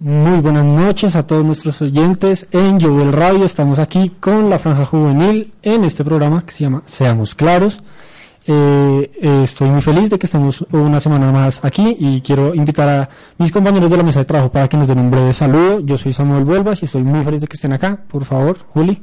Muy 0.00 0.40
buenas 0.40 0.64
noches 0.64 1.14
a 1.14 1.24
todos 1.24 1.44
nuestros 1.44 1.80
oyentes 1.80 2.48
en 2.50 2.80
Jovel 2.80 3.12
Radio. 3.12 3.44
Estamos 3.44 3.78
aquí 3.78 4.10
con 4.18 4.50
la 4.50 4.58
Franja 4.58 4.84
Juvenil 4.84 5.52
en 5.62 5.84
este 5.84 6.04
programa 6.04 6.44
que 6.44 6.52
se 6.52 6.64
llama 6.64 6.82
Seamos 6.84 7.36
Claros. 7.36 7.80
Eh, 8.46 9.10
eh, 9.22 9.40
estoy 9.44 9.68
muy 9.70 9.80
feliz 9.80 10.10
de 10.10 10.18
que 10.18 10.26
estemos 10.26 10.66
una 10.72 10.98
semana 10.98 11.30
más 11.30 11.64
aquí 11.64 11.96
y 11.98 12.20
quiero 12.22 12.54
invitar 12.54 12.88
a 12.88 13.08
mis 13.38 13.52
compañeros 13.52 13.88
de 13.88 13.96
la 13.96 14.02
mesa 14.02 14.18
de 14.18 14.24
trabajo 14.24 14.50
para 14.50 14.68
que 14.68 14.76
nos 14.76 14.88
den 14.88 14.98
un 14.98 15.12
breve 15.12 15.32
saludo. 15.32 15.78
Yo 15.78 15.96
soy 15.96 16.12
Samuel 16.12 16.44
Vuelvas 16.44 16.82
y 16.82 16.86
estoy 16.86 17.04
muy 17.04 17.22
feliz 17.24 17.40
de 17.42 17.46
que 17.46 17.54
estén 17.54 17.72
acá. 17.72 17.96
Por 18.08 18.24
favor, 18.24 18.58
Juli. 18.74 19.00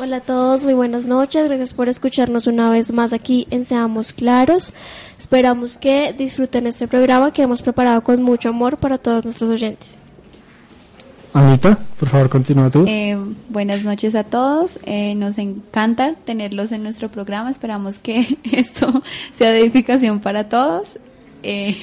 Hola 0.00 0.18
a 0.18 0.20
todos, 0.20 0.62
muy 0.62 0.74
buenas 0.74 1.06
noches. 1.06 1.48
Gracias 1.48 1.72
por 1.72 1.88
escucharnos 1.88 2.46
una 2.46 2.70
vez 2.70 2.92
más 2.92 3.12
aquí 3.12 3.48
en 3.50 3.64
Seamos 3.64 4.12
Claros. 4.12 4.72
Esperamos 5.18 5.76
que 5.76 6.12
disfruten 6.12 6.68
este 6.68 6.86
programa 6.86 7.32
que 7.32 7.42
hemos 7.42 7.62
preparado 7.62 8.04
con 8.04 8.22
mucho 8.22 8.50
amor 8.50 8.76
para 8.76 8.98
todos 8.98 9.24
nuestros 9.24 9.50
oyentes. 9.50 9.98
Anita, 11.34 11.76
por 11.98 12.08
favor, 12.08 12.28
continúa 12.28 12.70
tú. 12.70 12.84
Eh, 12.86 13.18
buenas 13.48 13.82
noches 13.82 14.14
a 14.14 14.22
todos. 14.22 14.78
Eh, 14.84 15.16
nos 15.16 15.36
encanta 15.36 16.14
tenerlos 16.14 16.70
en 16.70 16.84
nuestro 16.84 17.08
programa. 17.08 17.50
Esperamos 17.50 17.98
que 17.98 18.38
esto 18.52 19.02
sea 19.32 19.50
de 19.50 19.62
edificación 19.62 20.20
para 20.20 20.48
todos. 20.48 20.96
Eh, 21.42 21.76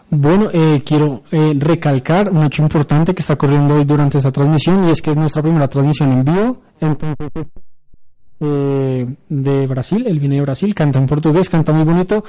Bueno, 0.10 0.50
eh, 0.54 0.82
quiero 0.86 1.24
eh, 1.32 1.54
recalcar 1.58 2.30
un 2.30 2.46
hecho 2.46 2.64
importante 2.64 3.14
que 3.14 3.20
está 3.22 3.34
ocurriendo 3.34 3.76
hoy 3.76 3.84
durante 3.84 4.18
esta 4.18 4.32
transmisión 4.32 4.88
y 4.88 4.92
es 4.92 5.02
que 5.02 5.12
es 5.12 5.18
nuestra 5.18 5.42
primera 5.42 5.68
transmisión 5.68 6.14
en 6.14 6.24
vivo. 6.24 6.62
Entonces, 6.80 7.28
de 8.46 9.68
Brasil, 9.68 10.06
él 10.08 10.20
viene 10.20 10.36
de 10.36 10.42
Brasil, 10.42 10.74
canta 10.74 11.00
en 11.00 11.08
portugués, 11.08 11.50
canta 11.50 11.72
muy 11.72 11.84
bonito 11.84 12.24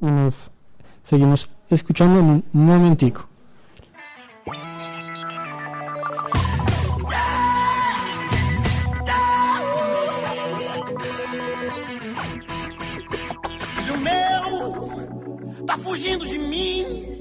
y 0.00 0.06
nos 0.06 0.34
seguimos 1.02 1.48
escuchando 1.68 2.20
en 2.20 2.26
un 2.26 2.44
momentico. 2.52 3.28
Fugindo 15.84 16.24
de 16.24 16.38
mim. 16.38 17.13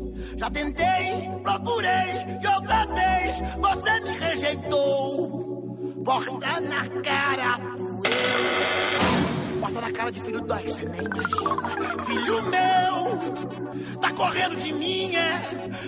Já 0.44 0.50
tentei, 0.50 1.30
procurei 1.42 2.38
e 2.42 2.48
outra 2.48 2.86
vez 2.88 3.36
você 3.62 4.00
me 4.02 4.20
rejeitou. 4.20 6.04
Porta 6.04 6.60
na 6.60 6.86
cara 7.02 7.58
doeu. 7.78 9.62
Porta 9.62 9.80
na 9.80 9.92
cara 9.94 10.12
de 10.12 10.22
filho 10.22 10.42
dói 10.42 10.64
que 10.64 10.72
você 10.72 10.90
nem 10.90 11.00
imagina. 11.00 12.04
Filho 12.06 12.44
meu, 12.44 14.00
tá 14.02 14.12
correndo 14.12 14.58
de 14.58 14.74
mim, 14.74 15.16
é. 15.16 15.42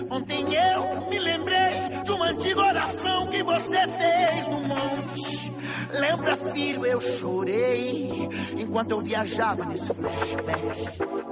Ontem 0.08 0.46
eu 0.54 1.06
me 1.10 1.18
lembrei 1.18 2.02
de 2.02 2.10
uma 2.12 2.26
antiga 2.28 2.60
oração 2.62 3.26
que 3.26 3.42
você 3.42 3.86
fez 3.88 4.46
no 4.48 4.60
monte. 4.62 5.52
Lembra, 5.90 6.34
filho, 6.54 6.86
eu 6.86 7.00
chorei 7.02 8.30
enquanto 8.56 8.92
eu 8.92 9.02
viajava 9.02 9.66
nesse 9.66 9.92
flashback. 9.92 11.25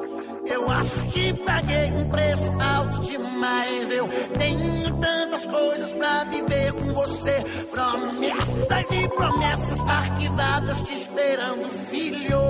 Eu 0.47 0.71
acho 0.71 1.07
que 1.07 1.33
paguei 1.45 1.91
um 1.93 2.09
preço 2.09 2.61
alto 2.61 3.03
demais. 3.03 3.91
Eu 3.91 4.09
tenho 4.37 4.97
tantas 4.97 5.47
coisas 5.47 5.93
pra 5.93 6.25
viver 6.25 6.73
com 6.73 6.93
você. 6.93 7.45
Promessas 7.71 8.91
e 8.91 9.09
promessas 9.09 9.81
arquivadas 9.81 10.79
te 10.87 10.95
esperando, 10.95 11.65
filho. 11.89 12.41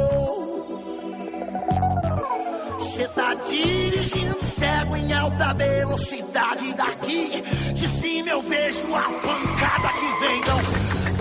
Você 2.79 3.09
tá 3.09 3.35
dirigindo 3.35 4.45
cego 4.45 4.97
em 4.97 5.13
alta 5.13 5.55
velocidade 5.55 6.75
daqui. 6.75 7.43
De 7.75 7.89
cima 7.89 8.29
eu 8.31 8.43
vejo 8.43 8.95
a 8.95 9.03
pancada 9.03 9.89
que 9.89 10.21
vem. 10.21 10.39
Então, 10.41 10.59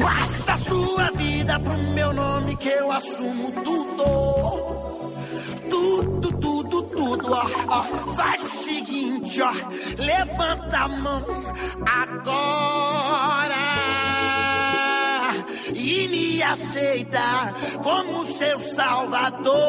passa 0.01 0.53
a 0.53 0.57
sua 0.57 1.12
vida 1.12 1.59
pro 1.59 1.78
meu 1.78 2.13
nome 2.13 2.56
que 2.57 2.69
eu 2.69 2.91
assumo 2.91 3.51
tudo 3.63 4.92
tudo, 5.83 6.31
tudo, 6.39 6.81
tudo, 6.83 7.33
ó, 7.33 7.45
ó. 7.68 7.83
Faz 8.15 8.41
o 8.41 8.63
seguinte, 8.63 9.41
ó. 9.41 9.51
Levanta 9.97 10.77
a 10.77 10.88
mão 10.88 11.24
agora 11.85 13.63
e 15.75 16.07
me 16.07 16.41
aceita 16.41 17.53
como 17.83 18.24
seu 18.38 18.59
salvador. 18.59 19.63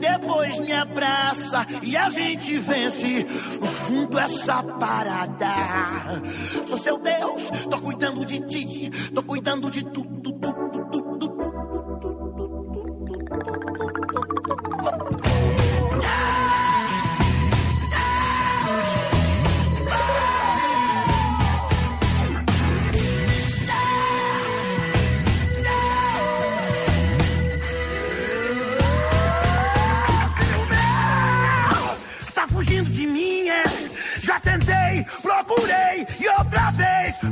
Depois 0.00 0.58
me 0.58 0.72
abraça 0.72 1.66
e 1.82 1.96
a 1.96 2.10
gente 2.10 2.58
vence 2.58 3.26
junto 3.86 4.18
essa 4.18 4.62
parada. 4.62 5.54
Sou 6.66 6.78
seu 6.78 6.98
Deus, 6.98 7.42
tô 7.70 7.80
cuidando 7.80 8.24
de 8.24 8.40
ti, 8.40 8.90
tô 9.14 9.22
cuidando 9.22 9.70
de 9.70 9.84
tudo, 9.84 10.32
tudo. 10.32 10.87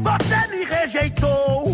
Você 0.06 0.56
me 0.56 0.64
rejeitou. 0.64 1.64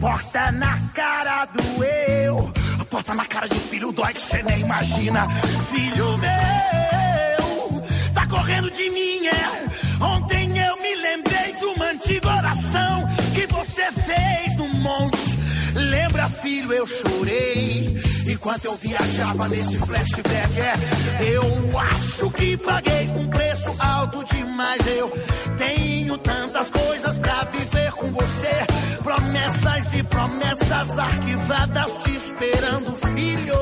Porta 0.00 0.52
na 0.52 0.78
cara 0.94 1.44
do 1.46 1.84
eu. 1.84 2.52
Porta 2.90 3.14
na 3.14 3.26
cara 3.26 3.48
de 3.48 3.58
filho 3.58 3.92
dói 3.92 4.14
que 4.14 4.20
você 4.20 4.42
nem 4.42 4.60
imagina. 4.60 5.28
Filho 5.70 6.18
meu, 6.18 7.82
tá 8.14 8.26
correndo 8.26 8.70
de 8.70 8.90
mim, 8.90 9.26
é. 9.26 10.04
Ontem 10.04 10.58
eu 10.58 10.76
me 10.76 10.94
lembrei 10.94 11.52
de 11.52 11.64
uma 11.64 11.84
antiga 11.86 12.36
oração 12.36 13.08
que 13.34 13.46
você 13.46 13.92
fez 13.92 14.56
no 14.56 14.68
monte. 14.80 15.38
Lembra, 15.74 16.28
filho, 16.30 16.72
eu 16.72 16.86
chorei. 16.86 17.98
Enquanto 18.26 18.64
eu 18.66 18.76
viajava 18.76 19.48
nesse 19.48 19.76
flashback, 19.78 20.60
é, 20.60 21.32
eu 21.34 21.78
acho 21.78 22.27
paguei 22.56 23.08
um 23.08 23.26
preço 23.28 23.74
alto 23.78 24.24
demais. 24.24 24.86
Eu 24.86 25.10
tenho 25.56 26.18
tantas 26.18 26.70
coisas 26.70 27.18
pra 27.18 27.44
viver 27.44 27.92
com 27.92 28.10
você. 28.12 28.66
Promessas 29.02 29.94
e 29.94 30.02
promessas 30.04 30.98
arquivadas 30.98 32.02
te 32.04 32.16
esperando, 32.16 32.96
filho. 32.96 33.58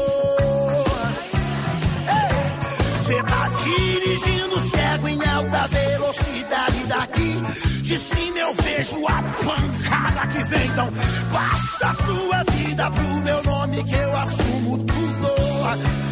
Você 3.02 3.22
tá 3.22 3.50
dirigindo 3.64 4.60
cego 4.70 5.08
em 5.08 5.26
alta 5.26 5.68
velocidade 5.68 6.86
daqui. 6.86 7.42
De 7.82 7.98
cima 7.98 8.38
eu 8.38 8.54
vejo 8.54 9.06
a 9.06 9.22
pancada 9.22 10.26
que 10.28 10.44
vem. 10.44 10.66
Então, 10.66 10.88
passa 11.32 11.88
a 11.88 11.94
sua 12.04 12.44
vida 12.52 12.90
pro 12.90 13.14
meu 13.22 13.42
nome 13.44 13.84
que 13.84 13.94
eu 13.94 14.16
assumo 14.16 14.78
tudo. 14.78 15.26
Faz 15.62 16.06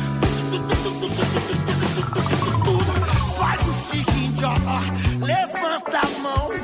that 5.91 6.21
mode. 6.23 6.64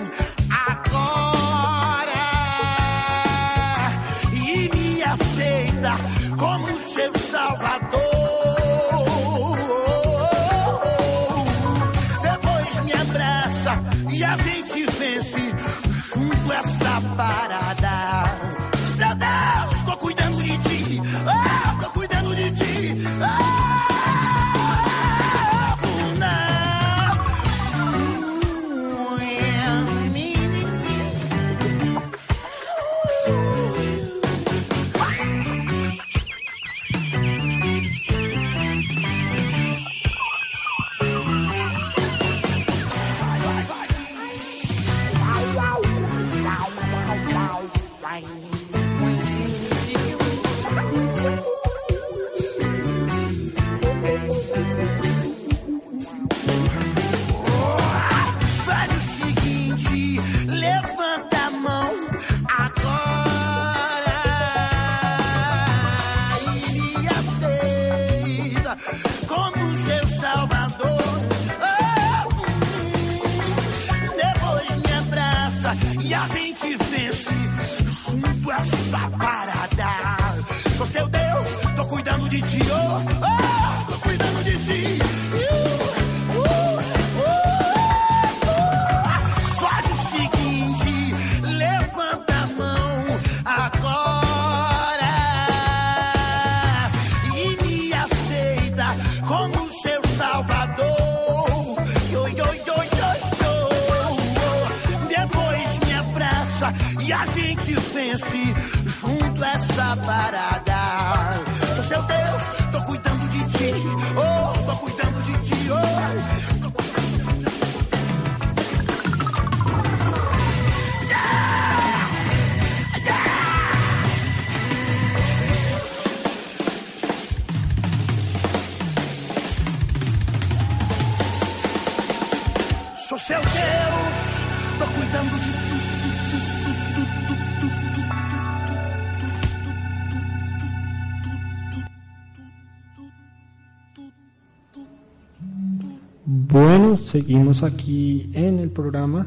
Seguimos 147.11 147.63
aquí 147.63 148.31
en 148.33 148.61
el 148.61 148.71
programa. 148.71 149.27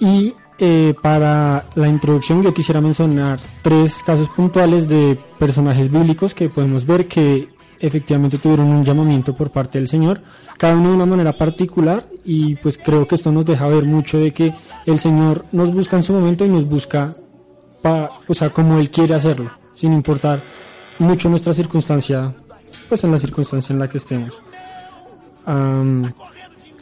Y 0.00 0.32
eh, 0.58 0.94
para 1.02 1.66
la 1.74 1.88
introducción 1.88 2.42
yo 2.42 2.54
quisiera 2.54 2.80
mencionar 2.80 3.40
tres 3.60 4.02
casos 4.06 4.30
puntuales 4.30 4.88
de 4.88 5.18
personajes 5.38 5.90
bíblicos 5.90 6.32
que 6.32 6.48
podemos 6.48 6.86
ver 6.86 7.08
que 7.08 7.57
efectivamente 7.80 8.38
tuvieron 8.38 8.68
un 8.68 8.84
llamamiento 8.84 9.34
por 9.34 9.50
parte 9.50 9.78
del 9.78 9.88
Señor, 9.88 10.22
cada 10.56 10.76
uno 10.76 10.90
de 10.90 10.94
una 10.96 11.06
manera 11.06 11.32
particular 11.32 12.06
y 12.24 12.56
pues 12.56 12.78
creo 12.78 13.06
que 13.06 13.14
esto 13.14 13.32
nos 13.32 13.46
deja 13.46 13.66
ver 13.68 13.84
mucho 13.84 14.18
de 14.18 14.32
que 14.32 14.54
el 14.86 14.98
Señor 14.98 15.44
nos 15.52 15.72
busca 15.72 15.96
en 15.96 16.02
su 16.02 16.12
momento 16.12 16.44
y 16.44 16.48
nos 16.48 16.64
busca 16.66 17.14
pa, 17.82 18.10
o 18.26 18.34
sea, 18.34 18.50
como 18.50 18.78
Él 18.78 18.90
quiere 18.90 19.14
hacerlo, 19.14 19.50
sin 19.72 19.92
importar 19.92 20.42
mucho 20.98 21.28
nuestra 21.28 21.54
circunstancia, 21.54 22.34
pues 22.88 23.04
en 23.04 23.12
la 23.12 23.18
circunstancia 23.18 23.72
en 23.72 23.78
la 23.78 23.88
que 23.88 23.98
estemos. 23.98 24.40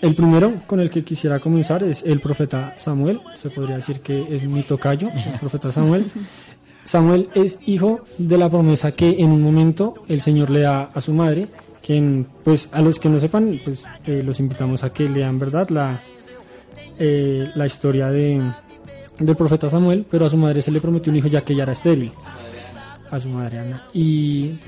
El 0.01 0.15
primero 0.15 0.63
con 0.67 0.81
el 0.81 0.91
que 0.91 1.05
quisiera 1.05 1.41
comenzar 1.41 1.83
es 1.83 2.03
el 2.05 2.21
profeta 2.21 2.75
Samuel, 2.77 3.21
se 3.35 3.51
podría 3.51 3.77
decir 3.77 4.01
que 4.01 4.27
es 4.35 4.45
mi 4.45 4.63
tocayo, 4.63 5.09
el 5.09 5.39
profeta 5.39 5.73
Samuel. 5.73 6.11
Samuel 6.87 7.29
es 7.35 7.59
hijo 7.67 8.01
de 8.17 8.39
la 8.39 8.49
promesa 8.49 8.93
que 8.93 9.17
en 9.19 9.33
un 9.33 9.43
momento 9.43 9.95
el 10.09 10.21
Señor 10.21 10.51
le 10.51 10.61
da 10.61 10.91
a 10.95 11.01
su 11.01 11.13
madre, 11.13 11.49
quien, 11.85 12.27
pues 12.45 12.69
a 12.73 12.81
los 12.81 12.99
que 12.99 13.09
no 13.09 13.19
sepan, 13.19 13.61
pues 13.65 13.85
eh, 14.07 14.23
los 14.25 14.39
invitamos 14.39 14.85
a 14.85 14.93
que 14.93 15.09
lean, 15.09 15.39
¿verdad? 15.39 15.69
La, 15.71 16.01
eh, 16.99 17.51
la 17.57 17.67
historia 17.67 18.09
de, 18.11 18.41
del 19.19 19.37
profeta 19.37 19.69
Samuel, 19.69 20.07
pero 20.09 20.27
a 20.27 20.31
su 20.31 20.37
madre 20.37 20.63
se 20.63 20.71
le 20.71 20.81
prometió 20.81 21.11
un 21.11 21.19
hijo 21.19 21.29
ya 21.29 21.43
que 21.43 21.55
ella 21.55 21.65
era 21.65 21.73
estéril. 21.73 22.13
A 23.11 23.21
su 23.21 23.29
madre 23.29 23.59
Ana. 23.59 23.85
Y 23.93 24.59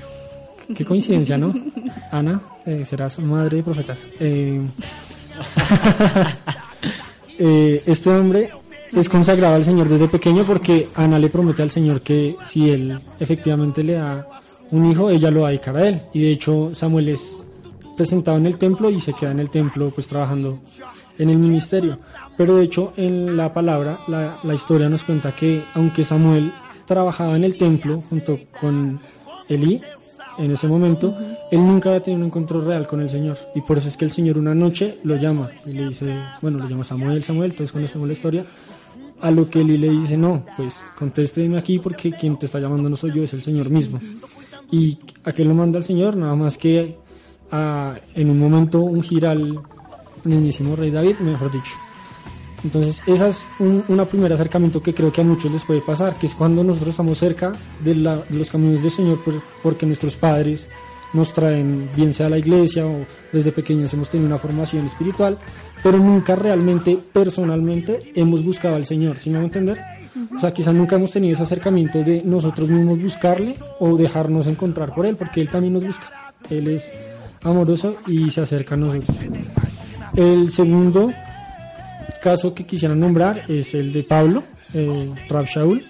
qué 0.75 0.85
coincidencia, 0.85 1.37
¿no? 1.37 1.53
Ana, 2.11 2.41
eh, 2.65 2.83
serás 2.85 3.19
madre 3.19 3.57
de 3.57 3.63
profetas. 3.63 4.07
Eh, 4.19 4.59
eh, 7.39 7.83
este 7.85 8.09
hombre 8.09 8.51
es 8.93 9.09
consagrado 9.09 9.55
al 9.55 9.65
Señor 9.65 9.87
desde 9.87 10.07
pequeño 10.07 10.45
porque 10.45 10.89
Ana 10.95 11.19
le 11.19 11.29
promete 11.29 11.61
al 11.61 11.69
Señor 11.69 12.01
que 12.01 12.35
si 12.45 12.69
él 12.69 12.99
efectivamente 13.19 13.83
le 13.83 13.93
da 13.93 14.27
un 14.71 14.91
hijo, 14.91 15.09
ella 15.09 15.31
lo 15.31 15.41
va 15.41 15.47
a 15.47 15.51
dedicar 15.51 15.75
a 15.77 15.87
él. 15.87 16.01
Y 16.13 16.21
de 16.21 16.31
hecho 16.31 16.71
Samuel 16.73 17.09
es 17.09 17.45
presentado 17.97 18.37
en 18.37 18.45
el 18.45 18.57
templo 18.57 18.89
y 18.89 18.99
se 18.99 19.13
queda 19.13 19.31
en 19.31 19.39
el 19.39 19.49
templo 19.49 19.91
pues 19.93 20.07
trabajando 20.07 20.59
en 21.17 21.29
el 21.29 21.37
ministerio. 21.37 21.99
Pero 22.37 22.55
de 22.55 22.63
hecho 22.63 22.93
en 22.97 23.35
la 23.35 23.53
palabra, 23.53 23.99
la, 24.07 24.37
la 24.43 24.53
historia 24.53 24.89
nos 24.89 25.03
cuenta 25.03 25.35
que 25.35 25.63
aunque 25.75 26.03
Samuel 26.03 26.51
trabajaba 26.85 27.35
en 27.35 27.43
el 27.43 27.57
templo 27.57 28.01
junto 28.09 28.39
con 28.59 28.99
Elí, 29.47 29.81
en 30.39 30.51
ese 30.51 30.67
momento, 30.67 31.15
él 31.51 31.59
nunca 31.59 31.89
había 31.89 32.01
tenido 32.01 32.21
un 32.21 32.27
encuentro 32.27 32.61
real 32.61 32.87
con 32.87 33.01
el 33.01 33.09
Señor. 33.09 33.37
Y 33.55 33.61
por 33.61 33.77
eso 33.77 33.89
es 33.89 33.97
que 33.97 34.05
el 34.05 34.11
Señor 34.11 34.37
una 34.37 34.55
noche 34.55 34.97
lo 35.03 35.17
llama 35.17 35.51
y 35.65 35.73
le 35.73 35.89
dice, 35.89 36.17
bueno, 36.41 36.59
lo 36.59 36.67
llama 36.67 36.85
Samuel, 36.85 37.23
Samuel, 37.23 37.51
entonces 37.51 37.73
con 37.73 37.83
esta 37.83 37.99
la 37.99 38.13
historia. 38.13 38.45
A 39.21 39.31
lo 39.31 39.49
que 39.49 39.59
Eli 39.61 39.77
le 39.77 39.89
dice, 39.89 40.15
no, 40.17 40.45
pues 40.55 40.79
contésteme 40.97 41.57
aquí 41.57 41.79
porque 41.79 42.11
quien 42.11 42.37
te 42.39 42.45
está 42.45 42.59
llamando 42.59 42.87
no 42.89 42.95
soy 42.95 43.11
yo, 43.13 43.23
es 43.23 43.33
el 43.33 43.41
Señor 43.41 43.69
mismo. 43.69 43.99
¿Y 44.71 44.97
a 45.23 45.31
qué 45.33 45.43
lo 45.43 45.53
manda 45.53 45.77
el 45.77 45.83
Señor? 45.83 46.15
Nada 46.15 46.35
más 46.35 46.57
que 46.57 46.95
a, 47.51 47.97
en 48.15 48.29
un 48.29 48.39
momento 48.39 48.79
ungir 48.81 49.25
al 49.25 49.59
niñísimo 50.23 50.75
rey 50.75 50.91
David, 50.91 51.17
mejor 51.19 51.51
dicho. 51.51 51.73
Entonces, 52.63 53.01
esa 53.07 53.29
es 53.29 53.47
un, 53.59 53.83
una 53.87 54.05
primer 54.05 54.31
acercamiento 54.33 54.81
que 54.83 54.93
creo 54.93 55.11
que 55.11 55.21
a 55.21 55.23
muchos 55.23 55.51
les 55.51 55.63
puede 55.63 55.81
pasar, 55.81 56.15
que 56.19 56.27
es 56.27 56.35
cuando 56.35 56.63
nosotros 56.63 56.89
estamos 56.89 57.17
cerca 57.17 57.51
de, 57.83 57.95
la, 57.95 58.17
de 58.17 58.37
los 58.37 58.49
caminos 58.49 58.81
del 58.83 58.91
Señor, 58.91 59.23
por- 59.23 59.41
porque 59.63 59.85
nuestros 59.85 60.15
padres 60.17 60.67
nos 61.13 61.33
traen, 61.33 61.89
bien 61.95 62.13
sea 62.13 62.27
a 62.27 62.29
la 62.29 62.37
iglesia 62.37 62.85
o 62.85 63.05
desde 63.31 63.51
pequeños 63.51 63.93
hemos 63.93 64.09
tenido 64.09 64.27
una 64.27 64.37
formación 64.37 64.85
espiritual, 64.85 65.37
pero 65.83 65.97
nunca 65.97 66.35
realmente, 66.35 66.97
personalmente, 67.11 68.11
hemos 68.15 68.43
buscado 68.43 68.75
al 68.75 68.85
Señor, 68.85 69.17
¿sí 69.17 69.29
me 69.29 69.37
va 69.37 69.43
a 69.43 69.45
entender? 69.45 69.79
O 70.35 70.39
sea, 70.39 70.53
quizás 70.53 70.73
nunca 70.73 70.95
hemos 70.95 71.11
tenido 71.11 71.33
ese 71.33 71.43
acercamiento 71.43 72.03
de 72.03 72.21
nosotros 72.23 72.69
mismos 72.69 73.01
buscarle 73.01 73.55
o 73.79 73.95
dejarnos 73.95 74.47
encontrar 74.47 74.93
por 74.93 75.05
Él, 75.05 75.15
porque 75.15 75.41
Él 75.41 75.49
también 75.49 75.73
nos 75.73 75.85
busca. 75.85 76.33
Él 76.49 76.67
es 76.67 76.89
amoroso 77.43 77.95
y 78.07 78.29
se 78.31 78.41
acerca 78.41 78.75
a 78.75 78.77
nosotros. 78.77 79.17
El 80.15 80.51
segundo 80.51 81.11
caso 82.21 82.53
que 82.53 82.65
quisiera 82.65 82.95
nombrar 82.95 83.43
es 83.47 83.73
el 83.73 83.93
de 83.93 84.03
Pablo, 84.03 84.43
eh, 84.73 85.11
Rab 85.29 85.45
Shaul, 85.45 85.85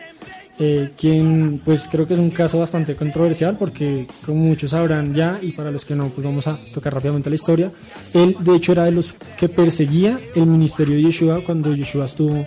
eh, 0.61 0.91
quien 0.97 1.61
pues 1.63 1.87
creo 1.89 2.05
que 2.05 2.13
es 2.13 2.19
un 2.19 2.31
caso 2.31 2.59
bastante 2.59 2.95
controversial 2.95 3.57
porque 3.57 4.05
como 4.25 4.39
muchos 4.39 4.71
sabrán 4.71 5.13
ya 5.13 5.39
y 5.41 5.53
para 5.53 5.71
los 5.71 5.85
que 5.85 5.95
no 5.95 6.09
pues 6.09 6.25
vamos 6.25 6.47
a 6.47 6.59
tocar 6.73 6.93
rápidamente 6.93 7.29
la 7.29 7.37
historia, 7.37 7.71
él 8.13 8.35
de 8.39 8.55
hecho 8.55 8.73
era 8.73 8.83
de 8.83 8.91
los 8.91 9.13
que 9.37 9.47
perseguía 9.47 10.19
el 10.35 10.45
ministerio 10.45 10.95
de 10.95 11.03
Yeshua 11.03 11.43
cuando 11.45 11.73
Yeshua 11.73 12.05
estuvo 12.05 12.45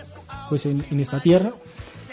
pues 0.50 0.66
en, 0.66 0.84
en 0.90 1.00
esta 1.00 1.20
tierra 1.20 1.52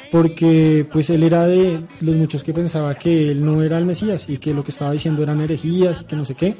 porque 0.09 0.87
pues 0.91 1.09
él 1.09 1.21
era 1.23 1.45
de 1.45 1.81
los 1.99 2.15
muchos 2.15 2.43
que 2.43 2.53
pensaba 2.53 2.95
que 2.95 3.31
él 3.31 3.43
no 3.43 3.61
era 3.61 3.77
el 3.77 3.85
Mesías 3.85 4.29
y 4.29 4.37
que 4.37 4.53
lo 4.53 4.63
que 4.63 4.71
estaba 4.71 4.93
diciendo 4.93 5.21
eran 5.21 5.41
herejías 5.41 6.01
y 6.01 6.05
que 6.05 6.15
no 6.15 6.23
sé 6.23 6.33
qué 6.33 6.55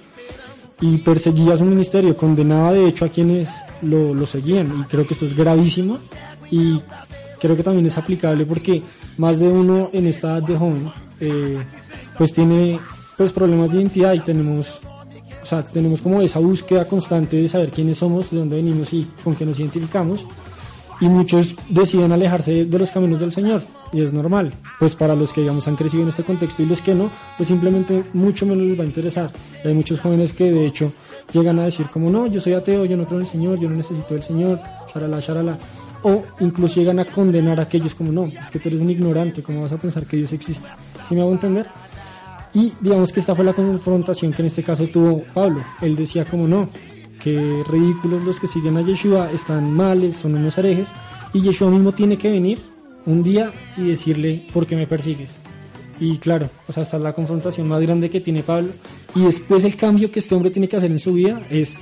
y 0.82 0.98
perseguía 0.98 1.58
su 1.58 1.66
ministerio, 1.66 2.16
condenaba 2.16 2.74
de 2.74 2.88
hecho 2.88 3.06
a 3.06 3.10
quienes 3.10 3.54
lo, 3.82 4.14
lo 4.14 4.26
seguían 4.26 4.68
y 4.68 4.84
creo 4.84 5.06
que 5.06 5.14
esto 5.14 5.26
es 5.26 5.36
gravísimo 5.36 5.98
y 6.52 6.82
creo 7.40 7.56
que 7.56 7.64
también 7.64 7.86
es 7.86 7.98
aplicable 7.98 8.46
porque 8.46 8.82
más 9.20 9.38
de 9.38 9.50
uno 9.50 9.90
en 9.92 10.08
esta 10.08 10.38
edad 10.38 10.44
de 10.44 10.58
joven 10.58 10.90
eh, 11.20 11.60
pues 12.18 12.34
tiene 12.34 12.80
pues 13.18 13.34
problemas 13.34 13.70
de 13.70 13.78
identidad 13.80 14.14
y 14.14 14.22
tenemos 14.22 14.82
o 15.44 15.46
sea, 15.46 15.62
tenemos 15.64 16.02
como 16.02 16.22
esa 16.22 16.40
búsqueda 16.40 16.86
constante 16.86 17.38
de 17.38 17.50
saber 17.50 17.70
quiénes 17.70 17.98
somos, 17.98 18.32
de 18.32 18.38
dónde 18.38 18.56
venimos 18.56 18.94
y 18.94 19.08
con 19.24 19.36
qué 19.36 19.46
nos 19.46 19.60
identificamos 19.60 20.26
y 21.02 21.10
muchos 21.10 21.56
deciden 21.70 22.12
alejarse 22.12 22.66
de, 22.66 22.80
los 22.80 22.92
caminos 22.92 23.20
del 23.20 23.32
Señor 23.32 23.62
y 23.92 24.02
es 24.02 24.14
normal, 24.14 24.54
pues 24.80 24.96
para 24.96 25.16
los 25.16 25.34
que 25.34 25.42
digamos 25.42 25.68
han 25.68 25.76
crecido 25.76 26.04
en 26.04 26.10
este 26.10 26.24
contexto 26.24 26.64
y 26.64 26.66
los 26.66 26.82
que 26.82 26.96
no, 26.96 27.10
pues 27.38 27.50
simplemente 27.50 28.04
mucho 28.14 28.46
menos 28.46 28.66
les 28.66 28.80
va 28.80 28.84
a 28.84 28.88
interesar. 28.88 29.32
Hay 29.66 29.74
muchos 29.74 30.00
jóvenes 30.00 30.32
que 30.34 30.52
de 30.52 30.66
hecho 30.66 30.94
llegan 31.34 31.60
a 31.60 31.66
decir 31.66 31.90
como 31.90 32.10
no, 32.10 32.28
yo 32.28 32.40
soy 32.40 32.54
ateo, 32.54 32.86
yo 32.86 32.96
no 32.96 33.06
creo 33.06 33.20
en 33.20 33.26
el 33.26 33.32
Señor, 33.32 33.60
yo 33.60 33.70
no 33.70 33.76
necesito 33.76 34.14
del 34.14 34.24
Señor, 34.24 34.60
sharala, 34.94 35.20
sharala. 35.20 35.58
O 36.04 36.24
incluso 36.40 36.80
llegan 36.80 37.00
a 37.00 37.06
condenar 37.06 37.60
a 37.60 37.64
aquellos 37.64 37.94
como 37.94 38.12
no, 38.12 38.26
es 38.26 38.50
que 38.50 38.60
tú 38.60 38.70
eres 38.70 38.82
un 38.82 38.90
ignorante, 38.90 39.44
¿cómo 39.44 39.62
vas 39.64 39.74
a 39.74 39.78
pensar 39.78 40.06
que 40.06 40.18
Dios 40.18 40.32
existe? 40.32 40.70
¿Sí 41.08 41.16
me 41.16 41.22
hago 41.22 41.32
entender? 41.32 41.68
Y 42.54 42.74
digamos 42.80 43.12
que 43.12 43.20
esta 43.20 43.36
fue 43.36 43.46
la 43.46 43.54
confrontación 43.54 44.32
que 44.34 44.42
en 44.42 44.48
este 44.48 44.64
caso 44.64 44.88
tuvo 44.88 45.24
Pablo. 45.34 45.62
Él 45.82 45.96
decía 45.96 46.26
como 46.26 46.48
no, 46.48 46.70
que 47.22 47.64
ridículos 47.70 48.24
los 48.24 48.40
que 48.40 48.48
siguen 48.48 48.78
a 48.78 48.82
Yeshua, 48.82 49.30
están 49.32 49.74
males, 49.74 50.16
son 50.16 50.36
unos 50.36 50.58
herejes, 50.58 50.90
y 51.34 51.42
Yeshua 51.42 51.70
mismo 51.70 51.92
tiene 51.92 52.18
que 52.18 52.32
venir 52.32 52.60
un 53.06 53.24
día 53.24 53.52
y 53.78 53.88
decirle, 53.88 54.46
¿por 54.54 54.66
qué 54.66 54.76
me 54.76 54.88
persigues? 54.88 55.36
Y 56.00 56.18
claro, 56.18 56.50
o 56.68 56.74
sea, 56.74 56.84
esta 56.84 56.98
es 56.98 57.04
la 57.04 57.14
confrontación 57.14 57.68
más 57.68 57.82
grande 57.82 58.10
que 58.10 58.22
tiene 58.22 58.42
Pablo, 58.42 58.70
y 59.16 59.22
después 59.22 59.64
el 59.64 59.76
cambio 59.76 60.12
que 60.12 60.20
este 60.20 60.34
hombre 60.34 60.50
tiene 60.50 60.70
que 60.70 60.78
hacer 60.78 60.92
en 60.92 61.00
su 61.00 61.14
vida 61.14 61.46
es 61.50 61.80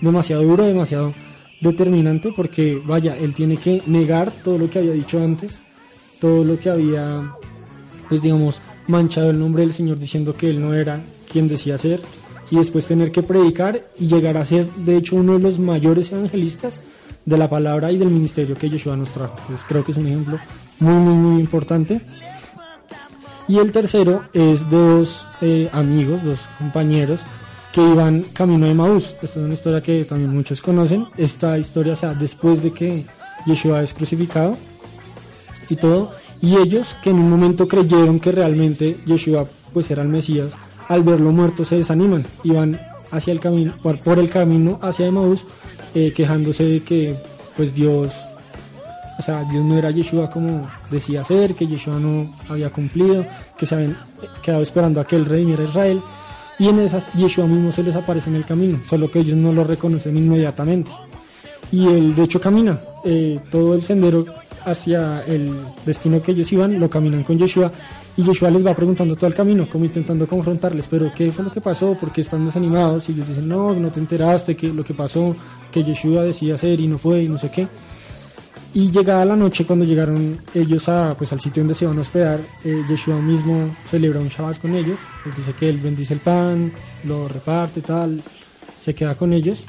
demasiado 0.00 0.42
duro, 0.42 0.64
demasiado 0.64 1.12
determinante, 1.64 2.32
porque 2.34 2.80
vaya, 2.84 3.16
él 3.16 3.34
tiene 3.34 3.56
que 3.56 3.82
negar 3.86 4.30
todo 4.30 4.58
lo 4.58 4.70
que 4.70 4.78
había 4.78 4.92
dicho 4.92 5.18
antes, 5.22 5.58
todo 6.20 6.44
lo 6.44 6.58
que 6.58 6.70
había, 6.70 7.32
pues 8.08 8.22
digamos, 8.22 8.60
manchado 8.86 9.30
el 9.30 9.38
nombre 9.38 9.62
del 9.62 9.72
Señor 9.72 9.98
diciendo 9.98 10.36
que 10.36 10.50
él 10.50 10.60
no 10.60 10.74
era 10.74 11.00
quien 11.30 11.48
decía 11.48 11.76
ser, 11.78 12.00
y 12.50 12.56
después 12.56 12.86
tener 12.86 13.10
que 13.10 13.22
predicar 13.22 13.84
y 13.98 14.06
llegar 14.06 14.36
a 14.36 14.44
ser, 14.44 14.68
de 14.76 14.96
hecho, 14.96 15.16
uno 15.16 15.34
de 15.34 15.40
los 15.40 15.58
mayores 15.58 16.12
evangelistas 16.12 16.78
de 17.24 17.38
la 17.38 17.48
palabra 17.48 17.90
y 17.90 17.96
del 17.96 18.10
ministerio 18.10 18.54
que 18.54 18.68
Yeshua 18.68 18.96
nos 18.96 19.12
trajo. 19.12 19.36
Entonces 19.40 19.64
creo 19.66 19.84
que 19.84 19.92
es 19.92 19.98
un 19.98 20.06
ejemplo 20.06 20.38
muy, 20.78 20.94
muy, 20.94 21.14
muy 21.14 21.40
importante. 21.40 22.00
Y 23.48 23.58
el 23.58 23.72
tercero 23.72 24.24
es 24.32 24.68
de 24.70 24.76
dos 24.76 25.26
eh, 25.40 25.68
amigos, 25.72 26.22
dos 26.22 26.48
compañeros 26.58 27.20
que 27.74 27.82
iban 27.82 28.22
camino 28.32 28.66
de 28.66 28.74
Maús. 28.74 29.16
Esta 29.20 29.26
es 29.26 29.36
una 29.36 29.54
historia 29.54 29.80
que 29.80 30.04
también 30.04 30.32
muchos 30.32 30.60
conocen. 30.60 31.06
Esta 31.16 31.58
historia, 31.58 31.94
o 31.94 31.96
sea, 31.96 32.14
después 32.14 32.62
de 32.62 32.70
que 32.72 33.04
Yeshua 33.46 33.82
es 33.82 33.92
crucificado 33.92 34.56
y 35.68 35.74
todo. 35.74 36.12
Y 36.40 36.56
ellos 36.56 36.94
que 37.02 37.10
en 37.10 37.16
un 37.16 37.28
momento 37.28 37.66
creyeron 37.66 38.20
que 38.20 38.30
realmente 38.30 38.98
Yeshua 39.06 39.46
pues 39.72 39.90
era 39.90 40.02
el 40.02 40.08
Mesías, 40.08 40.56
al 40.88 41.02
verlo 41.02 41.32
muerto 41.32 41.64
se 41.64 41.76
desaniman 41.76 42.24
y 42.44 42.52
van 42.52 42.80
hacia 43.10 43.32
el 43.32 43.40
camino, 43.40 43.74
por, 43.82 44.18
el 44.20 44.30
camino 44.30 44.78
hacia 44.80 45.06
Emaús, 45.06 45.44
eh, 45.96 46.12
quejándose 46.14 46.64
de 46.64 46.82
que 46.84 47.16
pues 47.56 47.74
Dios, 47.74 48.14
o 49.18 49.22
sea, 49.22 49.42
Dios 49.50 49.64
no 49.64 49.76
era 49.76 49.90
Yeshua 49.90 50.30
como 50.30 50.70
decía 50.92 51.24
ser, 51.24 51.54
que 51.54 51.66
Yeshua 51.66 51.98
no 51.98 52.32
había 52.48 52.70
cumplido, 52.70 53.24
que 53.58 53.66
se 53.66 53.74
habían 53.74 53.96
quedado 54.42 54.62
esperando 54.62 55.00
a 55.00 55.04
que 55.04 55.16
él 55.16 55.24
redimiera 55.24 55.64
Israel. 55.64 56.00
Y 56.58 56.68
en 56.68 56.78
esas 56.78 57.12
Yeshua 57.14 57.46
mismo 57.46 57.72
se 57.72 57.82
les 57.82 57.96
aparece 57.96 58.30
en 58.30 58.36
el 58.36 58.44
camino, 58.44 58.80
solo 58.84 59.10
que 59.10 59.20
ellos 59.20 59.36
no 59.36 59.52
lo 59.52 59.64
reconocen 59.64 60.16
inmediatamente. 60.16 60.92
Y 61.72 61.88
él 61.88 62.14
de 62.14 62.22
hecho 62.22 62.40
camina 62.40 62.78
eh, 63.04 63.40
todo 63.50 63.74
el 63.74 63.82
sendero 63.82 64.24
hacia 64.64 65.22
el 65.26 65.52
destino 65.84 66.22
que 66.22 66.32
ellos 66.32 66.50
iban, 66.52 66.78
lo 66.78 66.88
caminan 66.88 67.22
con 67.22 67.38
Yeshua 67.38 67.70
y 68.16 68.22
Yeshua 68.22 68.50
les 68.50 68.64
va 68.64 68.74
preguntando 68.74 69.16
todo 69.16 69.26
el 69.26 69.34
camino, 69.34 69.68
como 69.68 69.84
intentando 69.84 70.26
confrontarles, 70.26 70.86
pero 70.88 71.12
¿qué 71.12 71.32
fue 71.32 71.44
lo 71.44 71.52
que 71.52 71.60
pasó? 71.60 71.94
¿Por 71.94 72.12
qué 72.12 72.20
están 72.20 72.46
desanimados? 72.46 73.08
Y 73.08 73.12
ellos 73.12 73.28
dicen, 73.28 73.48
no, 73.48 73.74
no 73.74 73.90
te 73.90 74.00
enteraste, 74.00 74.56
que 74.56 74.68
lo 74.68 74.84
que 74.84 74.94
pasó, 74.94 75.34
que 75.72 75.82
Yeshua 75.82 76.22
decía 76.22 76.54
hacer 76.54 76.80
y 76.80 76.86
no 76.86 76.96
fue 76.96 77.24
y 77.24 77.28
no 77.28 77.38
sé 77.38 77.50
qué. 77.50 77.66
Y 78.74 78.90
llegada 78.90 79.24
la 79.24 79.36
noche, 79.36 79.64
cuando 79.64 79.84
llegaron 79.84 80.38
ellos 80.52 80.88
a, 80.88 81.16
pues, 81.16 81.32
al 81.32 81.40
sitio 81.40 81.62
donde 81.62 81.74
se 81.74 81.84
iban 81.84 81.96
a 81.96 82.00
hospedar, 82.00 82.40
eh, 82.64 82.82
Yeshua 82.88 83.20
mismo 83.20 83.74
celebra 83.84 84.20
un 84.20 84.28
Shabbat 84.28 84.60
con 84.60 84.74
ellos, 84.74 84.98
dice 85.36 85.52
que 85.52 85.68
él 85.68 85.78
bendice 85.78 86.14
el 86.14 86.20
pan, 86.20 86.72
lo 87.04 87.28
reparte, 87.28 87.80
tal, 87.80 88.20
se 88.80 88.94
queda 88.94 89.14
con 89.14 89.32
ellos 89.32 89.64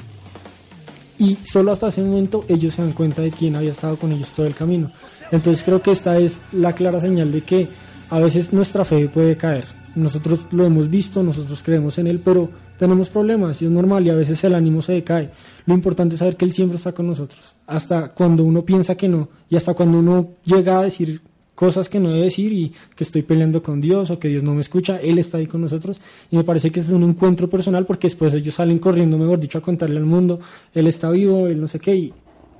y 1.18 1.36
solo 1.44 1.72
hasta 1.72 1.88
ese 1.88 2.02
momento 2.02 2.44
ellos 2.48 2.74
se 2.74 2.82
dan 2.82 2.92
cuenta 2.92 3.22
de 3.22 3.30
quién 3.30 3.56
había 3.56 3.72
estado 3.72 3.96
con 3.96 4.12
ellos 4.12 4.32
todo 4.34 4.46
el 4.46 4.54
camino. 4.54 4.90
Entonces 5.30 5.62
creo 5.64 5.80
que 5.80 5.92
esta 5.92 6.18
es 6.18 6.40
la 6.52 6.72
clara 6.72 7.00
señal 7.00 7.32
de 7.32 7.40
que 7.42 7.68
a 8.10 8.20
veces 8.20 8.52
nuestra 8.52 8.84
fe 8.84 9.08
puede 9.08 9.36
caer. 9.36 9.64
Nosotros 9.94 10.46
lo 10.50 10.64
hemos 10.64 10.90
visto, 10.90 11.22
nosotros 11.22 11.62
creemos 11.62 11.98
en 11.98 12.06
Él, 12.06 12.20
pero 12.22 12.50
tenemos 12.78 13.08
problemas 13.08 13.60
y 13.62 13.66
es 13.66 13.70
normal 13.70 14.06
y 14.06 14.10
a 14.10 14.14
veces 14.14 14.42
el 14.44 14.54
ánimo 14.54 14.82
se 14.82 14.92
decae. 14.92 15.30
Lo 15.66 15.74
importante 15.74 16.14
es 16.14 16.18
saber 16.20 16.36
que 16.36 16.44
Él 16.44 16.52
siempre 16.52 16.76
está 16.76 16.92
con 16.92 17.06
nosotros, 17.06 17.54
hasta 17.66 18.08
cuando 18.10 18.44
uno 18.44 18.64
piensa 18.64 18.94
que 18.96 19.08
no 19.08 19.28
y 19.48 19.56
hasta 19.56 19.74
cuando 19.74 19.98
uno 19.98 20.30
llega 20.44 20.78
a 20.78 20.82
decir 20.84 21.20
cosas 21.54 21.88
que 21.88 21.98
no 21.98 22.10
debe 22.10 22.24
decir 22.24 22.52
y 22.52 22.70
que 22.94 23.02
estoy 23.04 23.22
peleando 23.22 23.62
con 23.62 23.80
Dios 23.80 24.10
o 24.10 24.18
que 24.18 24.28
Dios 24.28 24.42
no 24.42 24.52
me 24.54 24.60
escucha, 24.60 24.98
Él 24.98 25.18
está 25.18 25.38
ahí 25.38 25.46
con 25.46 25.62
nosotros 25.62 26.00
y 26.30 26.36
me 26.36 26.44
parece 26.44 26.70
que 26.70 26.80
es 26.80 26.90
un 26.90 27.02
encuentro 27.02 27.48
personal 27.48 27.86
porque 27.86 28.08
después 28.08 28.34
ellos 28.34 28.54
salen 28.54 28.78
corriendo, 28.78 29.16
mejor 29.16 29.40
dicho, 29.40 29.56
a 29.56 29.62
contarle 29.62 29.96
al 29.96 30.04
mundo, 30.04 30.38
Él 30.74 30.86
está 30.86 31.10
vivo, 31.10 31.46
Él 31.48 31.58
no 31.60 31.66
sé 31.66 31.78
qué 31.78 31.94
y 31.96 32.12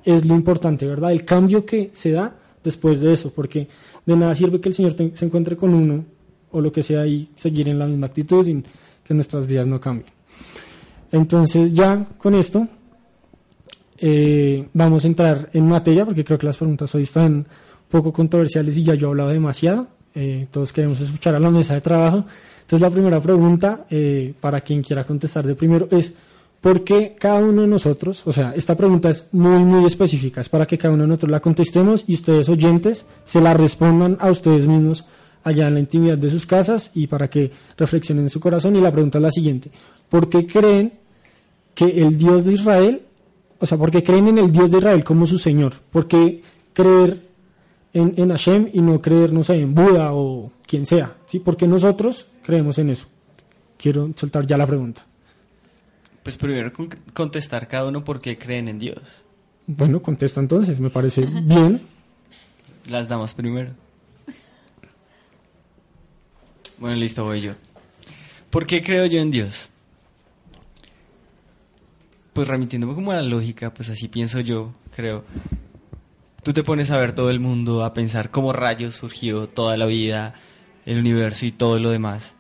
es 0.03 0.25
lo 0.25 0.35
importante, 0.35 0.87
¿verdad? 0.87 1.13
El 1.13 1.25
cambio 1.27 1.67
que 1.67 1.91
se 1.93 2.13
da 2.13 2.37
después 2.65 3.01
de 3.01 3.13
eso, 3.13 3.31
porque 3.35 3.69
de 4.07 4.17
nada 4.17 4.35
sirve 4.35 4.61
que 4.63 4.71
el 4.71 4.75
Señor 4.75 4.95
te- 4.95 5.15
se 5.15 5.25
encuentre 5.27 5.57
con 5.57 5.75
uno 5.75 6.05
o 6.53 6.61
lo 6.63 6.73
que 6.73 6.83
sea 6.83 7.07
y 7.07 7.29
seguir 7.35 7.69
en 7.69 7.79
la 7.79 7.87
misma 7.87 8.07
actitud 8.07 8.47
que 9.07 9.15
nuestras 9.15 9.47
vidas 9.47 9.67
no 9.67 9.81
cambien. 9.81 10.11
Entonces 11.13 11.73
ya 11.73 12.05
con 12.19 12.35
esto 12.35 12.69
eh, 13.99 14.69
vamos 14.73 15.05
a 15.05 15.07
entrar 15.07 15.49
en 15.53 15.67
materia 15.67 16.05
porque 16.05 16.25
creo 16.25 16.39
que 16.39 16.47
las 16.47 16.57
preguntas 16.57 16.95
hoy 16.95 17.03
están 17.05 17.47
poco 17.89 18.13
controversiales 18.13 18.77
y 18.77 18.85
ya 18.85 18.95
yo 18.95 19.09
he 19.09 19.11
hablado 19.11 19.31
demasiado. 19.31 19.87
Eh, 20.15 20.47
todos 20.51 20.73
queremos 20.73 21.01
escuchar 21.01 21.35
a 21.35 21.41
la 21.41 21.51
mesa 21.51 21.75
de 21.75 21.81
trabajo. 21.81 22.25
Entonces 22.63 22.81
la 22.81 22.91
primera 22.91 23.21
pregunta 23.21 23.87
eh, 23.91 24.35
para 24.41 24.61
quien 24.61 24.83
quiera 24.83 25.05
contestar 25.05 25.47
de 25.47 25.55
primero 25.55 25.89
es 25.91 26.13
¿por 26.61 26.83
qué 26.83 27.15
cada 27.19 27.41
uno 27.41 27.63
de 27.63 27.69
nosotros, 27.69 28.27
o 28.27 28.33
sea, 28.33 28.53
esta 28.57 28.77
pregunta 28.77 29.11
es 29.11 29.27
muy 29.33 29.65
muy 29.65 29.87
específica, 29.87 30.41
es 30.41 30.49
para 30.49 30.67
que 30.67 30.77
cada 30.77 30.95
uno 30.95 31.05
de 31.05 31.09
nosotros 31.09 31.31
la 31.31 31.41
contestemos 31.41 32.05
y 32.09 32.15
ustedes 32.15 32.49
oyentes 32.49 33.07
se 33.25 33.41
la 33.41 33.55
respondan 33.55 34.17
a 34.21 34.31
ustedes 34.31 34.67
mismos 34.67 35.05
allá 35.47 35.69
en 35.69 35.75
la 35.75 35.81
intimidad 35.81 36.19
de 36.19 36.29
sus 36.31 36.45
casas 36.47 36.91
y 36.95 37.07
para 37.07 37.29
que 37.31 37.51
reflexionen 37.77 38.25
en 38.25 38.31
su 38.31 38.41
corazón 38.41 38.75
y 38.77 38.81
la 38.81 38.91
pregunta 38.93 39.19
es 39.19 39.23
la 39.23 39.31
siguiente, 39.31 39.71
¿por 40.09 40.29
qué 40.29 40.47
creen 40.47 40.93
que 41.75 41.85
el 42.03 42.19
Dios 42.19 42.45
de 42.45 42.53
Israel, 42.55 43.03
o 43.59 43.67
sea, 43.67 43.79
por 43.79 43.91
qué 43.91 44.03
creen 44.03 44.29
en 44.29 44.39
el 44.39 44.51
Dios 44.51 44.71
de 44.71 44.79
Israel 44.79 45.05
como 45.05 45.27
su 45.27 45.39
Señor? 45.39 45.75
¿Por 45.91 46.09
qué 46.09 46.43
creer 46.73 47.23
en, 47.93 48.15
en 48.17 48.31
Hashem 48.31 48.71
y 48.73 48.81
no 48.81 49.01
creer, 49.01 49.33
no 49.33 49.43
sé, 49.43 49.61
en 49.61 49.75
Buda 49.75 50.13
o 50.13 50.51
quien 50.67 50.85
sea? 50.85 51.17
¿sí? 51.27 51.39
Porque 51.39 51.67
nosotros 51.69 52.27
creemos 52.43 52.79
en 52.79 52.91
eso. 52.91 53.07
Quiero 53.79 54.11
soltar 54.17 54.47
ya 54.47 54.57
la 54.57 54.67
pregunta. 54.67 55.05
Pues 56.23 56.37
primero 56.37 56.73
con- 56.73 56.89
contestar 57.15 57.69
cada 57.69 57.89
uno 57.89 58.03
por 58.05 58.21
qué 58.21 58.37
creen 58.37 58.69
en 58.69 58.79
Dios. 58.79 58.99
Bueno, 59.67 60.03
contesta 60.03 60.41
entonces, 60.41 60.81
me 60.81 60.91
parece 60.91 61.25
bien. 61.27 61.81
Las 62.91 63.07
damas 63.09 63.35
primero. 63.35 63.71
Bueno, 66.79 66.97
listo, 66.97 67.25
voy 67.25 67.41
yo. 67.41 67.53
¿Por 68.51 68.67
qué 68.67 68.83
creo 68.83 69.07
yo 69.07 69.21
en 69.21 69.31
Dios? 69.31 69.71
Pues 72.33 72.47
remitiéndome 72.49 72.95
como 72.95 73.13
a 73.13 73.17
la 73.17 73.23
lógica, 73.23 73.73
pues 73.73 73.89
así 73.89 74.09
pienso 74.09 74.41
yo, 74.41 74.75
creo. 74.95 75.25
Tú 76.43 76.53
te 76.53 76.63
pones 76.63 76.91
a 76.91 76.99
ver 76.99 77.15
todo 77.15 77.31
el 77.31 77.41
mundo, 77.41 77.85
a 77.85 77.95
pensar 77.95 78.31
cómo 78.31 78.53
rayos 78.53 78.95
surgió 78.95 79.49
toda 79.49 79.77
la 79.77 79.87
vida, 79.87 80.35
el 80.85 80.99
universo 80.99 81.47
y 81.47 81.53
todo 81.53 81.79
lo 81.79 81.91
demás. 81.91 82.35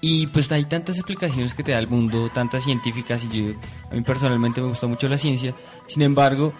Y 0.00 0.28
pues 0.28 0.50
hay 0.50 0.64
tantas 0.64 0.96
explicaciones 0.96 1.52
que 1.52 1.62
te 1.62 1.72
da 1.72 1.78
el 1.78 1.88
mundo, 1.88 2.30
tantas 2.32 2.64
científicas, 2.64 3.22
y 3.24 3.52
yo, 3.52 3.54
a 3.90 3.94
mí 3.94 4.00
personalmente 4.00 4.62
me 4.62 4.68
gusta 4.68 4.86
mucho 4.86 5.08
la 5.08 5.18
ciencia. 5.18 5.54
Sin 5.86 6.00
embargo, 6.00 6.54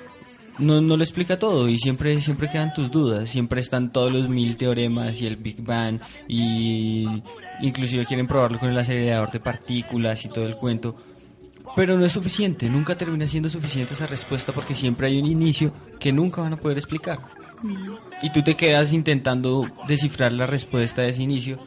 no, 0.59 0.81
no 0.81 0.97
lo 0.97 1.03
explica 1.05 1.39
todo 1.39 1.69
y 1.69 1.79
siempre, 1.79 2.21
siempre 2.21 2.51
quedan 2.51 2.73
tus 2.75 2.91
dudas, 2.91 3.29
siempre 3.31 3.61
están 3.61 3.93
todos 3.93 4.13
los 4.13 4.29
mil 4.29 4.57
teoremas 4.57 5.21
y 5.21 5.27
el 5.27 5.37
Big 5.37 5.63
Bang 5.63 6.01
y 6.29 7.07
inclusive 7.63 8.05
quieren 8.07 8.27
probarlo 8.27 8.59
con 8.59 8.69
el 8.71 8.79
acelerador 8.79 9.31
de 9.31 9.41
partículas 9.41 10.25
y 10.25 10.29
todo 10.29 10.47
el 10.47 10.57
cuento. 10.57 10.97
Pero 11.77 11.97
no 11.97 12.05
es 12.05 12.13
suficiente, 12.13 12.69
nunca 12.69 12.97
termina 12.99 13.27
siendo 13.27 13.49
suficiente 13.49 13.95
esa 13.95 14.07
respuesta 14.07 14.53
porque 14.53 14.75
siempre 14.75 15.07
hay 15.07 15.19
un 15.21 15.27
inicio 15.27 15.73
que 15.99 16.13
nunca 16.13 16.43
van 16.43 16.53
a 16.55 16.57
poder 16.57 16.77
explicar. 16.79 17.21
Y 18.23 18.31
tú 18.33 18.43
te 18.43 18.57
quedas 18.57 18.93
intentando 18.93 19.67
descifrar 19.87 20.33
la 20.33 20.47
respuesta 20.47 21.03
de 21.03 21.11
ese 21.11 21.23
inicio. 21.23 21.59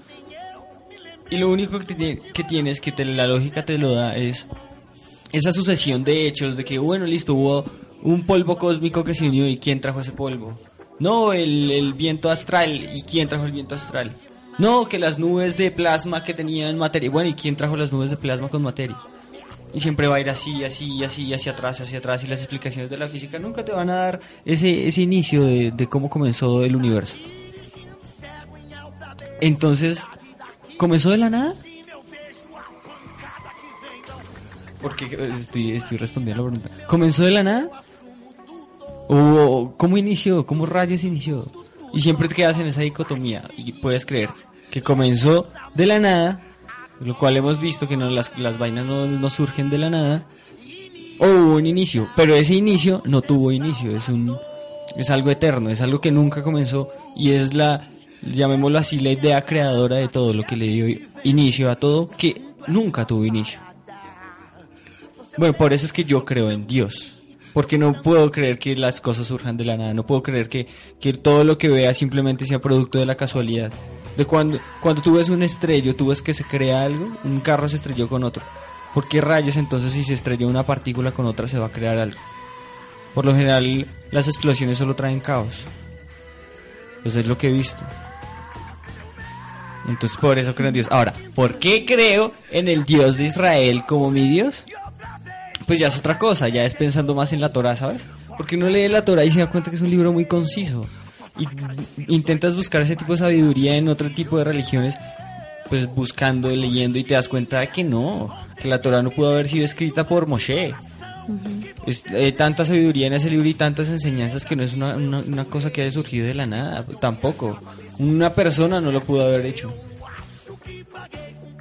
Y 1.29 1.37
lo 1.37 1.49
único 1.49 1.79
que, 1.79 1.95
te- 1.95 2.17
que 2.33 2.43
tienes, 2.43 2.81
que 2.81 2.91
te- 2.91 3.05
la 3.05 3.27
lógica 3.27 3.63
te 3.63 3.77
lo 3.77 3.93
da, 3.93 4.15
es 4.17 4.45
esa 5.31 5.51
sucesión 5.53 6.03
de 6.03 6.27
hechos 6.27 6.57
de 6.57 6.65
que, 6.65 6.77
bueno, 6.79 7.05
listo, 7.05 7.33
hubo 7.33 7.63
un 8.03 8.23
polvo 8.23 8.57
cósmico 8.57 9.03
que 9.03 9.15
se 9.15 9.27
unió 9.27 9.47
y 9.47 9.57
quién 9.57 9.81
trajo 9.81 10.01
ese 10.01 10.11
polvo. 10.11 10.57
No, 10.99 11.33
el, 11.33 11.71
el 11.71 11.93
viento 11.93 12.29
astral 12.29 12.95
y 12.95 13.01
quién 13.01 13.27
trajo 13.27 13.45
el 13.45 13.51
viento 13.51 13.75
astral. 13.75 14.13
No, 14.59 14.85
que 14.85 14.99
las 14.99 15.17
nubes 15.17 15.57
de 15.57 15.71
plasma 15.71 16.23
que 16.23 16.33
tenían 16.33 16.77
materia. 16.77 17.09
Bueno, 17.09 17.29
¿y 17.29 17.33
quién 17.33 17.55
trajo 17.55 17.75
las 17.75 17.91
nubes 17.91 18.11
de 18.11 18.17
plasma 18.17 18.49
con 18.49 18.61
materia? 18.61 18.97
Y 19.73 19.79
siempre 19.79 20.07
va 20.07 20.17
a 20.17 20.19
ir 20.19 20.29
así, 20.29 20.63
así, 20.63 21.03
así, 21.03 21.33
hacia 21.33 21.53
atrás, 21.53 21.81
hacia 21.81 21.97
atrás. 21.97 22.23
Y 22.23 22.27
las 22.27 22.39
explicaciones 22.39 22.91
de 22.91 22.97
la 22.97 23.07
física 23.07 23.39
nunca 23.39 23.65
te 23.65 23.71
van 23.71 23.89
a 23.89 23.95
dar 23.95 24.19
ese, 24.45 24.87
ese 24.87 25.01
inicio 25.01 25.43
de, 25.43 25.71
de 25.71 25.87
cómo 25.87 26.09
comenzó 26.09 26.63
el 26.63 26.75
universo. 26.75 27.15
Entonces, 29.41 30.01
¿comenzó 30.77 31.09
de 31.09 31.17
la 31.17 31.29
nada? 31.29 31.55
Porque 34.81 35.05
estoy, 35.39 35.71
estoy 35.71 35.97
respondiendo 35.97 36.43
la 36.43 36.49
pregunta. 36.51 36.85
¿Comenzó 36.87 37.23
de 37.23 37.31
la 37.31 37.43
nada? 37.43 37.83
¿O 39.07 39.73
cómo 39.77 39.97
inició? 39.97 40.45
¿Cómo 40.45 40.65
rayos 40.65 41.03
inició? 41.03 41.45
Y 41.93 42.01
siempre 42.01 42.27
te 42.27 42.35
quedas 42.35 42.57
en 42.59 42.67
esa 42.67 42.81
dicotomía 42.81 43.43
y 43.57 43.73
puedes 43.73 44.05
creer 44.05 44.29
que 44.71 44.81
comenzó 44.81 45.47
de 45.75 45.85
la 45.85 45.99
nada, 45.99 46.41
lo 46.99 47.17
cual 47.17 47.37
hemos 47.37 47.59
visto 47.59 47.87
que 47.87 47.97
no, 47.97 48.09
las, 48.09 48.37
las 48.39 48.57
vainas 48.57 48.85
no, 48.85 49.05
no 49.05 49.29
surgen 49.29 49.69
de 49.69 49.77
la 49.77 49.91
nada, 49.91 50.25
o 51.19 51.27
hubo 51.27 51.55
un 51.55 51.67
inicio, 51.67 52.09
pero 52.15 52.33
ese 52.33 52.55
inicio 52.55 53.03
no 53.05 53.21
tuvo 53.21 53.51
inicio, 53.51 53.95
es 53.95 54.09
un 54.09 54.35
es 54.97 55.09
algo 55.09 55.31
eterno, 55.31 55.69
es 55.69 55.81
algo 55.81 56.01
que 56.01 56.11
nunca 56.11 56.43
comenzó 56.43 56.89
y 57.15 57.31
es 57.31 57.53
la 57.53 57.89
llamémoslo 58.21 58.79
así 58.79 58.99
la 58.99 59.11
idea 59.11 59.45
creadora 59.45 59.97
de 59.97 60.07
todo, 60.07 60.33
lo 60.33 60.43
que 60.43 60.55
le 60.55 60.67
dio 60.67 60.97
inicio 61.23 61.69
a 61.69 61.75
todo 61.75 62.09
que 62.09 62.41
nunca 62.67 63.05
tuvo 63.05 63.25
inicio. 63.25 63.59
Bueno, 65.37 65.53
por 65.53 65.73
eso 65.73 65.85
es 65.85 65.93
que 65.93 66.03
yo 66.03 66.25
creo 66.25 66.51
en 66.51 66.67
Dios. 66.67 67.22
Porque 67.53 67.77
no 67.77 68.01
puedo 68.01 68.31
creer 68.31 68.57
que 68.57 68.75
las 68.75 68.99
cosas 68.99 69.27
surjan 69.27 69.57
de 69.57 69.65
la 69.65 69.77
nada. 69.77 69.93
No 69.93 70.05
puedo 70.05 70.23
creer 70.23 70.49
que, 70.49 70.67
que 70.99 71.13
todo 71.13 71.43
lo 71.43 71.57
que 71.57 71.69
vea 71.69 71.93
simplemente 71.93 72.45
sea 72.45 72.59
producto 72.59 72.97
de 72.97 73.05
la 73.05 73.15
casualidad. 73.15 73.71
De 74.17 74.25
cuando, 74.25 74.59
cuando 74.81 75.01
tú 75.01 75.13
ves 75.13 75.29
un 75.29 75.43
estrello, 75.43 75.95
tú 75.95 76.07
ves 76.07 76.21
que 76.21 76.33
se 76.33 76.43
crea 76.43 76.83
algo, 76.83 77.11
un 77.23 77.39
carro 77.39 77.69
se 77.69 77.75
estrelló 77.75 78.07
con 78.07 78.23
otro. 78.23 78.43
¿Por 78.93 79.07
qué 79.07 79.21
rayos 79.21 79.57
entonces 79.57 79.93
si 79.93 80.03
se 80.03 80.13
estrelló 80.13 80.47
una 80.47 80.63
partícula 80.63 81.11
con 81.11 81.25
otra 81.25 81.47
se 81.47 81.57
va 81.57 81.67
a 81.67 81.71
crear 81.71 81.97
algo? 81.97 82.19
Por 83.13 83.25
lo 83.25 83.33
general 83.33 83.87
las 84.11 84.27
explosiones 84.27 84.77
solo 84.77 84.95
traen 84.95 85.19
caos. 85.19 85.53
Pues 87.01 87.15
es 87.15 87.25
lo 87.25 87.37
que 87.37 87.47
he 87.47 87.51
visto. 87.51 87.83
Entonces 89.87 90.17
por 90.19 90.37
eso 90.37 90.55
creo 90.55 90.69
en 90.69 90.75
Dios. 90.75 90.87
Ahora, 90.91 91.13
¿por 91.35 91.59
qué 91.59 91.85
creo 91.85 92.33
en 92.51 92.67
el 92.67 92.85
Dios 92.85 93.17
de 93.17 93.25
Israel 93.25 93.83
como 93.87 94.11
mi 94.11 94.29
Dios? 94.29 94.65
Pues 95.65 95.79
ya 95.79 95.87
es 95.87 95.97
otra 95.97 96.17
cosa, 96.17 96.49
ya 96.49 96.65
es 96.65 96.75
pensando 96.75 97.15
más 97.15 97.33
en 97.33 97.41
la 97.41 97.53
Torah, 97.53 97.75
¿sabes? 97.75 98.05
Porque 98.37 98.55
uno 98.55 98.69
lee 98.69 98.87
la 98.87 99.05
Torah 99.05 99.23
y 99.23 99.31
se 99.31 99.39
da 99.39 99.49
cuenta 99.49 99.69
que 99.69 99.75
es 99.75 99.81
un 99.81 99.89
libro 99.89 100.11
muy 100.11 100.25
conciso. 100.25 100.85
Y 101.37 101.47
intentas 102.13 102.55
buscar 102.55 102.81
ese 102.81 102.95
tipo 102.95 103.13
de 103.13 103.19
sabiduría 103.19 103.75
en 103.75 103.87
otro 103.87 104.09
tipo 104.11 104.37
de 104.37 104.43
religiones, 104.43 104.95
pues 105.69 105.87
buscando, 105.87 106.49
leyendo 106.49 106.99
y 106.99 107.03
te 107.03 107.15
das 107.15 107.27
cuenta 107.27 107.61
de 107.61 107.67
que 107.67 107.83
no, 107.83 108.35
que 108.61 108.67
la 108.67 108.81
Torah 108.81 109.01
no 109.01 109.11
pudo 109.11 109.33
haber 109.33 109.47
sido 109.47 109.65
escrita 109.65 110.07
por 110.07 110.27
Moshe. 110.27 110.73
Es, 111.85 112.03
eh, 112.11 112.33
tanta 112.33 112.65
sabiduría 112.65 113.07
en 113.07 113.13
ese 113.13 113.29
libro 113.29 113.47
y 113.47 113.53
tantas 113.53 113.87
enseñanzas 113.89 114.45
que 114.45 114.55
no 114.55 114.63
es 114.63 114.73
una, 114.73 114.95
una, 114.95 115.19
una 115.19 115.45
cosa 115.45 115.71
que 115.71 115.81
haya 115.81 115.91
surgido 115.91 116.27
de 116.27 116.33
la 116.33 116.45
nada, 116.45 116.85
tampoco. 116.99 117.59
Una 117.97 118.33
persona 118.33 118.81
no 118.81 118.91
lo 118.91 119.01
pudo 119.01 119.25
haber 119.25 119.45
hecho. 119.45 119.73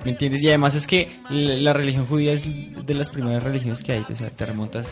¿Me 0.04 0.10
entiendes? 0.10 0.42
Y 0.42 0.48
además 0.48 0.74
es 0.74 0.86
que 0.86 1.10
la, 1.30 1.54
la 1.54 1.72
religión 1.72 2.06
judía 2.06 2.32
es 2.32 2.44
de 2.86 2.94
las 2.94 3.08
primeras 3.08 3.42
religiones 3.42 3.82
que 3.82 3.92
hay, 3.92 4.00
o 4.10 4.16
sea, 4.16 4.30
te 4.30 4.44
remontas 4.46 4.86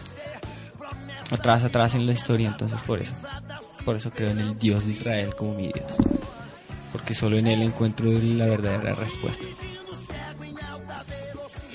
atrás, 1.30 1.64
atrás 1.64 1.94
en 1.94 2.06
la 2.06 2.12
historia, 2.12 2.48
entonces 2.48 2.78
por 2.86 3.00
eso, 3.00 3.12
por 3.84 3.96
eso 3.96 4.10
creo 4.10 4.30
en 4.30 4.38
el 4.38 4.58
Dios 4.58 4.84
de 4.86 4.92
Israel 4.92 5.34
como 5.36 5.54
mi 5.54 5.64
Dios, 5.72 5.84
porque 6.92 7.14
solo 7.14 7.38
en 7.38 7.46
él 7.48 7.62
encuentro 7.62 8.06
la 8.10 8.46
verdadera 8.46 8.94
respuesta. 8.94 9.44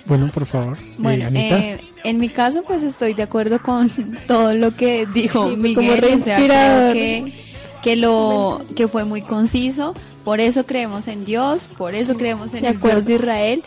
Bueno, 0.06 0.30
por 0.34 0.46
favor. 0.46 0.78
Bueno, 1.00 1.24
eh, 1.24 1.28
Anita. 1.28 1.58
eh, 1.60 1.82
en 2.04 2.20
mi 2.20 2.30
caso, 2.30 2.64
pues 2.66 2.84
estoy 2.84 3.14
de 3.16 3.24
acuerdo 3.24 3.60
con 3.62 3.90
todo 4.28 4.54
lo 4.54 4.76
que 4.76 5.08
dijo 5.08 5.50
Sí, 5.50 5.56
Miguel. 5.58 5.76
como 5.76 5.88
o 5.90 5.92
sea, 5.94 5.98
creo 6.00 6.10
reinspirador. 6.10 6.94
que, 6.94 7.34
que 7.82 7.96
lo 7.96 8.62
que 8.76 8.88
fue 8.88 9.04
muy 9.06 9.22
conciso. 9.24 9.94
Por 10.26 10.42
eso 10.42 10.66
creemos 10.66 11.08
en 11.08 11.24
Dios, 11.24 11.70
por 11.78 11.96
eso 11.96 12.18
creemos 12.18 12.54
en 12.54 12.64
De 12.64 12.70
el 12.70 12.78
acuerdo. 12.78 12.98
Dios 12.98 13.08
de 13.08 13.14
Israel. 13.14 13.64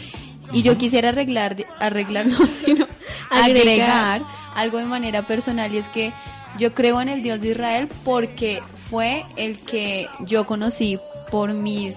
Y 0.52 0.62
yo 0.62 0.76
quisiera 0.76 1.10
arreglar, 1.10 1.56
arreglar 1.78 2.26
no, 2.26 2.46
sino 2.46 2.86
Agregar. 3.30 4.20
agregar 4.20 4.22
algo 4.54 4.78
de 4.78 4.84
manera 4.86 5.22
personal 5.22 5.72
y 5.72 5.78
es 5.78 5.88
que 5.88 6.12
yo 6.58 6.74
creo 6.74 7.00
en 7.00 7.08
el 7.08 7.22
Dios 7.22 7.40
de 7.40 7.50
Israel 7.50 7.88
porque 8.04 8.62
fue 8.90 9.24
el 9.36 9.58
que 9.58 10.08
yo 10.20 10.46
conocí 10.46 10.98
por 11.30 11.52
mis 11.52 11.94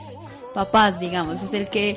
papás, 0.54 1.00
digamos, 1.00 1.42
es 1.42 1.54
el 1.54 1.70
que 1.70 1.96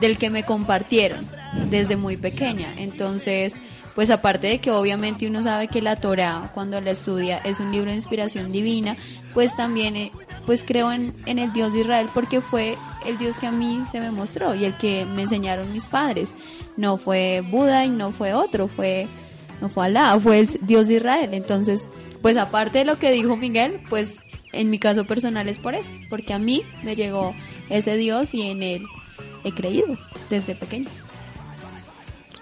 del 0.00 0.18
que 0.18 0.30
me 0.30 0.44
compartieron 0.44 1.26
desde 1.70 1.96
muy 1.96 2.16
pequeña. 2.18 2.74
Entonces, 2.76 3.54
pues 3.94 4.10
aparte 4.10 4.46
de 4.48 4.58
que 4.58 4.70
obviamente 4.70 5.26
uno 5.26 5.42
sabe 5.42 5.68
que 5.68 5.80
la 5.80 5.96
Torah 5.96 6.50
cuando 6.52 6.80
la 6.82 6.90
estudia 6.90 7.38
es 7.38 7.60
un 7.60 7.72
libro 7.72 7.90
de 7.90 7.96
inspiración 7.96 8.52
divina, 8.52 8.96
pues 9.36 9.54
también 9.54 9.96
eh, 9.96 10.12
pues 10.46 10.64
creo 10.66 10.90
en, 10.90 11.12
en 11.26 11.38
el 11.38 11.52
Dios 11.52 11.74
de 11.74 11.80
Israel 11.80 12.08
porque 12.14 12.40
fue 12.40 12.74
el 13.04 13.18
Dios 13.18 13.36
que 13.36 13.46
a 13.46 13.52
mí 13.52 13.84
se 13.92 14.00
me 14.00 14.10
mostró 14.10 14.54
y 14.54 14.64
el 14.64 14.74
que 14.78 15.04
me 15.04 15.24
enseñaron 15.24 15.70
mis 15.74 15.86
padres. 15.86 16.34
No 16.78 16.96
fue 16.96 17.42
Buda 17.50 17.84
y 17.84 17.90
no 17.90 18.12
fue 18.12 18.32
otro, 18.32 18.66
fue 18.66 19.06
no 19.60 19.68
fue 19.68 19.84
Alá, 19.84 20.18
fue 20.18 20.38
el 20.38 20.48
Dios 20.62 20.88
de 20.88 20.94
Israel. 20.94 21.34
Entonces, 21.34 21.84
pues 22.22 22.38
aparte 22.38 22.78
de 22.78 22.86
lo 22.86 22.98
que 22.98 23.12
dijo 23.12 23.36
Miguel, 23.36 23.78
pues 23.90 24.20
en 24.54 24.70
mi 24.70 24.78
caso 24.78 25.06
personal 25.06 25.50
es 25.50 25.58
por 25.58 25.74
eso, 25.74 25.92
porque 26.08 26.32
a 26.32 26.38
mí 26.38 26.62
me 26.82 26.96
llegó 26.96 27.34
ese 27.68 27.94
Dios 27.98 28.32
y 28.32 28.40
en 28.40 28.62
él 28.62 28.86
he 29.44 29.52
creído 29.52 29.98
desde 30.30 30.54
pequeño. 30.54 30.88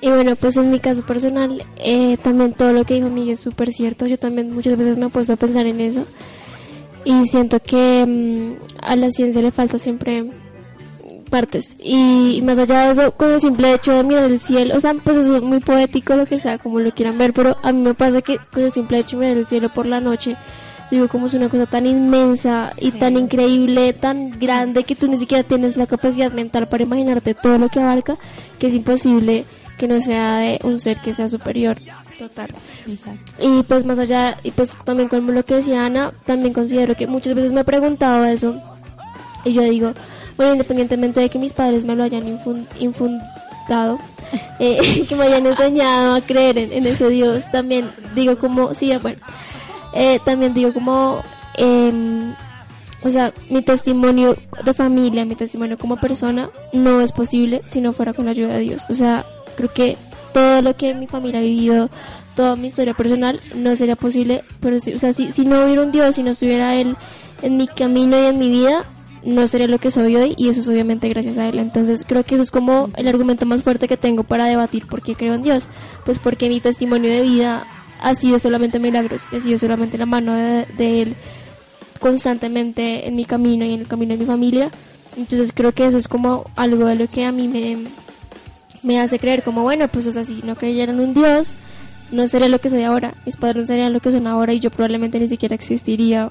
Y 0.01 0.11
bueno, 0.11 0.37
pues 0.37 0.57
en 0.59 0.71
mi 0.71 0.79
caso 0.79 1.05
personal, 1.05 1.67
eh, 1.79 2.19
también 2.19 2.53
todo 2.53 2.73
lo 2.73 2.85
que 2.85 2.95
dijo 2.95 3.09
Miguel 3.09 3.35
es 3.35 3.41
súper 3.41 3.73
cierto. 3.73 4.07
Yo 4.07 4.17
también 4.17 4.55
muchas 4.55 4.77
veces 4.77 4.97
me 4.97 5.07
he 5.07 5.09
puesto 5.09 5.33
a 5.33 5.37
pensar 5.37 5.67
en 5.67 5.81
eso. 5.81 6.07
Y 7.05 7.27
siento 7.27 7.61
que 7.61 8.05
mm, 8.07 8.83
a 8.83 8.97
la 8.97 9.11
ciencia 9.11 9.43
le 9.43 9.51
falta 9.51 9.79
siempre 9.79 10.25
partes. 11.31 11.77
Y, 11.81 12.37
y 12.37 12.43
más 12.43 12.59
allá 12.59 12.87
de 12.87 12.93
eso, 12.93 13.13
con 13.13 13.33
el 13.33 13.41
simple 13.41 13.75
hecho 13.75 13.93
de 13.93 14.05
mirar 14.05 14.25
el 14.25 14.41
cielo, 14.41 14.77
o 14.77 14.81
sea, 14.81 14.95
pues 14.95 15.17
eso 15.17 15.37
es 15.37 15.43
muy 15.43 15.59
poético, 15.59 16.15
lo 16.17 16.27
que 16.27 16.39
sea, 16.39 16.59
como 16.59 16.81
lo 16.81 16.93
quieran 16.93 17.19
ver, 17.19 17.33
pero 17.33 17.57
a 17.63 17.73
mí 17.73 17.83
me 17.83 17.95
pasa 17.95 18.23
que 18.23 18.39
con 18.53 18.63
el 18.63 18.73
simple 18.73 18.99
hecho 18.99 19.19
de 19.19 19.27
mirar 19.27 19.39
el 19.39 19.47
cielo 19.47 19.69
por 19.69 19.87
la 19.87 20.01
noche, 20.01 20.37
yo 20.91 20.99
digo 20.99 21.09
como 21.09 21.27
es 21.27 21.35
una 21.35 21.49
cosa 21.49 21.67
tan 21.67 21.87
inmensa 21.87 22.73
y 22.79 22.93
tan 22.93 23.17
increíble, 23.17 23.93
tan 23.95 24.39
grande, 24.39 24.85
que 24.85 24.95
tú 24.95 25.09
ni 25.09 25.19
siquiera 25.19 25.43
tienes 25.43 25.77
la 25.77 25.87
capacidad 25.87 26.31
mental 26.31 26.69
para 26.69 26.85
imaginarte 26.85 27.35
todo 27.35 27.59
lo 27.59 27.69
que 27.69 27.81
abarca, 27.81 28.17
que 28.59 28.69
es 28.69 28.75
imposible 28.75 29.45
que 29.79 29.89
no 29.89 30.01
sea 30.01 30.37
de 30.37 30.61
un 30.63 30.79
ser 30.79 31.01
que 31.01 31.15
sea 31.15 31.29
superior. 31.29 31.79
Total. 32.19 32.49
Y 33.41 33.63
pues 33.65 33.85
más 33.85 33.99
allá, 33.99 34.39
y 34.43 34.51
pues 34.53 34.77
también 34.85 35.09
con 35.09 35.35
lo 35.35 35.45
que 35.45 35.55
decía 35.57 35.85
Ana, 35.85 36.13
también 36.27 36.53
considero 36.55 36.95
que 36.95 37.07
muchas 37.07 37.35
veces 37.35 37.53
me 37.53 37.61
he 37.63 37.65
preguntado 37.65 38.25
eso 38.25 38.61
y 39.45 39.53
yo 39.53 39.63
digo, 39.63 39.93
bueno, 40.37 40.53
independientemente 40.53 41.21
de 41.21 41.29
que 41.29 41.39
mis 41.39 41.53
padres 41.53 41.85
me 41.85 41.95
lo 41.97 42.03
hayan 42.05 42.23
infun- 42.23 42.67
infundado, 42.81 43.99
eh, 44.59 45.05
que 45.09 45.15
me 45.17 45.25
hayan 45.25 45.47
enseñado 45.47 46.15
a 46.15 46.21
creer 46.21 46.59
en, 46.59 46.87
ese 46.87 47.09
Dios, 47.09 47.51
también 47.51 47.91
digo 48.15 48.39
como, 48.39 48.75
sí, 48.75 48.93
bueno, 49.03 49.19
eh, 49.93 50.19
también 50.25 50.55
digo 50.55 50.73
como, 50.73 51.21
em, 51.57 52.33
o 53.03 53.11
sea, 53.11 53.35
mi 53.51 53.61
testimonio 53.63 54.37
de 54.65 54.73
familia, 54.73 55.25
mi 55.27 55.35
testimonio 55.35 55.77
como 55.77 55.97
persona, 55.99 56.49
no 56.73 57.01
es 57.03 57.13
posible 57.13 57.61
si 57.67 57.81
no 57.81 57.93
fuera 57.93 58.15
con 58.15 58.25
la 58.25 58.31
ayuda 58.31 58.55
de 58.55 58.61
Dios. 58.61 58.83
O 58.89 58.95
sea, 58.95 59.27
creo 59.57 59.71
que 59.73 59.97
todo 60.35 60.61
lo 60.61 60.77
que 60.77 60.93
mi 60.95 61.07
familia 61.07 61.39
ha 61.39 61.43
vivido, 61.43 61.89
toda 62.35 62.57
mi 62.57 62.67
historia 62.67 62.93
personal, 62.93 63.41
no 63.55 63.75
sería 63.77 63.97
posible. 63.97 64.43
Pero, 64.61 64.81
sí, 64.81 64.93
o 64.93 64.99
sea, 64.99 65.13
si, 65.13 65.33
si 65.33 65.47
no 65.47 65.65
hubiera 65.65 65.83
un 65.83 65.93
Dios, 65.93 66.17
si 66.17 66.23
no 66.23 66.33
estuviera 66.33 66.75
Él 66.75 66.97
en 67.41 67.57
mi 67.57 67.69
camino 67.69 68.21
y 68.21 68.27
en 68.27 68.39
mi 68.39 68.51
vida, 68.51 68.85
no 69.25 69.47
sería 69.47 69.69
lo 69.69 69.79
que 69.79 69.91
soy 69.91 70.17
hoy 70.17 70.35
y 70.37 70.49
eso 70.49 70.61
es 70.61 70.69
obviamente 70.69 71.09
gracias 71.09 71.39
a 71.39 71.47
Él. 71.49 71.61
Entonces 71.61 72.05
creo 72.07 72.25
que 72.25 72.35
eso 72.35 72.43
es 72.43 72.51
como 72.51 72.91
el 72.97 73.07
argumento 73.07 73.47
más 73.47 73.63
fuerte 73.63 73.87
que 73.87 73.97
tengo 73.97 74.25
para 74.25 74.47
debatir 74.47 74.87
por 74.87 75.03
qué 75.03 75.15
creo 75.15 75.35
en 75.35 75.43
Dios. 75.43 75.69
Pues 76.05 76.19
porque 76.19 76.49
mi 76.49 76.61
testimonio 76.61 77.11
de 77.11 77.23
vida 77.23 77.65
ha 78.01 78.15
sido 78.17 78.41
solamente 78.41 78.81
milagros, 78.81 79.29
ha 79.33 79.41
sido 79.41 79.59
solamente 79.59 79.97
la 79.97 80.07
mano 80.07 80.35
de, 80.35 80.67
de 80.77 81.03
Él 81.03 81.15
constantemente 82.01 83.07
en 83.07 83.15
mi 83.15 83.25
camino 83.25 83.65
y 83.65 83.73
en 83.73 83.81
el 83.81 83.89
camino 83.89 84.13
de 84.15 84.19
mi 84.19 84.27
familia. 84.27 84.69
Entonces 85.17 85.53
creo 85.55 85.71
que 85.71 85.87
eso 85.87 85.97
es 85.97 86.09
como 86.09 86.51
algo 86.57 86.87
de 86.87 86.97
lo 86.97 87.07
que 87.07 87.25
a 87.25 87.31
mí 87.31 87.47
me, 87.47 87.79
me 88.85 89.01
hace 89.01 89.19
creer 89.19 89.43
como, 89.43 89.63
bueno, 89.63 89.89
pues 89.89 90.07
o 90.07 90.13
sea, 90.13 90.25
si 90.25 90.41
no 90.45 90.55
creyeran 90.55 90.97
en 90.97 91.09
un 91.09 91.15
Dios, 91.15 91.57
no 92.13 92.29
sería 92.29 92.49
lo 92.49 92.61
que 92.61 92.71
soy 92.71 92.83
ahora, 92.83 93.15
mis 93.27 93.37
padres 93.37 93.63
no 93.63 93.67
serían 93.67 93.93
lo 93.93 94.01
que 94.01 94.13
son 94.13 94.27
ahora 94.27 94.53
y 94.53 94.61
yo 94.61 94.71
probablemente 94.71 95.19
ni 95.19 95.29
siquiera 95.29 95.55
existiría 95.55 96.31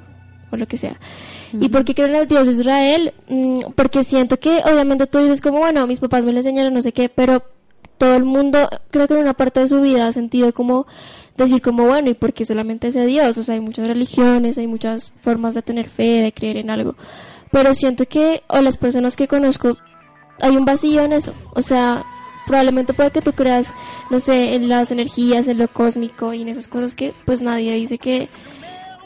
o 0.51 0.57
lo 0.57 0.67
que 0.67 0.77
sea. 0.77 0.99
¿Y 1.59 1.69
por 1.69 1.83
qué 1.83 1.93
creo 1.93 2.07
en 2.07 2.15
el 2.15 2.27
Dios 2.27 2.45
de 2.45 2.53
Israel? 2.53 3.13
Mm, 3.27 3.71
porque 3.75 4.03
siento 4.03 4.39
que 4.39 4.61
obviamente 4.65 5.07
tú 5.07 5.19
dices 5.19 5.41
como, 5.41 5.59
bueno, 5.59 5.85
mis 5.87 5.99
papás 5.99 6.25
me 6.25 6.31
lo 6.31 6.39
enseñaron, 6.39 6.73
no 6.73 6.81
sé 6.81 6.93
qué, 6.93 7.09
pero 7.09 7.43
todo 7.97 8.15
el 8.15 8.23
mundo 8.23 8.69
creo 8.91 9.07
que 9.07 9.13
en 9.13 9.19
una 9.19 9.33
parte 9.33 9.59
de 9.59 9.67
su 9.67 9.81
vida 9.81 10.07
ha 10.07 10.11
sentido 10.11 10.53
como 10.53 10.87
decir 11.37 11.61
como, 11.61 11.85
bueno, 11.85 12.09
¿y 12.09 12.13
por 12.13 12.33
qué 12.33 12.45
solamente 12.45 12.87
ese 12.87 13.05
Dios? 13.05 13.37
O 13.37 13.43
sea, 13.43 13.55
hay 13.55 13.61
muchas 13.61 13.87
religiones, 13.87 14.57
hay 14.57 14.67
muchas 14.67 15.11
formas 15.21 15.55
de 15.55 15.61
tener 15.61 15.89
fe, 15.89 16.21
de 16.21 16.31
creer 16.31 16.57
en 16.57 16.69
algo. 16.69 16.95
Pero 17.51 17.73
siento 17.73 18.05
que, 18.07 18.43
o 18.47 18.61
las 18.61 18.77
personas 18.77 19.15
que 19.15 19.27
conozco, 19.27 19.77
hay 20.39 20.55
un 20.55 20.65
vacío 20.65 21.01
en 21.01 21.13
eso. 21.13 21.33
O 21.53 21.61
sea, 21.61 22.03
probablemente 22.45 22.93
puede 22.93 23.11
que 23.11 23.21
tú 23.21 23.33
creas, 23.33 23.73
no 24.09 24.19
sé, 24.19 24.55
en 24.55 24.69
las 24.69 24.91
energías, 24.91 25.47
en 25.47 25.57
lo 25.57 25.67
cósmico 25.67 26.33
y 26.33 26.41
en 26.41 26.49
esas 26.49 26.67
cosas 26.67 26.95
que 26.95 27.13
pues 27.25 27.41
nadie 27.41 27.73
dice 27.73 27.97
que 27.97 28.29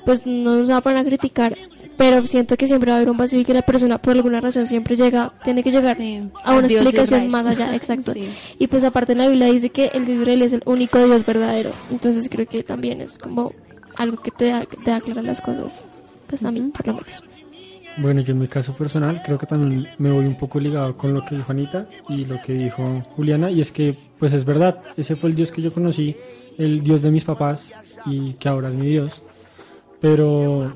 pues 0.06 0.26
no 0.26 0.56
nos 0.56 0.72
va 0.72 0.78
a 0.78 0.82
poner 0.82 1.00
a 1.00 1.04
criticar. 1.04 1.58
Pero 1.98 2.26
siento 2.28 2.58
que 2.58 2.68
siempre 2.68 2.92
va 2.92 2.96
a 2.96 2.98
haber 2.98 3.10
un 3.10 3.18
vacío 3.18 3.40
y 3.40 3.46
que 3.46 3.56
la 3.56 3.64
persona 3.64 3.98
por 3.98 4.16
alguna 4.16 4.40
razón 4.40 4.68
siempre 4.68 4.96
llega, 4.96 5.34
tiene 5.44 5.64
que 5.64 5.72
llegar 5.72 5.98
Sí, 5.98 6.22
a 6.44 6.54
una 6.54 6.68
Dios 6.68 6.84
explicación 6.84 7.28
más 7.30 7.46
allá, 7.46 7.76
exacto. 7.76 8.14
Sí. 8.14 8.30
Y 8.60 8.68
pues 8.68 8.84
aparte 8.84 9.16
la 9.16 9.28
Biblia 9.28 9.48
dice 9.48 9.72
que 9.72 9.88
el 9.94 10.06
Dios 10.06 10.20
Israel 10.22 10.44
es 10.44 10.54
el 10.54 10.62
único 10.66 11.04
Dios 11.04 11.26
verdadero. 11.26 11.72
Entonces 11.92 12.30
creo 12.30 12.46
que 12.46 12.62
también 12.62 13.02
es 13.02 13.18
como 13.18 13.52
algo 13.96 14.22
que 14.22 14.30
te 14.30 14.50
da, 14.50 14.66
que 14.66 14.78
te 14.78 14.92
da 14.92 15.02
claras 15.02 15.26
las 15.26 15.42
cosas. 15.42 15.84
Pues 16.28 16.44
a 16.46 16.52
mí, 16.52 16.62
por 16.62 16.86
lo 16.88 16.94
menos. 16.94 17.24
Bueno, 18.00 18.22
yo 18.22 18.34
en 18.34 18.40
mi 18.40 18.48
caso 18.48 18.74
personal 18.74 19.22
creo 19.26 19.40
que 19.40 19.48
también 19.48 19.88
me 19.98 20.12
voy 20.12 20.26
un 20.26 20.36
poco 20.36 20.60
ligado 20.60 20.96
con 20.96 21.16
lo 21.16 21.26
que 21.26 21.36
dijo 21.36 21.52
Anita 21.52 21.88
y 22.10 22.26
lo 22.26 22.40
que 22.42 22.54
dijo 22.54 23.02
Juliana 23.16 23.50
y 23.50 23.62
es 23.62 23.72
que 23.72 23.96
pues 24.20 24.34
es 24.34 24.46
verdad, 24.46 24.84
ese 24.96 25.16
fue 25.16 25.32
el 25.32 25.36
Dios 25.36 25.52
que 25.52 25.64
yo 25.64 25.74
conocí, 25.74 26.16
el 26.60 26.84
Dios 26.84 27.02
de 27.02 27.10
mis 27.10 27.24
papás 27.24 27.74
y 28.06 28.34
que 28.34 28.50
ahora 28.50 28.70
es 28.70 28.76
mi 28.76 28.86
Dios. 28.86 29.24
Pero 30.00 30.72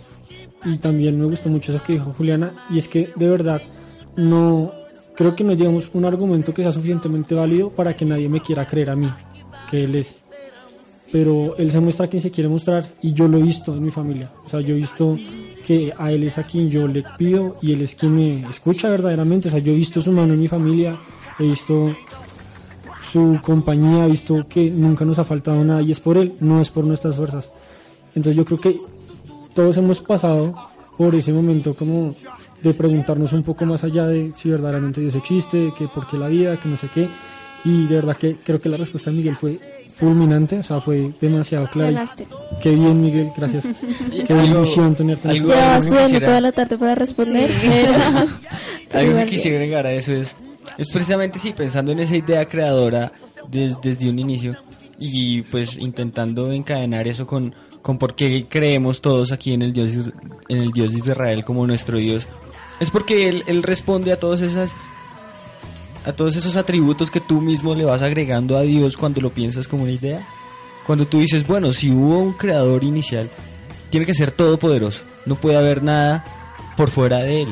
y 0.66 0.78
también 0.78 1.20
me 1.20 1.26
gustó 1.26 1.50
mucho 1.50 1.72
eso 1.72 1.84
que 1.84 1.94
dijo 1.94 2.14
Juliana 2.18 2.54
y 2.72 2.80
es 2.80 2.88
que 2.88 3.12
de 3.16 3.30
verdad 3.30 3.62
no 4.16 4.72
creo 5.16 5.36
que 5.36 5.44
no 5.44 5.56
digamos 5.56 5.92
un 5.94 6.06
argumento 6.06 6.54
que 6.54 6.64
sea 6.64 6.72
suficientemente 6.72 7.36
válido 7.36 7.70
para 7.70 7.96
que 7.96 8.06
nadie 8.06 8.30
me 8.30 8.42
quiera 8.42 8.66
creer 8.66 8.90
a 8.90 8.96
mí 8.96 9.12
que 9.70 9.84
él 9.84 9.96
es 9.96 10.22
pero 11.12 11.56
él 11.58 11.72
se 11.72 11.80
muestra 11.80 12.06
a 12.06 12.10
quien 12.10 12.22
se 12.22 12.32
quiere 12.32 12.50
mostrar 12.50 12.86
y 13.02 13.14
yo 13.14 13.28
lo 13.28 13.38
he 13.38 13.42
visto 13.42 13.76
en 13.76 13.84
mi 13.84 13.92
familia. 13.92 14.32
O 14.46 14.50
sea, 14.50 14.62
yo 14.62 14.74
he 14.74 14.78
visto 14.78 15.18
a 15.98 16.12
él 16.12 16.24
es 16.24 16.38
a 16.38 16.44
quien 16.44 16.70
yo 16.70 16.88
le 16.88 17.04
pido 17.18 17.58
y 17.62 17.74
él 17.74 17.82
es 17.82 17.96
quien 17.96 18.16
me 18.16 18.50
escucha 18.50 18.90
verdaderamente. 18.90 19.48
O 19.48 19.52
sea, 19.52 19.60
yo 19.60 19.72
he 19.74 19.76
visto 19.76 20.02
su 20.02 20.12
mano 20.12 20.34
en 20.34 20.40
mi 20.40 20.48
familia, 20.48 20.98
he 21.40 21.44
visto 21.44 21.96
su 23.12 23.40
compañía, 23.42 24.06
he 24.06 24.10
visto 24.10 24.46
que 24.48 24.70
nunca 24.70 25.06
nos 25.06 25.20
ha 25.20 25.24
faltado 25.24 25.64
nada 25.64 25.82
y 25.82 25.92
es 25.92 26.00
por 26.00 26.18
él, 26.18 26.34
no 26.40 26.62
es 26.62 26.70
por 26.70 26.86
nuestras 26.86 27.16
fuerzas. 27.16 27.52
Entonces 28.16 28.36
yo 28.36 28.46
creo 28.46 28.60
que 28.60 28.78
todos 29.54 29.78
hemos 29.78 30.02
pasado 30.02 30.54
por 30.98 31.14
ese 31.16 31.34
momento 31.34 31.74
como 31.74 32.16
de 32.62 32.74
preguntarnos 32.74 33.34
un 33.34 33.44
poco 33.44 33.66
más 33.66 33.84
allá 33.84 34.06
de 34.08 34.32
si 34.36 34.50
verdaderamente 34.50 35.02
Dios 35.02 35.16
existe, 35.16 35.74
que 35.78 35.88
por 35.88 36.08
qué 36.08 36.18
la 36.18 36.28
vida, 36.28 36.58
que 36.58 36.70
no 36.70 36.78
sé 36.78 36.88
qué. 36.94 37.10
Y 37.64 37.86
de 37.86 37.96
verdad 37.96 38.18
que 38.18 38.38
creo 38.38 38.62
que 38.62 38.70
la 38.70 38.78
respuesta 38.78 39.10
de 39.10 39.18
Miguel 39.18 39.36
fue 39.36 39.60
fulminante, 39.96 40.60
o 40.60 40.64
sea, 40.64 40.80
fue 40.82 41.12
demasiado 41.22 41.70
Ganaste. 41.74 42.28
Qué 42.62 42.72
bien, 42.72 43.02
Miguel, 43.02 43.30
gracias. 43.36 43.66
Qué 44.28 44.34
bendición 44.34 44.96
tenerte 44.96 45.28
este 45.30 45.40
Llevaba 45.42 45.78
estudiando 45.78 46.20
toda 46.22 46.42
la 46.42 46.52
tarde 46.52 46.78
para 46.78 46.96
responder, 46.96 47.50
Algo 48.94 49.18
que 49.20 49.26
quisiera 49.26 49.58
agregar 49.58 49.86
a 49.88 49.94
eso 49.94 50.12
es, 50.14 50.36
es 50.78 50.88
precisamente 50.90 51.40
sí, 51.40 51.54
pensando 51.54 51.92
en 51.92 52.00
esa 52.00 52.16
idea 52.16 52.46
creadora 52.46 53.12
des- 53.50 53.76
desde 53.82 54.10
un 54.10 54.20
inicio 54.20 54.56
y 55.00 55.42
pues 55.44 55.78
intentando 55.78 56.52
encadenar 56.52 57.08
eso 57.08 57.26
con, 57.26 57.56
con 57.82 57.98
por 57.98 58.16
qué 58.16 58.46
creemos 58.50 59.02
todos 59.02 59.32
aquí 59.32 59.54
en 59.54 59.62
el 59.64 59.74
Dios 59.74 59.92
en 60.50 60.62
el 60.62 60.72
Dios 60.72 60.94
de 60.94 61.00
Israel 61.00 61.44
como 61.46 61.66
nuestro 61.66 61.98
Dios. 61.98 62.28
Es 62.80 62.92
porque 62.92 63.28
él, 63.30 63.44
él 63.48 63.64
responde 63.64 64.12
a 64.12 64.20
todas 64.20 64.42
esas 64.42 64.72
a 66.06 66.14
todos 66.14 66.36
esos 66.36 66.56
atributos 66.56 67.12
que 67.12 67.20
tú 67.20 67.42
mismo 67.42 67.76
le 67.76 67.86
vas 67.86 68.02
agregando 68.02 68.58
a 68.58 68.62
Dios 68.62 68.98
cuando 68.98 69.22
lo 69.22 69.32
piensas 69.34 69.68
como 69.68 69.84
una 69.84 69.92
idea. 69.92 70.26
Cuando 70.86 71.06
tú 71.06 71.20
dices, 71.20 71.46
bueno, 71.46 71.74
si 71.74 71.92
hubo 71.92 72.20
un 72.20 72.34
creador 72.34 72.84
inicial, 72.84 73.30
tiene 73.90 74.06
que 74.06 74.14
ser 74.14 74.32
todopoderoso. 74.32 75.04
No 75.26 75.36
puede 75.36 75.58
haber 75.58 75.84
nada 75.84 76.26
por 76.76 76.90
fuera 76.90 77.18
de 77.20 77.44
él. 77.44 77.50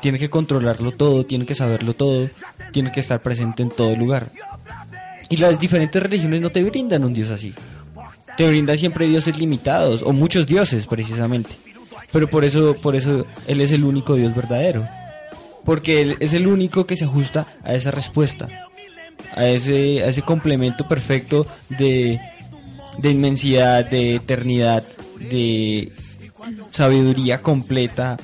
Tiene 0.00 0.18
que 0.18 0.28
controlarlo 0.28 0.92
todo, 0.92 1.24
tiene 1.24 1.46
que 1.46 1.54
saberlo 1.54 1.94
todo, 1.94 2.28
tiene 2.72 2.92
que 2.92 3.00
estar 3.00 3.22
presente 3.22 3.62
en 3.62 3.70
todo 3.70 3.96
lugar. 3.96 4.28
Y 5.30 5.38
las 5.38 5.58
diferentes 5.58 6.02
religiones 6.02 6.42
no 6.42 6.50
te 6.50 6.62
brindan 6.62 7.04
un 7.04 7.14
Dios 7.14 7.30
así. 7.30 7.54
Te 8.36 8.46
brindan 8.46 8.76
siempre 8.76 9.06
dioses 9.06 9.38
limitados, 9.38 10.02
o 10.02 10.12
muchos 10.12 10.46
dioses 10.46 10.86
precisamente. 10.86 11.50
Pero 12.12 12.28
por 12.28 12.44
eso, 12.44 12.76
por 12.76 12.94
eso 12.94 13.24
Él 13.46 13.60
es 13.60 13.72
el 13.72 13.84
único 13.84 14.14
Dios 14.16 14.34
verdadero. 14.34 14.86
Porque 15.64 16.00
Él 16.00 16.16
es 16.20 16.32
el 16.34 16.46
único 16.46 16.86
que 16.86 16.96
se 16.96 17.04
ajusta 17.04 17.46
a 17.62 17.74
esa 17.74 17.90
respuesta. 17.90 18.48
A 19.34 19.46
ese, 19.46 20.02
a 20.04 20.08
ese 20.08 20.22
complemento 20.22 20.86
perfecto 20.86 21.46
de, 21.68 22.20
de 22.98 23.10
inmensidad, 23.10 23.84
de 23.84 24.16
eternidad, 24.16 24.84
de 25.18 25.92
sabiduría 26.70 27.40
completa. 27.40 28.16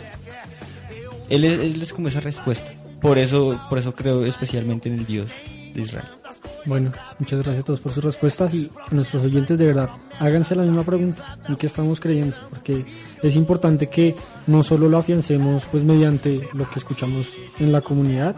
Él 1.28 1.44
es, 1.44 1.58
él 1.58 1.80
es 1.82 1.92
como 1.92 2.08
esa 2.08 2.20
respuesta. 2.20 2.72
Por 3.00 3.18
eso, 3.18 3.60
por 3.68 3.78
eso 3.78 3.94
creo 3.94 4.26
especialmente 4.26 4.88
en 4.88 4.98
el 4.98 5.06
Dios 5.06 5.30
de 5.74 5.82
Israel. 5.82 6.19
Bueno, 6.66 6.92
muchas 7.18 7.42
gracias 7.42 7.62
a 7.62 7.64
todos 7.64 7.80
por 7.80 7.92
sus 7.92 8.04
respuestas 8.04 8.52
y 8.52 8.70
nuestros 8.90 9.24
oyentes 9.24 9.58
de 9.58 9.66
verdad, 9.66 9.88
háganse 10.18 10.54
la 10.54 10.62
misma 10.62 10.84
pregunta, 10.84 11.38
¿en 11.48 11.56
qué 11.56 11.66
estamos 11.66 12.00
creyendo? 12.00 12.36
Porque 12.50 12.84
es 13.22 13.36
importante 13.36 13.88
que 13.88 14.14
no 14.46 14.62
solo 14.62 14.88
lo 14.88 14.98
afiancemos 14.98 15.66
pues 15.70 15.84
mediante 15.84 16.48
lo 16.52 16.68
que 16.68 16.78
escuchamos 16.78 17.32
en 17.58 17.72
la 17.72 17.80
comunidad, 17.80 18.36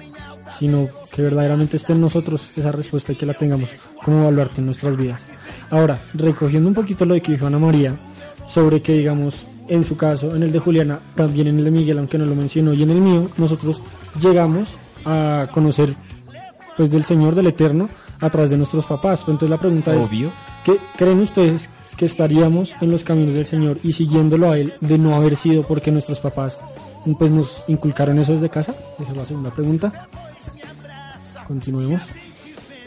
sino 0.58 0.88
que 1.10 1.22
verdaderamente 1.22 1.76
esté 1.76 1.94
en 1.94 2.00
nosotros 2.00 2.50
esa 2.56 2.70
respuesta 2.70 3.12
y 3.12 3.16
que 3.16 3.26
la 3.26 3.34
tengamos 3.34 3.70
como 4.04 4.24
baluarte 4.24 4.60
en 4.60 4.66
nuestras 4.66 4.96
vidas. 4.96 5.20
Ahora, 5.70 6.00
recogiendo 6.14 6.68
un 6.68 6.74
poquito 6.74 7.04
lo 7.04 7.14
de 7.14 7.20
que 7.20 7.32
dijo 7.32 7.46
Ana 7.46 7.58
María, 7.58 7.96
sobre 8.46 8.82
que 8.82 8.92
digamos 8.92 9.46
en 9.68 9.84
su 9.84 9.96
caso, 9.96 10.36
en 10.36 10.42
el 10.42 10.52
de 10.52 10.58
Juliana, 10.58 11.00
también 11.14 11.48
en 11.48 11.58
el 11.58 11.64
de 11.64 11.70
Miguel, 11.70 11.98
aunque 11.98 12.18
no 12.18 12.26
lo 12.26 12.34
mencionó, 12.34 12.72
y 12.72 12.82
en 12.82 12.90
el 12.90 13.00
mío, 13.00 13.30
nosotros 13.36 13.80
llegamos 14.20 14.68
a 15.04 15.48
conocer 15.52 15.96
pues 16.76 16.90
del 16.90 17.04
Señor 17.04 17.34
del 17.34 17.48
Eterno 17.48 17.88
a 18.22 18.30
través 18.30 18.50
de 18.50 18.56
nuestros 18.56 18.86
papás. 18.86 19.20
Entonces 19.20 19.50
la 19.50 19.58
pregunta 19.58 19.94
es, 19.94 20.08
Obvio. 20.08 20.30
¿qué 20.64 20.78
creen 20.96 21.20
ustedes 21.20 21.68
que 21.96 22.06
estaríamos 22.06 22.74
en 22.80 22.90
los 22.90 23.04
caminos 23.04 23.34
del 23.34 23.44
Señor 23.44 23.78
y 23.82 23.92
siguiéndolo 23.92 24.50
a 24.50 24.58
Él 24.58 24.74
de 24.80 24.96
no 24.96 25.14
haber 25.14 25.36
sido 25.36 25.62
porque 25.64 25.90
nuestros 25.90 26.20
papás 26.20 26.58
pues 27.18 27.30
nos 27.30 27.64
inculcaron 27.66 28.18
eso 28.18 28.32
desde 28.32 28.48
casa? 28.48 28.74
Esa 28.98 29.10
es 29.10 29.16
la 29.18 29.26
segunda 29.26 29.50
pregunta. 29.50 30.08
Continuemos. 31.46 32.02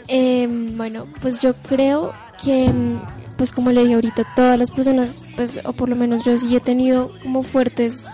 Em, 0.08 0.76
bueno, 0.76 1.06
pues 1.20 1.40
yo 1.40 1.54
creo 1.68 2.12
que, 2.42 2.64
em, 2.64 2.98
pues 3.36 3.52
como 3.52 3.70
le 3.70 3.82
dije 3.82 3.94
ahorita, 3.94 4.24
todas 4.34 4.58
las 4.58 4.70
personas, 4.70 5.24
pues, 5.36 5.60
o 5.64 5.72
por 5.72 5.88
lo 5.88 5.96
menos 5.96 6.24
yo 6.24 6.38
sí 6.38 6.54
he 6.56 6.60
tenido 6.60 7.10
como 7.22 7.42
fuertes, 7.42 8.06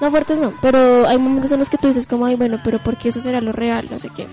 no 0.00 0.10
fuertes 0.10 0.38
no, 0.38 0.54
pero 0.62 1.06
hay 1.06 1.18
momentos 1.18 1.52
en 1.52 1.58
los 1.58 1.68
que 1.68 1.76
tú 1.76 1.88
dices 1.88 2.06
como, 2.06 2.24
ay, 2.24 2.36
bueno, 2.36 2.58
pero 2.64 2.78
¿por 2.78 2.96
qué 2.96 3.10
eso 3.10 3.20
será 3.20 3.40
lo 3.40 3.52
real? 3.52 3.86
No 3.90 3.98
sé 3.98 4.08
qué. 4.16 4.26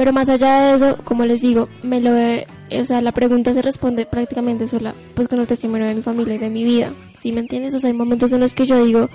Pero 0.00 0.14
más 0.14 0.30
allá 0.30 0.62
de 0.62 0.76
eso, 0.76 0.96
como 1.04 1.26
les 1.26 1.42
digo, 1.42 1.68
me 1.82 2.00
lo 2.00 2.16
he- 2.16 2.46
o 2.72 2.84
sea, 2.86 3.02
la 3.02 3.12
pregunta 3.12 3.52
se 3.52 3.60
responde 3.60 4.06
prácticamente 4.06 4.66
sola, 4.66 4.94
pues 5.14 5.28
con 5.28 5.38
el 5.40 5.46
testimonio 5.46 5.86
de 5.86 5.94
mi 5.94 6.00
familia 6.00 6.36
y 6.36 6.38
de 6.38 6.48
mi 6.48 6.64
vida, 6.64 6.88
¿sí 7.18 7.32
me 7.32 7.40
entiendes? 7.40 7.74
O 7.74 7.80
sea, 7.80 7.88
hay 7.88 7.94
momentos 7.94 8.32
en 8.32 8.40
los 8.40 8.54
que 8.54 8.64
yo 8.64 8.82
digo, 8.82 9.10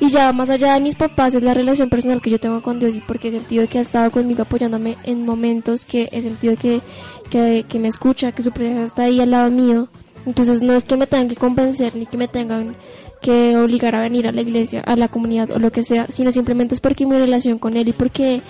y 0.00 0.08
ya 0.08 0.32
más 0.32 0.48
allá 0.48 0.72
de 0.72 0.80
mis 0.80 0.94
papás 0.96 1.34
es 1.34 1.42
la 1.42 1.52
relación 1.52 1.90
personal 1.90 2.22
que 2.22 2.30
yo 2.30 2.40
tengo 2.40 2.62
con 2.62 2.80
Dios 2.80 2.94
y 2.94 3.00
porque 3.00 3.28
he 3.28 3.32
sentido 3.32 3.68
que 3.68 3.76
ha 3.76 3.82
estado 3.82 4.10
conmigo 4.10 4.40
apoyándome 4.44 4.96
en 5.04 5.26
momentos 5.26 5.84
que 5.84 6.08
he 6.10 6.22
sentido 6.22 6.56
que, 6.56 6.80
que, 7.28 7.66
que 7.68 7.78
me 7.78 7.88
escucha, 7.88 8.32
que 8.32 8.42
su 8.42 8.50
presencia 8.50 8.86
está 8.86 9.02
ahí 9.02 9.20
al 9.20 9.30
lado 9.30 9.50
mío. 9.50 9.88
Entonces 10.24 10.62
no 10.62 10.72
es 10.72 10.84
que 10.84 10.96
me 10.96 11.06
tengan 11.06 11.28
que 11.28 11.36
convencer 11.36 11.94
ni 11.94 12.06
que 12.06 12.16
me 12.16 12.28
tengan 12.28 12.76
que 13.20 13.58
obligar 13.58 13.94
a 13.94 14.00
venir 14.00 14.26
a 14.26 14.32
la 14.32 14.40
iglesia, 14.40 14.80
a 14.80 14.96
la 14.96 15.08
comunidad 15.08 15.50
o 15.50 15.58
lo 15.58 15.70
que 15.70 15.84
sea, 15.84 16.06
sino 16.08 16.32
simplemente 16.32 16.74
es 16.74 16.80
porque 16.80 17.04
mi 17.04 17.18
relación 17.18 17.58
con 17.58 17.76
Él 17.76 17.88
y 17.88 17.92
porque 17.92 18.40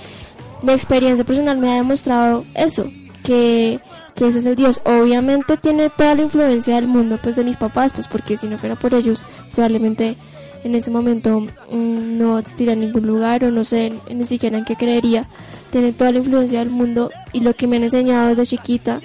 mi 0.65 0.73
experiencia 0.73 1.25
personal 1.25 1.59
me 1.59 1.71
ha 1.71 1.77
demostrado 1.77 2.45
eso, 2.55 2.91
que, 3.23 3.81
que 4.15 4.29
ese 4.29 4.39
es 4.39 4.47
el 4.47 4.57
Dios. 4.57 4.81
Obviamente 4.85 5.57
tiene 5.57 5.91
toda 5.91 6.15
la 6.15 6.23
influencia 6.23 6.77
del 6.77 6.89
mundo, 6.89 7.19
pues 7.23 7.37
de 7.37 7.45
mis 7.45 7.57
papás, 7.57 7.93
pues 7.95 8.09
porque 8.09 8.37
si 8.37 8.47
no 8.47 8.59
fuera 8.59 8.75
por 8.75 8.95
ellos, 8.95 9.25
probablemente 9.55 10.17
en 10.65 10.75
ese 10.75 10.91
momento 10.91 11.41
mm, 11.41 12.17
no 12.19 12.39
existiría 12.39 12.73
en 12.73 12.81
ningún 12.81 13.07
lugar 13.07 13.45
o 13.45 13.51
no 13.51 13.65
sé 13.65 13.93
ni 14.11 14.25
siquiera 14.25 14.57
en 14.57 14.65
qué 14.65 14.77
creería. 14.77 15.29
Tiene 15.71 15.93
toda 15.93 16.13
la 16.13 16.19
influencia 16.19 16.61
del 16.61 16.71
mundo 16.71 17.11
y 17.33 17.41
lo 17.41 17.55
que 17.55 17.67
me 17.67 17.77
han 17.77 17.85
enseñado 17.85 18.29
desde 18.29 18.47
chiquita. 18.47 19.01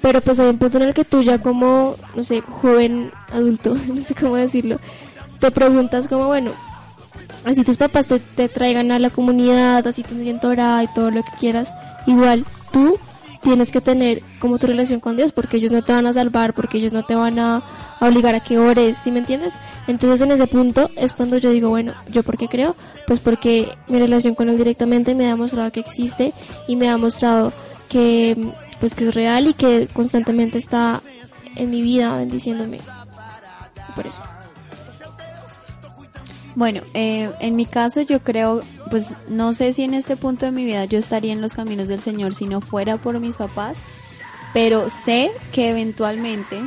Pero 0.00 0.20
pues 0.20 0.40
hay 0.40 0.48
un 0.48 0.58
punto 0.58 0.78
en 0.78 0.84
el 0.84 0.94
que 0.94 1.04
tú 1.04 1.22
ya 1.22 1.38
como, 1.38 1.96
no 2.16 2.24
sé, 2.24 2.40
joven 2.40 3.12
adulto, 3.32 3.76
no 3.94 4.02
sé 4.02 4.14
cómo 4.14 4.36
decirlo, 4.36 4.80
te 5.38 5.50
preguntas 5.50 6.08
como, 6.08 6.26
bueno, 6.26 6.50
así 7.44 7.64
tus 7.64 7.76
papás 7.76 8.06
te, 8.06 8.18
te 8.18 8.48
traigan 8.48 8.90
a 8.90 8.98
la 8.98 9.10
comunidad, 9.10 9.86
así 9.86 10.02
te 10.02 10.12
enseñan 10.12 10.40
Torah 10.40 10.82
y 10.82 10.88
todo 10.94 11.10
lo 11.10 11.22
que 11.22 11.32
quieras, 11.38 11.72
igual 12.06 12.44
tú 12.72 12.98
tienes 13.42 13.72
que 13.72 13.80
tener 13.80 14.22
como 14.38 14.58
tu 14.58 14.66
relación 14.66 15.00
con 15.00 15.16
Dios, 15.16 15.32
porque 15.32 15.56
ellos 15.56 15.72
no 15.72 15.82
te 15.82 15.92
van 15.92 16.06
a 16.06 16.12
salvar, 16.12 16.54
porque 16.54 16.78
ellos 16.78 16.92
no 16.92 17.02
te 17.02 17.14
van 17.14 17.38
a, 17.38 17.62
obligar 18.00 18.34
a 18.34 18.40
que 18.40 18.58
ores, 18.58 18.98
¿sí 18.98 19.12
me 19.12 19.20
entiendes? 19.20 19.54
Entonces 19.86 20.20
en 20.22 20.32
ese 20.32 20.48
punto 20.48 20.90
es 20.96 21.12
cuando 21.12 21.38
yo 21.38 21.50
digo, 21.50 21.68
bueno, 21.68 21.94
¿yo 22.10 22.24
por 22.24 22.36
qué 22.36 22.48
creo? 22.48 22.74
Pues 23.06 23.20
porque 23.20 23.68
mi 23.86 24.00
relación 24.00 24.34
con 24.34 24.48
Él 24.48 24.58
directamente 24.58 25.14
me 25.14 25.30
ha 25.30 25.36
mostrado 25.36 25.70
que 25.70 25.80
existe 25.80 26.32
y 26.66 26.74
me 26.74 26.88
ha 26.88 26.96
mostrado 26.96 27.52
que 27.88 28.36
pues 28.80 28.96
que 28.96 29.06
es 29.06 29.14
real 29.14 29.46
y 29.46 29.54
que 29.54 29.88
constantemente 29.92 30.58
está 30.58 31.00
en 31.54 31.70
mi 31.70 31.80
vida 31.80 32.16
bendiciéndome. 32.16 32.80
Por 33.94 34.06
eso. 34.08 34.18
Bueno, 36.54 36.82
eh, 36.92 37.30
en 37.40 37.56
mi 37.56 37.64
caso 37.64 38.02
yo 38.02 38.20
creo, 38.20 38.62
pues 38.90 39.14
no 39.28 39.54
sé 39.54 39.72
si 39.72 39.84
en 39.84 39.94
este 39.94 40.16
punto 40.16 40.44
de 40.44 40.52
mi 40.52 40.64
vida 40.64 40.84
yo 40.84 40.98
estaría 40.98 41.32
en 41.32 41.40
los 41.40 41.54
caminos 41.54 41.88
del 41.88 42.00
Señor 42.00 42.34
si 42.34 42.46
no 42.46 42.60
fuera 42.60 42.98
por 42.98 43.18
mis 43.20 43.36
papás, 43.36 43.78
pero 44.52 44.90
sé 44.90 45.30
que 45.52 45.70
eventualmente, 45.70 46.60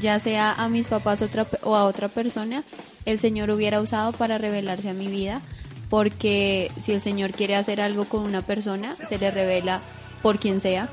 ya 0.00 0.18
sea 0.18 0.52
a 0.52 0.68
mis 0.70 0.88
papás 0.88 1.20
otra, 1.20 1.46
o 1.62 1.76
a 1.76 1.84
otra 1.84 2.08
persona, 2.08 2.64
el 3.04 3.18
Señor 3.18 3.50
hubiera 3.50 3.82
usado 3.82 4.12
para 4.12 4.38
revelarse 4.38 4.88
a 4.88 4.94
mi 4.94 5.08
vida, 5.08 5.42
porque 5.90 6.70
si 6.80 6.92
el 6.92 7.02
Señor 7.02 7.32
quiere 7.32 7.54
hacer 7.54 7.82
algo 7.82 8.06
con 8.06 8.22
una 8.22 8.40
persona, 8.40 8.96
se 9.02 9.18
le 9.18 9.30
revela 9.30 9.82
por 10.22 10.38
quien 10.38 10.58
sea, 10.60 10.88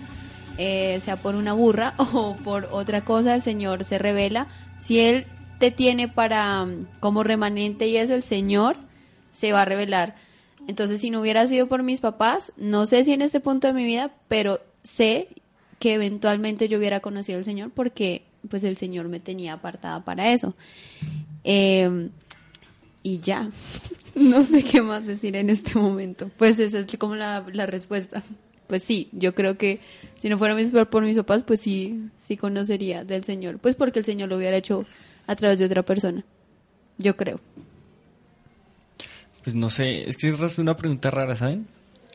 eh, 0.57 0.99
sea 1.01 1.15
por 1.15 1.35
una 1.35 1.53
burra 1.53 1.93
o 1.97 2.35
por 2.35 2.67
otra 2.71 3.01
cosa, 3.01 3.33
el 3.33 3.41
Señor 3.41 3.85
se 3.85 3.97
revela. 3.97 4.47
Si 4.77 4.99
Él 4.99 5.25
te 5.59 5.71
tiene 5.71 6.07
para 6.07 6.65
mm, 6.65 6.87
como 6.99 7.23
remanente 7.23 7.87
y 7.87 7.97
eso, 7.97 8.15
el 8.15 8.23
Señor 8.23 8.77
se 9.31 9.51
va 9.51 9.61
a 9.61 9.65
revelar. 9.65 10.15
Entonces, 10.67 11.01
si 11.01 11.09
no 11.09 11.21
hubiera 11.21 11.45
sido 11.47 11.67
por 11.67 11.83
mis 11.83 12.01
papás, 12.01 12.53
no 12.57 12.85
sé 12.85 13.03
si 13.03 13.13
en 13.13 13.21
este 13.21 13.39
punto 13.39 13.67
de 13.67 13.73
mi 13.73 13.83
vida, 13.83 14.11
pero 14.27 14.59
sé 14.83 15.27
que 15.79 15.93
eventualmente 15.93 16.67
yo 16.67 16.77
hubiera 16.77 16.99
conocido 16.99 17.37
al 17.39 17.45
Señor 17.45 17.71
porque 17.71 18.23
pues 18.49 18.63
el 18.63 18.77
Señor 18.77 19.07
me 19.07 19.19
tenía 19.19 19.53
apartada 19.53 20.03
para 20.03 20.31
eso. 20.31 20.55
Eh, 21.43 22.09
y 23.01 23.19
ya, 23.19 23.49
no 24.15 24.43
sé 24.43 24.63
qué 24.63 24.81
más 24.81 25.05
decir 25.05 25.35
en 25.35 25.49
este 25.49 25.77
momento. 25.77 26.29
Pues 26.37 26.59
esa 26.59 26.79
es 26.79 26.87
como 26.97 27.15
la, 27.15 27.45
la 27.51 27.65
respuesta. 27.65 28.23
Pues 28.67 28.83
sí, 28.83 29.09
yo 29.11 29.33
creo 29.33 29.57
que 29.57 29.79
si 30.17 30.29
no 30.29 30.37
fuera 30.37 30.55
por 30.85 31.03
mis 31.03 31.17
papás, 31.17 31.43
pues 31.43 31.59
sí, 31.59 32.09
sí 32.19 32.37
conocería 32.37 33.03
del 33.03 33.23
Señor. 33.23 33.57
Pues 33.57 33.75
porque 33.75 33.99
el 33.99 34.05
Señor 34.05 34.29
lo 34.29 34.37
hubiera 34.37 34.57
hecho 34.57 34.85
a 35.29 35.35
través 35.35 35.59
de 35.59 35.65
otra 35.65 35.83
persona. 35.83 36.25
Yo 36.97 37.15
creo. 37.15 37.39
Pues 39.43 39.55
no 39.55 39.69
sé, 39.69 40.09
es 40.09 40.17
que 40.17 40.29
es 40.29 40.59
una 40.59 40.75
pregunta 40.75 41.11
rara, 41.11 41.35
¿saben? 41.35 41.67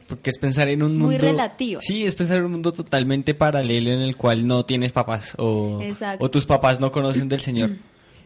Porque 0.09 0.31
es 0.31 0.39
pensar 0.39 0.69
en 0.69 0.83
un 0.83 0.93
mundo... 0.93 1.07
Muy 1.07 1.19
relativa. 1.19 1.81
Sí, 1.83 2.05
es 2.05 2.15
pensar 2.15 2.37
en 2.39 2.45
un 2.45 2.53
mundo 2.53 2.73
totalmente 2.73 3.35
paralelo 3.35 3.91
en 3.91 4.01
el 4.01 4.17
cual 4.17 4.47
no 4.47 4.67
tienes 4.67 4.93
papás 4.93 5.33
o, 5.39 5.81
Exacto. 5.81 6.25
o 6.25 6.31
tus 6.31 6.45
papás 6.45 6.81
no 6.81 6.93
conocen 6.93 7.29
del 7.29 7.41
Señor. 7.41 7.71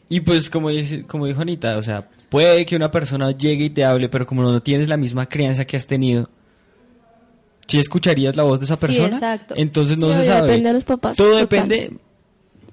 Y 0.09 0.21
pues 0.21 0.51
como, 0.51 0.71
dice- 0.71 1.05
como 1.05 1.27
dijo 1.27 1.43
Anita, 1.43 1.77
o 1.77 1.83
sea, 1.83 2.09
puede 2.31 2.67
que 2.67 2.75
una 2.75 2.91
persona 2.91 3.31
llegue 3.31 3.67
y 3.67 3.71
te 3.71 3.85
hable, 3.85 4.09
pero 4.09 4.27
como 4.27 4.43
no 4.43 4.61
tienes 4.61 4.89
la 4.89 4.97
misma 4.97 5.27
crianza 5.29 5.65
que 5.67 5.77
has 5.77 5.87
tenido, 5.87 6.29
¿sí 7.69 7.79
escucharías 7.79 8.35
la 8.35 8.43
voz 8.43 8.59
de 8.59 8.65
esa 8.65 8.77
Sí, 8.77 8.81
persona? 8.87 9.15
exacto. 9.17 9.55
Entonces 9.57 9.99
no 9.99 10.09
Sí, 10.13 10.21
se 10.21 10.25
sabe. 10.25 10.49
depende 10.49 10.69
de 10.71 10.75
los 10.75 10.85
papás, 10.85 11.17
Todo 11.17 11.39
total. 11.41 11.69
depende 11.69 11.99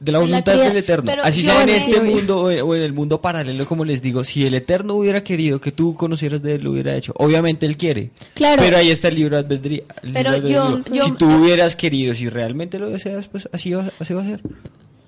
de 0.05 0.11
la 0.11 0.19
voluntad 0.19 0.55
del 0.57 0.77
Eterno. 0.77 1.11
pero 1.11 1.23
Así 1.23 1.43
sea 1.43 1.61
en 1.63 1.69
este 1.69 1.99
mundo 1.99 2.41
o 2.41 2.75
en, 2.75 2.81
el 2.81 2.93
mundo 2.93 3.19
paralelo, 3.21 3.67
como 3.67 3.83
les 3.83 4.01
digo, 4.01 4.23
si 4.23 4.45
el 4.45 4.53
Eterno 4.53 4.93
hubiera 4.95 5.23
querido 5.23 5.59
que 5.59 5.71
tú 5.71 5.95
conocieras 5.95 6.41
de 6.41 6.55
él, 6.55 6.63
lo 6.63 6.71
hubiera 6.71 6.95
hecho. 6.95 7.13
Obviamente 7.17 7.65
él 7.65 7.75
quiere. 7.75 8.11
Claro. 8.35 8.61
Pero 8.63 8.77
ahí 8.77 8.89
está 8.91 9.09
el 9.09 9.15
libro 9.15 9.37
albedrío. 9.37 9.83
Pero 10.13 10.37
yo- 10.37 10.79
yo- 10.91 11.05
si 11.05 11.11
tú 11.13 11.25
hubieras 11.29 11.75
querido, 11.75 12.15
si 12.15 12.29
realmente 12.29 12.79
lo 12.79 12.89
deseas, 12.89 13.27
pues 13.27 13.49
así 13.51 13.71
va, 13.73 13.91
así 13.99 14.13
va 14.13 14.21
a 14.21 14.25
ser. 14.25 14.41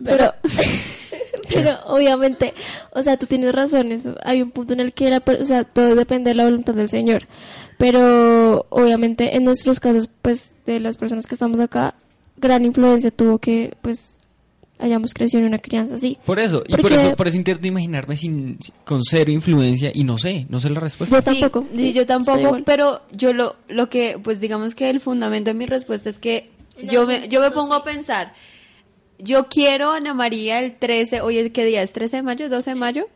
Pero, 0.04 0.34
pero 1.54 1.78
obviamente, 1.88 2.54
o 2.92 3.02
sea, 3.04 3.18
tú 3.18 3.26
tienes 3.26 3.54
razones. 3.54 4.08
Hay 4.24 4.42
un 4.42 4.52
punto 4.52 4.74
en 4.74 4.80
el 4.80 4.94
que 4.94 5.10
la, 5.10 5.24
o 5.26 5.46
sea, 5.46 5.64
todo 5.64 5.96
depende 5.96 6.32
de 6.32 6.36
la 6.36 6.44
voluntad 6.46 6.74
del 6.74 6.90
Señor. 6.90 7.28
Pero 7.78 8.66
obviamente 8.70 9.36
en 9.36 9.44
nuestros 9.44 9.80
casos, 9.80 10.10
pues, 10.22 10.54
de 10.66 10.80
las 10.80 10.98
personas 10.98 11.28
que 11.28 11.36
estamos 11.36 11.60
acá, 11.60 11.94
gran 12.38 12.66
influencia 12.66 13.12
tuvo 13.12 13.38
que, 13.38 13.76
pues, 13.82 14.17
hayamos 14.80 15.14
crecido 15.14 15.42
en 15.42 15.48
una 15.48 15.60
crianza 15.60 15.96
así. 15.96 16.18
Por 16.26 16.40
eso, 16.40 16.64
y 16.68 16.76
por 16.78 16.92
eso, 16.92 17.16
por 17.16 17.28
eso 17.28 17.38
intento 17.38 17.68
imaginarme 17.68 18.18
sin, 18.18 18.58
con 18.86 19.04
cero 19.04 19.32
influencia 19.32 19.92
y 19.94 20.04
no 20.04 20.18
sé, 20.18 20.46
no 20.50 20.60
sé 20.60 20.70
la 20.70 20.80
respuesta. 20.80 21.18
Yo 21.18 21.24
tampoco. 21.24 21.66
Sí, 21.72 21.78
sí, 21.78 21.94
yo 21.94 22.06
tampoco, 22.06 22.60
pero 22.66 23.02
yo 23.12 23.34
lo, 23.34 23.56
lo 23.68 23.90
que, 23.90 24.20
pues 24.24 24.40
digamos 24.40 24.76
que 24.76 24.90
el 24.90 25.00
fundamento 25.00 25.50
de 25.50 25.56
mi 25.56 25.66
respuesta 25.66 26.10
es 26.10 26.20
que 26.20 26.50
yo 26.84 27.08
me, 27.08 27.28
yo 27.28 27.42
me 27.42 27.52
pongo 27.52 27.74
a 27.74 27.84
pensar, 27.84 28.34
yo 29.20 29.48
quiero 29.48 29.92
Ana 29.92 30.14
María 30.14 30.60
el 30.60 30.78
13, 30.78 31.22
hoy 31.22 31.50
¿qué 31.50 31.66
día 31.66 31.82
es? 31.82 31.94
¿13 31.94 32.10
de 32.10 32.22
mayo? 32.24 32.48
¿12 32.50 32.64
de 32.66 32.76
mayo? 32.76 33.10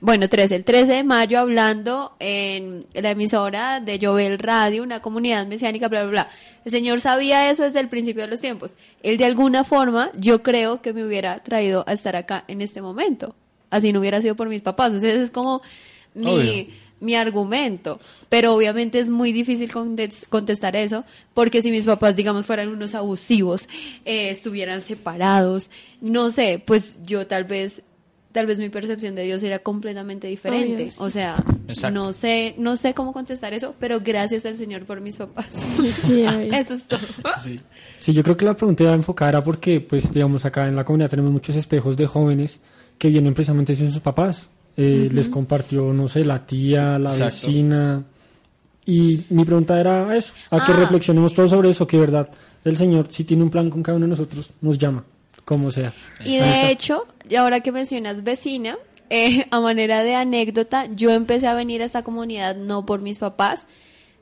Bueno, 0.00 0.28
13, 0.28 0.56
el 0.56 0.64
13 0.64 0.92
de 0.92 1.04
mayo 1.04 1.38
hablando 1.38 2.12
en 2.20 2.86
la 2.94 3.10
emisora 3.10 3.80
de 3.80 3.98
Jovel 4.00 4.38
Radio, 4.38 4.82
una 4.82 5.02
comunidad 5.02 5.46
mesiánica, 5.46 5.88
bla, 5.88 6.02
bla, 6.02 6.10
bla. 6.10 6.30
El 6.64 6.70
Señor 6.70 7.00
sabía 7.00 7.50
eso 7.50 7.64
desde 7.64 7.80
el 7.80 7.88
principio 7.88 8.22
de 8.22 8.28
los 8.28 8.40
tiempos. 8.40 8.74
Él 9.02 9.16
de 9.16 9.24
alguna 9.24 9.64
forma, 9.64 10.10
yo 10.16 10.42
creo 10.42 10.82
que 10.82 10.92
me 10.92 11.04
hubiera 11.04 11.42
traído 11.42 11.84
a 11.86 11.92
estar 11.92 12.16
acá 12.16 12.44
en 12.48 12.60
este 12.60 12.80
momento. 12.80 13.34
Así 13.70 13.92
no 13.92 14.00
hubiera 14.00 14.20
sido 14.20 14.34
por 14.36 14.48
mis 14.48 14.62
papás. 14.62 14.92
O 14.94 15.00
sea, 15.00 15.10
ese 15.10 15.22
es 15.22 15.30
como 15.30 15.62
mi, 16.14 16.30
Obvio. 16.30 16.66
Mi 17.00 17.14
argumento. 17.16 17.98
Pero 18.28 18.54
obviamente 18.54 18.98
es 19.00 19.10
muy 19.10 19.32
difícil 19.32 19.72
contes- 19.72 20.26
contestar 20.28 20.76
eso, 20.76 21.04
porque 21.34 21.62
si 21.62 21.70
mis 21.70 21.84
papás, 21.84 22.14
digamos, 22.16 22.46
fueran 22.46 22.68
unos 22.68 22.94
abusivos, 22.94 23.68
eh, 24.04 24.30
estuvieran 24.30 24.80
separados, 24.82 25.70
no 26.00 26.30
sé, 26.30 26.62
pues 26.64 26.98
yo 27.04 27.26
tal 27.26 27.44
vez, 27.44 27.82
tal 28.32 28.46
vez 28.46 28.60
mi 28.60 28.68
percepción 28.68 29.16
de 29.16 29.24
Dios 29.24 29.42
era 29.42 29.58
completamente 29.58 30.28
diferente. 30.28 30.82
Obvio, 30.84 30.90
sí. 30.92 30.98
O 31.02 31.10
sea, 31.10 31.44
Exacto. 31.66 31.90
no 31.90 32.12
sé, 32.12 32.54
no 32.58 32.76
sé 32.76 32.94
cómo 32.94 33.12
contestar 33.12 33.52
eso, 33.54 33.74
pero 33.80 33.98
gracias 34.00 34.46
al 34.46 34.56
Señor 34.56 34.84
por 34.84 35.00
mis 35.00 35.16
papás. 35.18 35.48
Sí, 35.94 36.22
eso 36.52 36.74
es 36.74 36.86
todo. 36.86 37.00
Sí, 37.98 38.12
yo 38.12 38.22
creo 38.22 38.36
que 38.36 38.44
la 38.44 38.54
pregunta 38.54 38.84
iba 38.84 38.94
enfocada 38.94 39.30
era 39.30 39.44
porque, 39.44 39.80
pues, 39.80 40.12
digamos, 40.12 40.44
acá 40.44 40.68
en 40.68 40.76
la 40.76 40.84
comunidad 40.84 41.10
tenemos 41.10 41.32
muchos 41.32 41.56
espejos 41.56 41.96
de 41.96 42.06
jóvenes 42.06 42.60
que 42.98 43.08
vienen 43.08 43.34
precisamente 43.34 43.74
sin 43.74 43.90
sus 43.90 44.00
papás. 44.00 44.50
Eh, 44.76 45.08
les 45.12 45.28
compartió, 45.28 45.92
no 45.92 46.08
sé, 46.08 46.24
la 46.24 46.44
tía, 46.46 46.98
la 46.98 47.10
Exacto. 47.10 47.24
vecina. 47.46 48.04
Y 48.86 49.24
mi 49.30 49.44
pregunta 49.44 49.78
era 49.80 50.16
eso, 50.16 50.32
a 50.50 50.64
que 50.64 50.72
Ah. 50.72 50.76
reflexionemos 50.76 51.34
todos 51.34 51.50
sobre 51.50 51.70
eso, 51.70 51.86
que 51.86 51.98
verdad 51.98 52.28
el 52.64 52.76
Señor, 52.76 53.06
si 53.10 53.24
tiene 53.24 53.42
un 53.42 53.50
plan 53.50 53.70
con 53.70 53.82
cada 53.82 53.96
uno 53.96 54.06
de 54.06 54.10
nosotros, 54.10 54.52
nos 54.60 54.78
llama, 54.78 55.04
como 55.44 55.70
sea. 55.70 55.92
Y 56.24 56.36
de 56.38 56.70
hecho, 56.70 57.06
y 57.28 57.36
ahora 57.36 57.60
que 57.60 57.72
mencionas 57.72 58.24
vecina, 58.24 58.76
eh, 59.10 59.46
a 59.50 59.60
manera 59.60 60.02
de 60.02 60.14
anécdota, 60.14 60.86
yo 60.94 61.10
empecé 61.10 61.46
a 61.46 61.54
venir 61.54 61.82
a 61.82 61.84
esta 61.84 62.02
comunidad 62.02 62.56
no 62.56 62.84
por 62.86 63.00
mis 63.00 63.18
papás, 63.18 63.66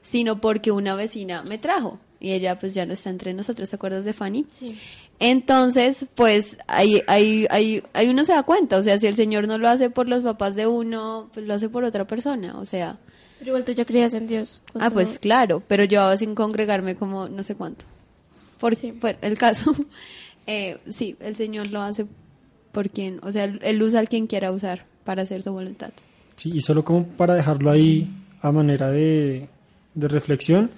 sino 0.03 0.41
porque 0.41 0.71
una 0.71 0.95
vecina 0.95 1.43
me 1.43 1.59
trajo. 1.59 1.99
Y 2.21 2.33
ella 2.33 2.59
pues 2.59 2.75
ya 2.75 2.85
no 2.85 2.95
está 2.95 3.11
entre 3.11 3.33
nosotros, 3.35 3.71
¿te 3.71 3.77
acuerdas 3.77 4.05
de 4.05 4.13
Fanny? 4.13 4.45
Sí. 4.51 4.77
Entonces, 5.21 6.07
pues 6.15 6.59
ahí, 6.69 7.03
ahí, 7.09 7.47
ahí, 7.51 7.83
ahí 7.93 8.09
uno 8.09 8.25
se 8.25 8.33
da 8.33 8.43
cuenta, 8.45 8.77
o 8.79 8.83
sea, 8.83 8.99
si 8.99 9.07
el 9.07 9.17
Señor 9.17 9.49
no 9.49 9.59
lo 9.59 9.69
hace 9.69 9.91
por 9.91 10.09
los 10.09 10.23
papás 10.23 10.55
de 10.55 10.67
uno, 10.67 11.29
pues 11.35 11.45
lo 11.47 11.55
hace 11.55 11.69
por 11.69 11.83
otra 11.85 12.07
persona, 12.07 12.57
o 12.59 12.65
sea, 12.65 12.99
Pero 13.41 13.51
igual 13.51 13.65
tú 13.65 13.73
ya 13.73 13.85
creías 13.85 14.15
en 14.15 14.29
Dios. 14.29 14.63
ah, 14.79 14.91
pues 14.91 15.19
claro, 15.19 15.61
pero 15.67 15.83
llevaba 15.85 16.17
sin 16.17 16.35
congregarme 16.37 16.95
como 16.95 17.29
no 17.29 17.43
sé 17.43 17.57
cuánto. 17.57 17.85
Por 18.61 18.77
Sí. 18.77 18.93
por 18.93 19.17
el 19.21 19.37
caso, 19.37 19.75
eh, 20.47 20.79
sí, 20.89 21.17
el 21.21 21.35
Señor 21.35 21.69
lo 21.73 21.81
hace 21.83 22.07
por 22.73 22.89
quien, 22.91 23.19
o 23.23 23.33
sea, 23.33 23.45
él, 23.45 23.59
él 23.65 23.83
usa 23.83 23.99
al 24.01 24.09
quien 24.09 24.29
quiera 24.29 24.53
usar 24.53 24.85
para 25.03 25.23
hacer 25.23 25.43
su 25.43 25.53
voluntad. 25.53 25.91
Sí, 26.37 26.53
y 26.55 26.61
solo 26.61 26.85
como 26.85 27.05
para 27.09 27.35
dejarlo 27.35 27.71
ahí 27.73 28.09
a 28.41 28.53
manera 28.53 28.89
de, 28.91 29.49
de 29.95 30.07
reflexión, 30.09 30.71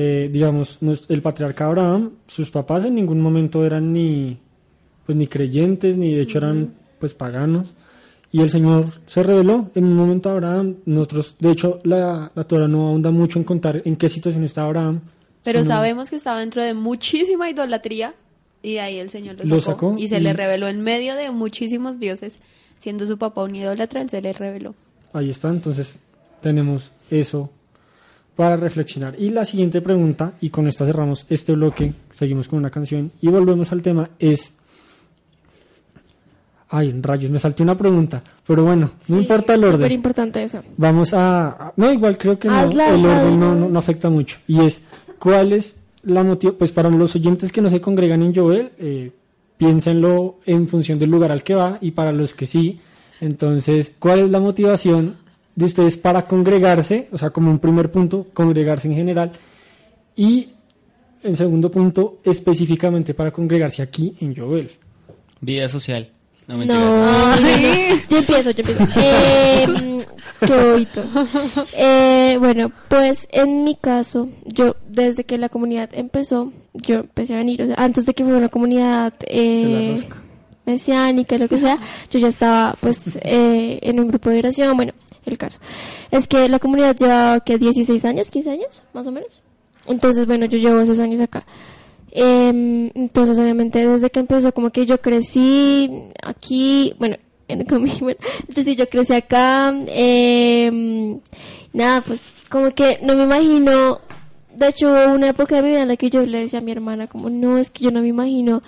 eh, 0.00 0.28
digamos, 0.32 0.78
el 1.08 1.22
patriarca 1.22 1.66
Abraham, 1.66 2.12
sus 2.28 2.50
papás 2.52 2.84
en 2.84 2.94
ningún 2.94 3.20
momento 3.20 3.66
eran 3.66 3.92
ni, 3.92 4.38
pues, 5.04 5.18
ni 5.18 5.26
creyentes, 5.26 5.96
ni 5.96 6.14
de 6.14 6.20
hecho 6.22 6.38
eran 6.38 6.72
pues 7.00 7.14
paganos. 7.14 7.74
Y 8.30 8.40
el 8.42 8.48
Señor 8.50 8.92
se 9.06 9.24
reveló 9.24 9.70
en 9.74 9.84
un 9.86 9.94
momento 9.96 10.28
a 10.28 10.32
Abraham. 10.34 10.76
Nosotros, 10.86 11.34
de 11.40 11.50
hecho, 11.50 11.80
la, 11.82 12.30
la 12.32 12.44
Torah 12.44 12.68
no 12.68 12.86
ahonda 12.88 13.10
mucho 13.10 13.40
en 13.40 13.44
contar 13.44 13.82
en 13.84 13.96
qué 13.96 14.08
situación 14.08 14.44
está 14.44 14.62
Abraham. 14.62 15.00
Pero 15.42 15.64
sino- 15.64 15.74
sabemos 15.74 16.10
que 16.10 16.16
estaba 16.16 16.38
dentro 16.38 16.62
de 16.62 16.74
muchísima 16.74 17.50
idolatría 17.50 18.14
y 18.62 18.74
de 18.74 18.80
ahí 18.80 18.98
el 18.98 19.10
Señor 19.10 19.34
lo 19.36 19.42
sacó, 19.44 19.54
Lo 19.54 19.60
sacó 19.60 19.96
y 19.98 20.06
se 20.06 20.18
y- 20.18 20.20
le 20.20 20.32
reveló 20.32 20.68
en 20.68 20.80
medio 20.82 21.16
de 21.16 21.30
muchísimos 21.32 21.98
dioses, 21.98 22.38
siendo 22.78 23.04
su 23.08 23.18
papá 23.18 23.42
un 23.42 23.56
idólatra, 23.56 24.00
él 24.02 24.10
se 24.10 24.20
le 24.22 24.32
reveló. 24.32 24.74
Ahí 25.12 25.30
está, 25.30 25.48
entonces 25.48 26.00
tenemos 26.40 26.92
eso 27.10 27.50
para 28.38 28.54
reflexionar. 28.56 29.16
Y 29.18 29.30
la 29.30 29.44
siguiente 29.44 29.80
pregunta, 29.80 30.34
y 30.40 30.50
con 30.50 30.68
esta 30.68 30.86
cerramos 30.86 31.26
este 31.28 31.54
bloque, 31.54 31.92
seguimos 32.10 32.46
con 32.46 32.60
una 32.60 32.70
canción 32.70 33.10
y 33.20 33.26
volvemos 33.26 33.72
al 33.72 33.82
tema, 33.82 34.10
es... 34.16 34.52
Ay, 36.68 36.94
rayos, 37.02 37.32
me 37.32 37.40
salté 37.40 37.64
una 37.64 37.76
pregunta, 37.76 38.22
pero 38.46 38.62
bueno, 38.62 38.90
no 39.08 39.18
importa 39.18 39.54
el 39.54 39.62
Súper 39.62 39.74
orden. 39.74 39.90
importante 39.90 40.44
eso. 40.44 40.62
Vamos 40.76 41.12
a... 41.14 41.72
No, 41.74 41.92
igual 41.92 42.16
creo 42.16 42.38
que 42.38 42.46
no, 42.46 42.54
Hazla, 42.54 42.90
el 42.90 43.04
orden 43.04 43.40
no, 43.40 43.54
no 43.56 43.76
afecta 43.76 44.08
mucho. 44.08 44.38
Y 44.46 44.60
es, 44.60 44.82
¿cuál 45.18 45.52
es 45.52 45.74
la 46.04 46.22
motivo? 46.22 46.52
Pues 46.52 46.70
para 46.70 46.90
los 46.90 47.16
oyentes 47.16 47.50
que 47.50 47.60
no 47.60 47.68
se 47.70 47.80
congregan 47.80 48.22
en 48.22 48.32
Joel, 48.32 48.70
eh, 48.78 49.10
piénsenlo 49.56 50.38
en 50.46 50.68
función 50.68 51.00
del 51.00 51.10
lugar 51.10 51.32
al 51.32 51.42
que 51.42 51.56
va 51.56 51.78
y 51.80 51.90
para 51.90 52.12
los 52.12 52.34
que 52.34 52.46
sí. 52.46 52.78
Entonces, 53.20 53.94
¿cuál 53.98 54.20
es 54.20 54.30
la 54.30 54.38
motivación 54.38 55.16
de 55.58 55.64
ustedes 55.64 55.96
para 55.96 56.22
congregarse? 56.22 57.08
O 57.10 57.18
sea, 57.18 57.30
como 57.30 57.50
un 57.50 57.58
primer 57.58 57.90
punto, 57.90 58.28
congregarse 58.32 58.86
en 58.86 58.94
general. 58.94 59.32
Y 60.14 60.50
en 61.24 61.36
segundo 61.36 61.68
punto, 61.68 62.20
específicamente 62.24 63.12
para 63.12 63.32
congregarse 63.32 63.82
aquí 63.82 64.14
en 64.20 64.36
Joel. 64.36 64.70
Vida 65.40 65.68
social. 65.68 66.08
No, 66.46 66.58
mentira. 66.58 66.78
No, 66.78 67.36
yo 68.08 68.18
empiezo, 68.18 68.52
yo 68.52 68.62
empiezo. 68.62 68.84
Eh, 68.96 69.66
qué 70.46 70.70
bonito. 70.70 71.04
Eh, 71.76 72.36
bueno, 72.38 72.70
pues 72.88 73.26
en 73.32 73.64
mi 73.64 73.74
caso, 73.74 74.28
yo 74.44 74.76
desde 74.88 75.24
que 75.24 75.38
la 75.38 75.48
comunidad 75.48 75.90
empezó, 75.92 76.52
yo 76.72 77.00
empecé 77.00 77.34
a 77.34 77.38
venir, 77.38 77.62
o 77.62 77.66
sea, 77.66 77.76
antes 77.78 78.06
de 78.06 78.14
que 78.14 78.22
fuera 78.22 78.38
una 78.38 78.48
comunidad 78.48 79.12
De 79.18 79.26
eh, 79.96 80.08
mesiánica, 80.66 81.36
lo 81.36 81.48
que 81.48 81.58
sea, 81.58 81.78
yo 82.12 82.18
ya 82.20 82.28
estaba 82.28 82.76
pues 82.80 83.16
eh, 83.22 83.80
en 83.82 83.98
un 83.98 84.08
grupo 84.08 84.30
de 84.30 84.38
oración, 84.38 84.76
bueno, 84.76 84.92
el 85.28 85.38
caso. 85.38 85.60
Es 86.10 86.26
que 86.26 86.48
la 86.48 86.58
comunidad 86.58 86.96
lleva, 86.96 87.40
que 87.40 87.58
16 87.58 88.04
años, 88.04 88.30
15 88.30 88.50
años, 88.50 88.82
más 88.92 89.06
o 89.06 89.12
menos. 89.12 89.42
Entonces, 89.86 90.26
bueno, 90.26 90.46
yo 90.46 90.58
llevo 90.58 90.80
esos 90.80 90.98
años 90.98 91.20
acá. 91.20 91.44
Em, 92.10 92.90
entonces, 92.94 93.38
obviamente, 93.38 93.86
desde 93.86 94.10
que 94.10 94.20
empezó, 94.20 94.52
como 94.52 94.70
que 94.70 94.86
yo 94.86 95.00
crecí 95.00 95.90
aquí, 96.22 96.94
bueno, 96.98 97.16
en 97.48 97.64
bueno, 97.66 98.18
yo 98.48 98.62
sí, 98.62 98.76
yo 98.76 98.88
crecí 98.88 99.14
acá, 99.14 99.74
em, 99.86 101.20
nada, 101.72 102.00
pues, 102.02 102.32
como 102.48 102.74
que 102.74 102.98
no 103.02 103.14
me 103.14 103.24
imagino, 103.24 104.00
de 104.54 104.68
hecho, 104.68 104.88
hubo 104.90 105.14
una 105.14 105.28
época 105.28 105.56
de 105.56 105.62
mi 105.62 105.68
vida 105.68 105.82
en 105.82 105.88
la 105.88 105.96
que 105.96 106.10
yo 106.10 106.24
le 106.26 106.40
decía 106.40 106.58
a 106.58 106.62
mi 106.62 106.72
hermana, 106.72 107.06
como, 107.06 107.30
no, 107.30 107.58
es 107.58 107.70
que 107.70 107.84
yo 107.84 107.90
no 107.90 108.02
me 108.02 108.08
imagino 108.08 108.62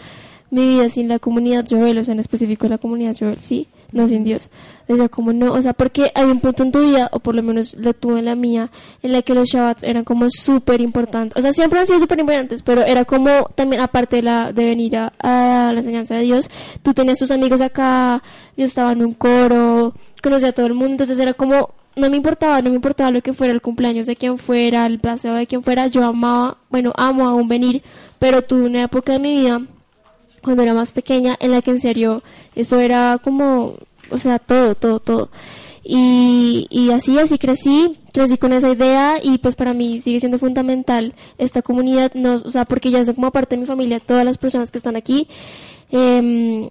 mi 0.50 0.66
vida 0.66 0.88
sin 0.88 1.08
la 1.08 1.18
comunidad 1.18 1.66
Joel, 1.68 1.98
o 1.98 2.04
sea, 2.04 2.12
en 2.12 2.20
específico 2.20 2.68
la 2.68 2.78
comunidad 2.78 3.16
Joel, 3.18 3.40
sí, 3.40 3.68
no 3.92 4.08
sin 4.08 4.24
Dios. 4.24 4.50
Decía 4.88 5.08
como 5.08 5.32
no, 5.32 5.52
o 5.52 5.62
sea, 5.62 5.72
porque 5.72 6.10
hay 6.14 6.24
un 6.24 6.40
punto 6.40 6.62
en 6.62 6.72
tu 6.72 6.80
vida, 6.82 7.08
o 7.12 7.20
por 7.20 7.34
lo 7.34 7.42
menos 7.42 7.74
lo 7.74 7.94
tuve 7.94 8.18
en 8.18 8.24
la 8.24 8.34
mía, 8.34 8.70
en 9.02 9.12
la 9.12 9.22
que 9.22 9.34
los 9.34 9.48
Shabbats 9.48 9.84
eran 9.84 10.04
como 10.04 10.28
súper 10.30 10.80
importantes. 10.80 11.36
O 11.36 11.42
sea, 11.42 11.52
siempre 11.52 11.80
han 11.80 11.86
sido 11.86 12.00
súper 12.00 12.18
importantes, 12.18 12.62
pero 12.62 12.82
era 12.82 13.04
como 13.04 13.44
también, 13.54 13.82
aparte 13.82 14.16
de, 14.16 14.22
la, 14.22 14.52
de 14.52 14.64
venir 14.64 14.96
a, 14.96 15.12
a 15.18 15.72
la 15.72 15.78
enseñanza 15.80 16.14
de 16.16 16.22
Dios, 16.22 16.50
tú 16.82 16.92
tenías 16.94 17.18
tus 17.18 17.30
amigos 17.30 17.60
acá, 17.60 18.22
yo 18.56 18.64
estaba 18.64 18.92
en 18.92 19.04
un 19.04 19.14
coro, 19.14 19.94
conocía 20.22 20.48
a 20.48 20.52
todo 20.52 20.66
el 20.66 20.74
mundo, 20.74 20.92
entonces 20.92 21.18
era 21.18 21.34
como, 21.34 21.70
no 21.96 22.10
me 22.10 22.16
importaba, 22.16 22.62
no 22.62 22.70
me 22.70 22.76
importaba 22.76 23.10
lo 23.10 23.22
que 23.22 23.32
fuera, 23.32 23.52
el 23.52 23.60
cumpleaños 23.60 24.06
de 24.06 24.16
quien 24.16 24.38
fuera, 24.38 24.86
el 24.86 24.98
paseo 24.98 25.34
de 25.34 25.46
quien 25.46 25.62
fuera, 25.62 25.86
yo 25.86 26.04
amaba, 26.04 26.58
bueno, 26.68 26.92
amo 26.96 27.26
aún 27.26 27.48
venir, 27.48 27.82
pero 28.18 28.42
tuve 28.42 28.66
una 28.66 28.84
época 28.84 29.12
de 29.12 29.18
mi 29.18 29.40
vida 29.40 29.62
cuando 30.42 30.62
era 30.62 30.74
más 30.74 30.92
pequeña, 30.92 31.36
en 31.40 31.52
la 31.52 31.62
que 31.62 31.70
en 31.70 31.80
serio 31.80 32.22
eso 32.54 32.78
era 32.80 33.18
como, 33.22 33.74
o 34.10 34.18
sea, 34.18 34.38
todo, 34.38 34.74
todo, 34.74 35.00
todo. 35.00 35.30
Y, 35.82 36.66
y 36.70 36.90
así, 36.90 37.18
así 37.18 37.38
crecí, 37.38 37.98
crecí 38.12 38.36
con 38.38 38.52
esa 38.52 38.68
idea 38.70 39.18
y 39.22 39.38
pues 39.38 39.56
para 39.56 39.74
mí 39.74 40.00
sigue 40.00 40.20
siendo 40.20 40.38
fundamental 40.38 41.14
esta 41.38 41.62
comunidad, 41.62 42.12
no, 42.14 42.42
o 42.44 42.50
sea, 42.50 42.64
porque 42.64 42.90
ya 42.90 43.04
son 43.04 43.14
como 43.14 43.30
parte 43.30 43.56
de 43.56 43.60
mi 43.62 43.66
familia, 43.66 43.98
todas 44.00 44.24
las 44.24 44.38
personas 44.38 44.70
que 44.70 44.78
están 44.78 44.96
aquí. 44.96 45.26
em, 45.90 46.68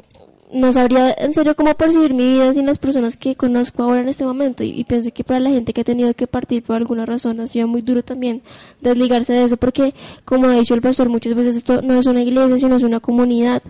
no 0.51 0.73
sabría 0.73 1.13
en 1.17 1.33
serio 1.33 1.55
cómo 1.55 1.73
percibir 1.75 2.13
mi 2.13 2.25
vida 2.25 2.51
sin 2.53 2.65
las 2.65 2.79
personas 2.79 3.17
que 3.17 3.35
conozco 3.35 3.83
ahora 3.83 4.01
en 4.01 4.09
este 4.09 4.25
momento 4.25 4.63
y, 4.63 4.69
y 4.69 4.83
pienso 4.83 5.11
que 5.11 5.23
para 5.23 5.39
la 5.39 5.51
gente 5.51 5.73
que 5.73 5.81
ha 5.81 5.83
tenido 5.83 6.13
que 6.15 6.25
partir 6.25 6.63
por 6.63 6.75
alguna 6.75 7.05
razón 7.05 7.39
ha 7.39 7.47
sido 7.47 7.67
muy 7.67 7.81
duro 7.81 8.03
también 8.03 8.41
desligarse 8.81 9.33
de 9.33 9.43
eso 9.43 9.57
porque 9.57 9.93
como 10.25 10.47
ha 10.47 10.53
dicho 10.53 10.73
el 10.73 10.81
pastor 10.81 11.07
muchas 11.09 11.35
veces 11.35 11.55
esto 11.55 11.81
no 11.83 11.99
es 11.99 12.07
una 12.07 12.21
iglesia 12.21 12.57
sino 12.57 12.75
es 12.75 12.83
una 12.83 12.99
comunidad 12.99 13.61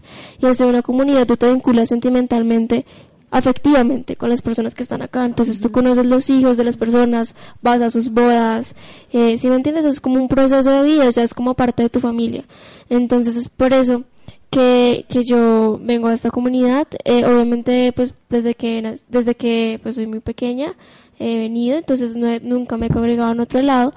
y 0.42 0.46
al 0.46 0.56
ser 0.56 0.68
una 0.68 0.82
comunidad 0.82 1.28
tú 1.28 1.36
te 1.36 1.52
vinculas 1.52 1.90
sentimentalmente 1.90 2.86
afectivamente 3.32 4.16
con 4.16 4.30
las 4.30 4.42
personas 4.42 4.76
que 4.76 4.84
están 4.84 5.02
acá. 5.02 5.26
Entonces 5.26 5.62
tú 5.62 5.72
conoces 5.72 6.06
los 6.06 6.30
hijos 6.30 6.58
de 6.58 6.64
las 6.64 6.78
personas 6.78 7.36
vas 7.62 7.82
a 7.82 7.92
sus 7.92 8.12
bodas 8.12 8.76
eh, 9.12 9.38
si 9.38 9.50
me 9.50 9.56
entiendes 9.56 9.86
es 9.86 10.00
como 10.00 10.16
un 10.16 10.28
proceso 10.28 10.72
de 10.72 10.84
vida 10.84 11.08
o 11.08 11.12
sea 11.12 11.24
es 11.24 11.34
como 11.34 11.54
parte 11.54 11.84
de 11.84 11.90
tu 11.90 12.00
familia. 12.00 12.44
Entonces 12.90 13.36
es 13.36 13.50
por 13.50 13.74
eso 13.74 14.04
que, 14.50 15.06
que 15.10 15.24
yo 15.24 15.80
vengo 15.82 16.08
a 16.08 16.14
esta 16.14 16.32
comunidad. 16.32 16.88
Eh, 17.06 17.26
obviamente, 17.26 17.92
pues 17.96 18.14
desde 18.30 18.56
que 18.56 18.96
desde 19.10 19.36
que 19.36 19.80
pues 19.82 19.96
soy 19.96 20.08
muy 20.08 20.20
pequeña 20.20 20.76
he 21.20 21.38
venido, 21.38 21.78
entonces 21.78 22.16
no 22.16 22.28
nunca 22.42 22.78
me 22.78 22.88
he 22.88 22.90
congregado 22.90 23.32
en 23.32 23.40
otro 23.40 23.62
lado. 23.62 23.94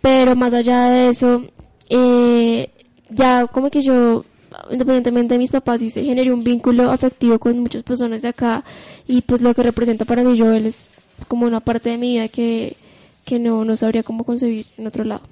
Pero 0.00 0.36
más 0.36 0.52
allá 0.52 0.90
de 0.90 1.08
eso, 1.08 1.42
eh, 1.88 2.70
ya 3.10 3.46
como 3.46 3.70
que 3.70 3.82
yo, 3.82 4.24
independientemente 4.70 5.34
de 5.34 5.38
mis 5.38 5.50
papás, 5.50 5.80
sí 5.80 5.90
se 5.90 6.04
generó 6.04 6.34
un 6.34 6.44
vínculo 6.44 6.90
afectivo 6.90 7.38
con 7.38 7.58
muchas 7.60 7.82
personas 7.82 8.22
de 8.22 8.28
acá 8.28 8.64
y 9.06 9.22
pues 9.22 9.40
lo 9.42 9.54
que 9.54 9.62
representa 9.62 10.04
para 10.04 10.22
mí 10.22 10.38
Joel 10.38 10.66
es 10.66 10.90
como 11.28 11.46
una 11.46 11.60
parte 11.60 11.90
de 11.90 11.98
mi 11.98 12.12
vida 12.12 12.28
que, 12.28 12.76
que 13.24 13.38
no, 13.38 13.64
no 13.64 13.76
sabría 13.76 14.02
cómo 14.02 14.24
concebir 14.24 14.66
en 14.76 14.86
otro 14.86 15.04
lado. 15.04 15.22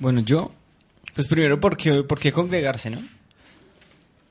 Bueno, 0.00 0.20
yo, 0.20 0.52
pues 1.18 1.26
primero, 1.26 1.58
¿por 1.58 1.76
qué, 1.76 2.30
congregarse, 2.30 2.90
no? 2.90 3.00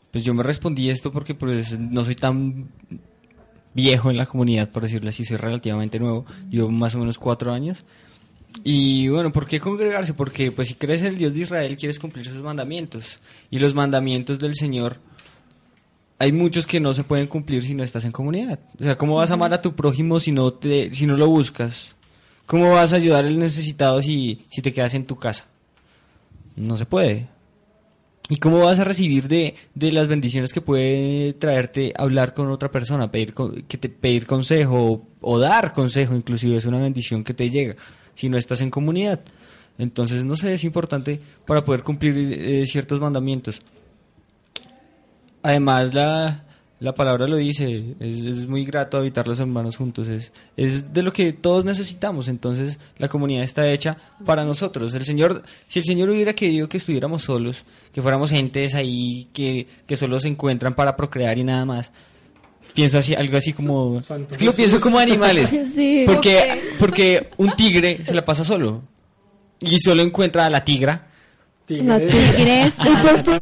Pues 0.09 0.23
yo 0.23 0.33
me 0.33 0.41
respondí 0.41 0.89
esto 0.89 1.11
porque 1.11 1.35
pues 1.35 1.77
no 1.77 2.05
soy 2.05 2.15
tan 2.15 2.69
viejo 3.73 4.09
en 4.09 4.15
la 4.15 4.25
comunidad, 4.25 4.69
por 4.69 4.83
decirlo 4.83 5.09
así, 5.09 5.25
soy 5.25 5.35
relativamente 5.35 5.99
nuevo, 5.99 6.25
llevo 6.49 6.71
más 6.71 6.95
o 6.95 6.99
menos 6.99 7.19
cuatro 7.19 7.51
años. 7.51 7.83
Y 8.63 9.09
bueno, 9.09 9.33
¿por 9.33 9.47
qué 9.47 9.59
congregarse? 9.59 10.13
Porque 10.13 10.49
pues 10.49 10.69
si 10.69 10.75
crees 10.75 11.01
en 11.01 11.07
el 11.07 11.17
Dios 11.17 11.33
de 11.33 11.41
Israel 11.41 11.75
quieres 11.75 11.99
cumplir 11.99 12.23
sus 12.23 12.41
mandamientos. 12.41 13.19
Y 13.51 13.59
los 13.59 13.73
mandamientos 13.73 14.39
del 14.39 14.55
Señor, 14.55 15.01
hay 16.19 16.31
muchos 16.31 16.65
que 16.65 16.79
no 16.79 16.93
se 16.93 17.03
pueden 17.03 17.27
cumplir 17.27 17.63
si 17.63 17.75
no 17.75 17.83
estás 17.83 18.05
en 18.05 18.13
comunidad. 18.13 18.61
O 18.79 18.83
sea, 18.85 18.97
¿cómo 18.97 19.15
vas 19.15 19.29
a 19.31 19.33
amar 19.33 19.53
a 19.53 19.61
tu 19.61 19.75
prójimo 19.75 20.21
si 20.21 20.31
no, 20.31 20.53
te, 20.53 20.93
si 20.93 21.05
no 21.05 21.17
lo 21.17 21.27
buscas? 21.27 21.97
¿Cómo 22.45 22.71
vas 22.71 22.93
a 22.93 22.95
ayudar 22.95 23.25
al 23.25 23.37
necesitado 23.37 24.01
si, 24.01 24.45
si 24.49 24.61
te 24.61 24.71
quedas 24.71 24.93
en 24.93 25.05
tu 25.05 25.17
casa? 25.17 25.47
No 26.57 26.75
se 26.75 26.85
puede. 26.85 27.27
¿Y 28.29 28.37
cómo 28.37 28.59
vas 28.59 28.79
a 28.79 28.83
recibir 28.83 29.29
de, 29.29 29.55
de 29.73 29.91
las 29.93 30.09
bendiciones 30.09 30.51
que 30.51 30.59
puede 30.59 31.31
traerte 31.33 31.93
hablar 31.95 32.33
con 32.33 32.51
otra 32.51 32.69
persona, 32.69 33.09
pedir, 33.09 33.33
que 33.67 33.77
te, 33.77 33.87
pedir 33.87 34.25
consejo 34.25 35.07
o 35.21 35.39
dar 35.39 35.71
consejo, 35.71 36.13
inclusive 36.13 36.57
es 36.57 36.65
una 36.65 36.79
bendición 36.79 37.23
que 37.23 37.33
te 37.33 37.49
llega 37.49 37.77
si 38.15 38.27
no 38.27 38.37
estás 38.37 38.59
en 38.59 38.69
comunidad? 38.69 39.21
Entonces, 39.77 40.25
no 40.25 40.35
sé, 40.35 40.55
es 40.55 40.63
importante 40.63 41.21
para 41.45 41.63
poder 41.63 41.83
cumplir 41.83 42.17
eh, 42.17 42.65
ciertos 42.65 42.99
mandamientos. 42.99 43.61
Además, 45.43 45.93
la, 45.93 46.46
la 46.79 46.93
palabra 46.93 47.27
lo 47.27 47.37
dice, 47.37 47.95
es, 47.99 48.23
es 48.23 48.47
muy 48.47 48.63
grato 48.63 48.97
habitar 48.97 49.27
los 49.27 49.39
hermanos 49.39 49.77
juntos, 49.77 50.07
es, 50.07 50.31
es 50.55 50.93
de 50.93 51.01
lo 51.01 51.11
que 51.11 51.33
todos 51.33 51.65
necesitamos, 51.65 52.27
entonces 52.27 52.77
la 52.97 53.07
comunidad 53.09 53.43
está 53.43 53.67
hecha 53.71 53.97
para 54.25 54.45
nosotros. 54.45 54.93
El 54.93 55.03
Señor, 55.05 55.41
si 55.67 55.79
el 55.79 55.85
Señor 55.85 56.09
hubiera 56.09 56.33
querido 56.33 56.69
que 56.69 56.77
estuviéramos 56.77 57.23
solos, 57.23 57.65
que 57.91 58.01
fuéramos 58.01 58.31
entes 58.31 58.75
ahí 58.75 59.27
que, 59.33 59.65
que 59.87 59.97
solo 59.97 60.19
se 60.19 60.27
encuentran 60.27 60.75
para 60.75 60.95
procrear 60.95 61.37
y 61.39 61.43
nada 61.43 61.65
más, 61.65 61.91
pienso 62.75 62.99
así, 62.99 63.15
algo 63.15 63.37
así 63.37 63.53
como... 63.53 63.99
Santo 64.03 64.33
Es 64.33 64.37
que 64.37 64.45
lo 64.45 64.53
pienso 64.53 64.79
como 64.79 64.99
animales, 64.99 65.49
Sí. 65.73 66.03
porque, 66.05 66.73
porque 66.77 67.31
un 67.37 67.55
tigre 67.55 68.05
se 68.05 68.13
la 68.13 68.23
pasa 68.23 68.43
solo 68.45 68.83
y 69.61 69.79
solo 69.79 70.03
encuentra 70.03 70.45
a 70.45 70.49
la 70.51 70.63
tigra. 70.63 71.07
La 71.69 71.97
Tigre. 71.99 72.07
tigres. 72.35 72.75
Y 72.79 73.37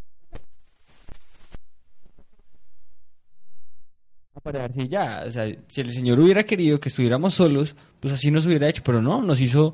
aparearse 4.45 4.83
y 4.83 4.87
ya. 4.87 5.23
O 5.25 5.31
sea, 5.31 5.47
si 5.67 5.81
el 5.81 5.91
Señor 5.91 6.19
hubiera 6.19 6.43
querido 6.43 6.79
que 6.79 6.89
estuviéramos 6.89 7.33
solos, 7.33 7.75
pues 7.99 8.13
así 8.13 8.29
nos 8.29 8.45
hubiera 8.45 8.69
hecho, 8.69 8.83
pero 8.85 9.01
no, 9.01 9.21
nos 9.23 9.41
hizo 9.41 9.73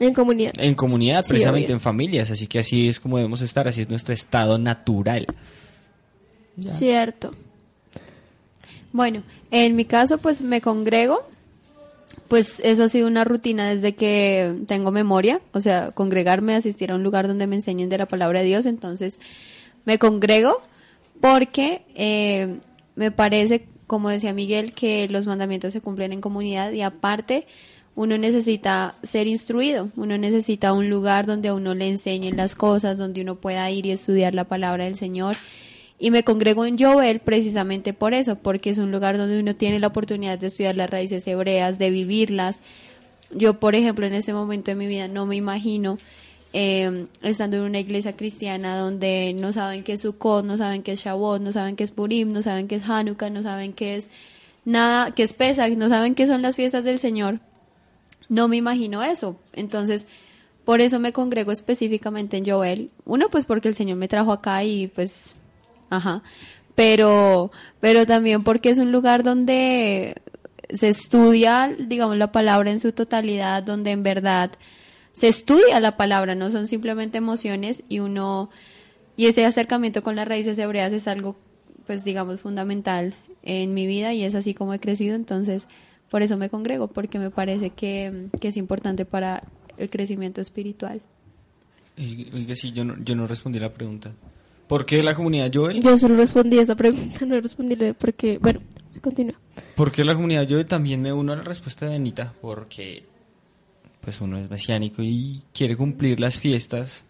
en 0.00 0.14
comunidad. 0.14 0.52
en 0.56 0.74
comunidad, 0.74 1.22
Sí, 1.22 1.30
precisamente 1.30 1.66
obvio. 1.66 1.74
en 1.76 1.80
familias, 1.80 2.30
así 2.30 2.46
que 2.46 2.58
así 2.60 2.88
es 2.88 2.98
como 2.98 3.18
debemos 3.18 3.42
estar, 3.42 3.68
así 3.68 3.82
es 3.82 3.88
nuestro 3.90 4.14
estado 4.14 4.56
natural. 4.58 5.26
Cierto. 6.64 7.34
Bueno, 8.92 9.22
en 9.50 9.76
mi 9.76 9.84
caso 9.84 10.16
pues 10.18 10.42
me 10.42 10.62
congrego, 10.62 11.28
pues 12.28 12.60
eso 12.64 12.84
ha 12.84 12.88
sido 12.88 13.06
una 13.06 13.24
rutina 13.24 13.68
desde 13.68 13.94
que 13.94 14.54
tengo 14.66 14.90
memoria, 14.90 15.40
o 15.52 15.60
sea, 15.60 15.90
congregarme, 15.90 16.54
asistir 16.54 16.90
a 16.90 16.94
un 16.94 17.02
lugar 17.02 17.28
donde 17.28 17.46
me 17.46 17.56
enseñen 17.56 17.90
de 17.90 17.98
la 17.98 18.06
palabra 18.06 18.40
de 18.40 18.46
Dios, 18.46 18.64
entonces 18.64 19.20
me 19.84 19.98
congrego 19.98 20.62
porque 21.20 21.82
eh, 21.94 22.56
me 22.94 23.10
parece, 23.10 23.66
como 23.86 24.08
decía 24.08 24.32
Miguel, 24.32 24.72
que 24.72 25.08
los 25.08 25.26
mandamientos 25.26 25.72
se 25.72 25.80
cumplen 25.80 26.12
en 26.12 26.20
comunidad 26.20 26.72
y 26.72 26.82
aparte 26.82 27.46
uno 27.94 28.18
necesita 28.18 28.94
ser 29.02 29.26
instruido, 29.26 29.88
uno 29.96 30.18
necesita 30.18 30.74
un 30.74 30.90
lugar 30.90 31.24
donde 31.26 31.48
a 31.48 31.54
uno 31.54 31.74
le 31.74 31.88
enseñen 31.88 32.36
las 32.36 32.54
cosas, 32.54 32.98
donde 32.98 33.22
uno 33.22 33.36
pueda 33.36 33.70
ir 33.70 33.86
y 33.86 33.90
estudiar 33.90 34.34
la 34.34 34.44
palabra 34.44 34.84
del 34.84 34.96
Señor. 34.96 35.34
Y 35.98 36.10
me 36.10 36.22
congrego 36.22 36.66
en 36.66 36.78
Jovel 36.78 37.20
precisamente 37.20 37.94
por 37.94 38.12
eso, 38.12 38.36
porque 38.36 38.68
es 38.68 38.76
un 38.76 38.92
lugar 38.92 39.16
donde 39.16 39.40
uno 39.40 39.56
tiene 39.56 39.80
la 39.80 39.86
oportunidad 39.86 40.38
de 40.38 40.48
estudiar 40.48 40.76
las 40.76 40.90
raíces 40.90 41.26
hebreas, 41.26 41.78
de 41.78 41.88
vivirlas. 41.88 42.60
Yo, 43.34 43.58
por 43.58 43.74
ejemplo, 43.74 44.06
en 44.06 44.12
ese 44.12 44.34
momento 44.34 44.70
de 44.70 44.74
mi 44.74 44.86
vida 44.86 45.08
no 45.08 45.24
me 45.24 45.36
imagino 45.36 45.96
eh, 46.58 47.06
estando 47.20 47.58
en 47.58 47.64
una 47.64 47.80
iglesia 47.80 48.16
cristiana 48.16 48.78
donde 48.78 49.36
no 49.38 49.52
saben 49.52 49.84
qué 49.84 49.92
es 49.92 50.00
Sukkot, 50.00 50.42
no 50.42 50.56
saben 50.56 50.82
qué 50.82 50.92
es 50.92 51.04
Shavuot, 51.04 51.42
no 51.42 51.52
saben 51.52 51.76
qué 51.76 51.84
es 51.84 51.90
Purim, 51.90 52.32
no 52.32 52.40
saben 52.40 52.66
qué 52.66 52.76
es 52.76 52.88
Hanukkah, 52.88 53.28
no 53.28 53.42
saben 53.42 53.74
qué 53.74 53.96
es 53.96 54.08
nada, 54.64 55.10
qué 55.10 55.22
es 55.22 55.34
Pesach, 55.34 55.76
no 55.76 55.90
saben 55.90 56.14
qué 56.14 56.26
son 56.26 56.40
las 56.40 56.56
fiestas 56.56 56.84
del 56.84 56.98
Señor. 56.98 57.40
No 58.30 58.48
me 58.48 58.56
imagino 58.56 59.02
eso. 59.02 59.36
Entonces, 59.52 60.06
por 60.64 60.80
eso 60.80 60.98
me 60.98 61.12
congrego 61.12 61.52
específicamente 61.52 62.38
en 62.38 62.46
Joel. 62.46 62.90
Uno, 63.04 63.28
pues 63.28 63.44
porque 63.44 63.68
el 63.68 63.74
Señor 63.74 63.98
me 63.98 64.08
trajo 64.08 64.32
acá 64.32 64.64
y 64.64 64.86
pues, 64.86 65.36
ajá. 65.90 66.22
Pero, 66.74 67.50
pero 67.80 68.06
también 68.06 68.42
porque 68.42 68.70
es 68.70 68.78
un 68.78 68.92
lugar 68.92 69.24
donde 69.24 70.14
se 70.70 70.88
estudia, 70.88 71.70
digamos, 71.78 72.16
la 72.16 72.32
palabra 72.32 72.70
en 72.70 72.80
su 72.80 72.92
totalidad, 72.92 73.62
donde 73.62 73.90
en 73.90 74.02
verdad 74.02 74.52
se 75.16 75.28
estudia 75.28 75.80
la 75.80 75.96
palabra, 75.96 76.34
no 76.34 76.50
son 76.50 76.66
simplemente 76.66 77.16
emociones 77.16 77.82
y 77.88 78.00
uno, 78.00 78.50
y 79.16 79.24
ese 79.26 79.46
acercamiento 79.46 80.02
con 80.02 80.14
las 80.14 80.28
raíces 80.28 80.58
hebreas 80.58 80.92
es 80.92 81.08
algo, 81.08 81.36
pues 81.86 82.04
digamos, 82.04 82.38
fundamental 82.38 83.14
en 83.42 83.72
mi 83.72 83.86
vida 83.86 84.12
y 84.12 84.24
es 84.24 84.34
así 84.34 84.52
como 84.52 84.74
he 84.74 84.78
crecido, 84.78 85.14
entonces 85.14 85.68
por 86.10 86.20
eso 86.20 86.36
me 86.36 86.50
congrego, 86.50 86.88
porque 86.88 87.18
me 87.18 87.30
parece 87.30 87.70
que, 87.70 88.26
que 88.38 88.48
es 88.48 88.58
importante 88.58 89.06
para 89.06 89.42
el 89.78 89.88
crecimiento 89.88 90.42
espiritual. 90.42 91.00
Y- 91.96 92.28
Oiga, 92.34 92.54
sí, 92.54 92.72
yo 92.72 92.84
no, 92.84 92.94
yo 93.02 93.14
no 93.14 93.26
respondí 93.26 93.58
la 93.58 93.72
pregunta. 93.72 94.12
¿Por 94.68 94.84
qué 94.84 95.02
la 95.02 95.14
comunidad 95.14 95.50
Joel? 95.54 95.80
Yo 95.80 95.96
solo 95.96 96.16
respondí 96.16 96.58
esa 96.58 96.74
pregunta, 96.74 97.24
no 97.24 97.40
respondí 97.40 97.74
porque, 97.98 98.36
bueno, 98.36 98.60
continúa. 99.00 99.40
¿Por 99.76 99.90
qué 99.90 100.04
la 100.04 100.14
comunidad 100.14 100.46
Joel? 100.46 100.66
También 100.66 101.00
me 101.00 101.10
uno 101.10 101.32
a 101.32 101.36
la 101.36 101.42
respuesta 101.42 101.86
de 101.86 101.94
Anita, 101.94 102.34
porque 102.42 103.04
pues 104.06 104.20
uno 104.20 104.38
es 104.38 104.48
mesiánico 104.48 105.02
y 105.02 105.42
quiere 105.52 105.76
cumplir 105.76 106.20
las 106.20 106.38
fiestas 106.38 107.02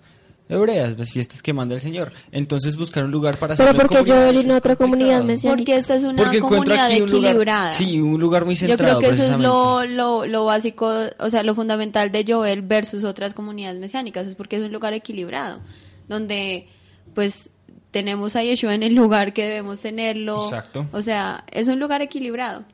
hebreas, 0.48 0.98
las 0.98 1.10
fiestas 1.10 1.42
que 1.42 1.52
manda 1.52 1.74
el 1.74 1.82
Señor. 1.82 2.10
Entonces 2.32 2.74
buscar 2.76 3.04
un 3.04 3.10
lugar 3.10 3.36
para 3.36 3.54
Pero 3.54 3.68
hacerlo 3.68 3.82
en 3.82 3.88
porque 3.88 3.98
comunidad 4.10 4.24
Joel 4.32 4.36
y 4.40 4.44
no 4.48 4.52
es 4.54 4.58
otra 4.58 4.76
comunidad 4.76 5.22
mesiánica. 5.24 5.56
Porque 5.58 5.76
esta 5.76 5.94
es 5.96 6.04
una 6.04 6.22
Porque 6.22 6.40
comunidad 6.40 6.90
un 7.02 7.10
lugar- 7.10 7.24
equilibrada. 7.32 7.74
sí, 7.74 8.00
un 8.00 8.18
lugar 8.18 8.46
muy 8.46 8.54
Yo 8.54 8.66
centrado. 8.68 8.98
creo 9.00 9.10
que 9.10 9.14
eso 9.14 9.24
es 9.30 9.38
lo, 9.38 9.84
lo, 9.84 10.24
lo 10.24 10.44
básico, 10.46 10.90
o 11.18 11.28
sea, 11.28 11.42
lo 11.42 11.54
fundamental 11.54 12.10
de 12.10 12.24
Joel 12.26 12.62
versus 12.62 13.04
otras 13.04 13.34
comunidades 13.34 13.78
mesiánicas, 13.78 14.26
es 14.26 14.34
porque 14.34 14.56
es 14.56 14.62
un 14.62 14.72
lugar 14.72 14.94
equilibrado, 14.94 15.60
donde 16.08 16.66
pues 17.14 17.50
tenemos 17.90 18.36
a 18.36 18.42
Yeshua 18.42 18.74
en 18.74 18.82
el 18.82 18.94
lugar 18.94 19.34
que 19.34 19.44
debemos 19.46 19.80
tenerlo. 19.82 20.44
Exacto. 20.44 20.86
O 20.92 21.02
sea, 21.02 21.44
es 21.52 21.68
un 21.68 21.78
lugar 21.78 22.00
equilibrado. 22.00 22.64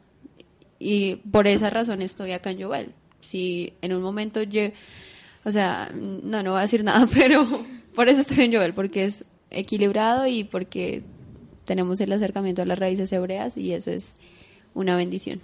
Y 0.78 1.16
por 1.30 1.46
esa 1.46 1.70
razón 1.70 2.02
estoy 2.02 2.32
acá 2.32 2.50
en 2.50 2.62
Joel. 2.62 2.92
Si 3.22 3.72
en 3.80 3.94
un 3.94 4.02
momento 4.02 4.42
yo, 4.42 4.62
o 5.44 5.50
sea, 5.50 5.90
no, 5.94 6.42
no 6.42 6.50
voy 6.50 6.58
a 6.58 6.62
decir 6.62 6.84
nada, 6.84 7.08
pero 7.14 7.48
por 7.94 8.08
eso 8.08 8.20
estoy 8.20 8.44
en 8.44 8.54
Joel, 8.54 8.74
porque 8.74 9.06
es 9.06 9.24
equilibrado 9.50 10.26
y 10.26 10.44
porque 10.44 11.02
tenemos 11.64 12.00
el 12.00 12.12
acercamiento 12.12 12.62
a 12.62 12.66
las 12.66 12.78
raíces 12.78 13.12
hebreas 13.12 13.56
y 13.56 13.72
eso 13.72 13.90
es 13.90 14.16
una 14.74 14.96
bendición. 14.96 15.40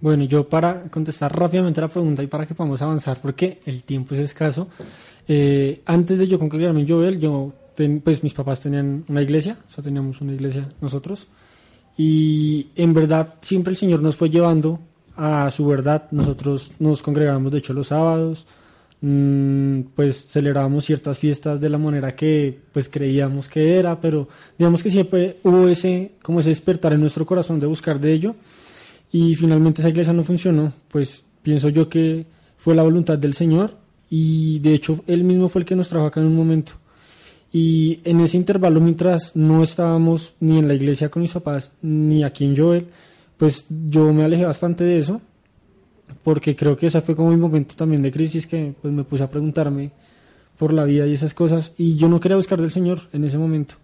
Bueno, 0.00 0.24
yo 0.24 0.48
para 0.48 0.84
contestar 0.84 1.36
rápidamente 1.36 1.80
la 1.80 1.88
pregunta 1.88 2.22
y 2.22 2.28
para 2.28 2.46
que 2.46 2.54
podamos 2.54 2.80
avanzar, 2.82 3.20
porque 3.20 3.60
el 3.66 3.82
tiempo 3.82 4.14
es 4.14 4.20
escaso, 4.20 4.68
eh, 5.26 5.82
antes 5.86 6.18
de 6.18 6.28
yo 6.28 6.38
congregarme 6.38 6.80
en 6.80 6.88
Jovel, 6.88 7.18
yo, 7.18 7.52
pues 8.02 8.22
mis 8.22 8.32
papás 8.32 8.60
tenían 8.60 9.04
una 9.08 9.22
iglesia, 9.22 9.58
o 9.76 9.82
teníamos 9.82 10.20
una 10.20 10.32
iglesia 10.32 10.68
nosotros, 10.80 11.26
y 11.96 12.68
en 12.76 12.94
verdad 12.94 13.34
siempre 13.40 13.72
el 13.72 13.76
Señor 13.76 14.00
nos 14.00 14.14
fue 14.14 14.30
llevando 14.30 14.78
a 15.18 15.50
su 15.50 15.66
verdad, 15.66 16.04
nosotros 16.12 16.70
nos 16.78 17.02
congregábamos 17.02 17.50
de 17.50 17.58
hecho 17.58 17.72
los 17.72 17.88
sábados, 17.88 18.46
mm, 19.00 19.80
pues 19.96 20.26
celebrábamos 20.28 20.84
ciertas 20.84 21.18
fiestas 21.18 21.60
de 21.60 21.68
la 21.68 21.76
manera 21.76 22.14
que 22.14 22.56
pues 22.72 22.88
creíamos 22.88 23.48
que 23.48 23.76
era, 23.76 24.00
pero 24.00 24.28
digamos 24.56 24.80
que 24.80 24.90
siempre 24.90 25.38
hubo 25.42 25.66
ese, 25.66 26.12
como 26.22 26.38
ese 26.38 26.50
despertar 26.50 26.92
en 26.92 27.00
nuestro 27.00 27.26
corazón 27.26 27.58
de 27.58 27.66
buscar 27.66 27.98
de 27.98 28.12
ello, 28.12 28.36
y 29.10 29.34
finalmente 29.34 29.80
esa 29.80 29.88
iglesia 29.88 30.12
no 30.12 30.22
funcionó, 30.22 30.72
pues 30.88 31.24
pienso 31.42 31.68
yo 31.68 31.88
que 31.88 32.24
fue 32.56 32.76
la 32.76 32.84
voluntad 32.84 33.18
del 33.18 33.34
Señor 33.34 33.74
y 34.08 34.60
de 34.60 34.74
hecho 34.74 35.02
él 35.08 35.24
mismo 35.24 35.48
fue 35.48 35.62
el 35.62 35.66
que 35.66 35.74
nos 35.74 35.88
trajo 35.88 36.06
acá 36.06 36.20
en 36.20 36.26
un 36.26 36.36
momento. 36.36 36.74
Y 37.50 38.00
en 38.04 38.20
ese 38.20 38.36
intervalo, 38.36 38.78
mientras 38.78 39.34
no 39.34 39.62
estábamos 39.62 40.34
ni 40.38 40.58
en 40.58 40.68
la 40.68 40.74
iglesia 40.74 41.08
con 41.08 41.22
mis 41.22 41.32
papás, 41.32 41.72
ni 41.80 42.22
aquí 42.22 42.44
en 42.44 42.56
Joel, 42.56 42.86
pues 43.38 43.64
yo 43.68 44.12
me 44.12 44.24
alejé 44.24 44.44
bastante 44.44 44.84
de 44.84 44.98
eso, 44.98 45.20
porque 46.22 46.54
creo 46.54 46.76
que 46.76 46.86
ese 46.86 47.00
fue 47.00 47.16
como 47.16 47.30
mi 47.30 47.36
momento 47.36 47.74
también 47.76 48.02
de 48.02 48.12
crisis, 48.12 48.46
que 48.46 48.74
pues 48.82 48.92
me 48.92 49.04
puse 49.04 49.22
a 49.22 49.30
preguntarme 49.30 49.92
por 50.58 50.72
la 50.72 50.84
vida 50.84 51.06
y 51.06 51.14
esas 51.14 51.32
cosas, 51.32 51.72
y 51.76 51.96
yo 51.96 52.08
no 52.08 52.20
quería 52.20 52.36
buscar 52.36 52.60
del 52.60 52.72
Señor 52.72 53.00
en 53.12 53.24
ese 53.24 53.38
momento, 53.38 53.76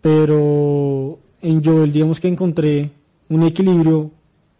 pero 0.00 1.18
en 1.40 1.64
Joel 1.64 1.90
digamos 1.90 2.20
que 2.20 2.28
encontré 2.28 2.90
un 3.30 3.42
equilibrio, 3.42 4.10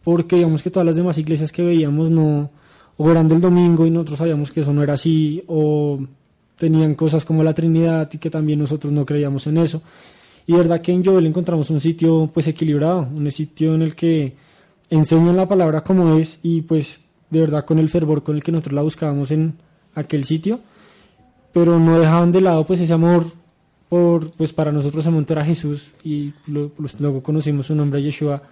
porque 0.03 0.37
digamos 0.37 0.63
que 0.63 0.71
todas 0.71 0.87
las 0.87 0.97
demás 0.97 1.19
iglesias 1.19 1.53
que 1.53 1.63
veíamos 1.63 2.11
no 2.11 2.51
orando 2.97 3.35
el 3.35 3.41
domingo 3.41 3.87
y 3.87 3.91
nosotros 3.91 4.19
sabíamos 4.19 4.51
que 4.51 4.61
eso 4.61 4.73
no 4.73 4.83
era 4.83 4.95
así, 4.95 5.45
o 5.47 6.01
tenían 6.57 6.95
cosas 6.95 7.25
como 7.25 7.43
la 7.43 7.55
Trinidad 7.55 8.09
y 8.13 8.19
que 8.19 8.31
también 8.31 8.59
nosotros 8.61 8.93
no 8.93 9.05
creíamos 9.05 9.47
en 9.47 9.59
eso. 9.59 9.83
Y 10.47 10.53
verdad 10.55 10.81
que 10.81 10.93
en 10.93 11.05
Joel 11.05 11.27
encontramos 11.27 11.71
un 11.71 11.81
sitio 11.81 12.31
pues 12.33 12.47
equilibrado, 12.49 13.01
un 13.15 13.31
sitio 13.31 13.75
en 13.75 13.83
el 13.83 13.95
que 13.95 14.35
enseñan 14.91 15.37
la 15.37 15.47
palabra 15.49 15.83
como 15.83 16.17
es 16.17 16.39
y 16.43 16.63
pues 16.63 17.01
de 17.31 17.41
verdad 17.41 17.65
con 17.65 17.79
el 17.79 17.89
fervor 17.89 18.23
con 18.23 18.37
el 18.37 18.43
que 18.43 18.53
nosotros 18.53 18.75
la 18.75 18.83
buscábamos 18.83 19.31
en 19.31 19.55
aquel 19.95 20.25
sitio, 20.25 20.61
pero 21.53 21.79
no 21.79 21.99
dejaban 22.01 22.33
de 22.33 22.41
lado 22.41 22.67
pues 22.67 22.81
ese 22.81 22.93
amor 22.93 23.25
por 23.89 24.33
pues 24.33 24.53
para 24.53 24.73
nosotros 24.73 25.05
el 25.07 25.13
monte 25.13 25.33
era 25.35 25.45
Jesús 25.45 25.93
y 26.03 26.33
lo- 26.47 26.69
pues, 26.71 26.99
luego 27.01 27.23
conocimos 27.23 27.67
su 27.67 27.75
nombre 27.75 28.03
Yeshua 28.03 28.43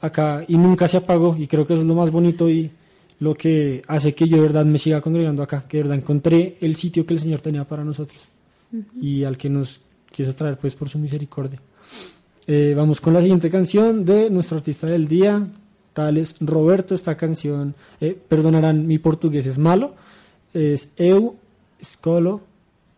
acá 0.00 0.44
y 0.46 0.56
nunca 0.56 0.86
se 0.88 0.98
apagó. 0.98 1.36
Y 1.38 1.46
creo 1.46 1.66
que 1.66 1.72
eso 1.72 1.82
es 1.82 1.88
lo 1.88 1.94
más 1.94 2.10
bonito 2.10 2.48
y 2.50 2.70
lo 3.20 3.34
que 3.34 3.82
hace 3.88 4.14
que 4.14 4.26
yo 4.28 4.36
de 4.36 4.42
verdad 4.42 4.64
me 4.66 4.78
siga 4.78 5.00
congregando 5.00 5.42
acá, 5.42 5.64
que 5.66 5.78
de 5.78 5.82
verdad 5.84 5.98
encontré 5.98 6.58
el 6.60 6.76
sitio 6.76 7.06
que 7.06 7.14
el 7.14 7.20
Señor 7.20 7.40
tenía 7.40 7.64
para 7.64 7.82
nosotros 7.84 8.28
y 9.00 9.24
al 9.24 9.36
que 9.38 9.48
nos 9.48 9.80
quiso 10.14 10.34
traer 10.34 10.56
pues 10.56 10.74
por 10.74 10.88
su 10.88 10.98
misericordia. 10.98 11.60
Eh, 12.46 12.74
vamos 12.76 13.00
con 13.00 13.14
la 13.14 13.20
siguiente 13.20 13.50
canción 13.50 14.04
de 14.04 14.30
nuestro 14.30 14.58
artista 14.58 14.86
del 14.86 15.08
día, 15.08 15.46
tal 15.92 16.18
es 16.18 16.36
Roberto. 16.40 16.94
Esta 16.94 17.16
canción, 17.16 17.74
eh, 18.00 18.16
perdonarán, 18.28 18.86
mi 18.86 18.98
portugués 18.98 19.46
es 19.46 19.58
malo, 19.58 19.94
es 20.52 20.88
Eu 20.96 21.36
Escolo 21.80 22.40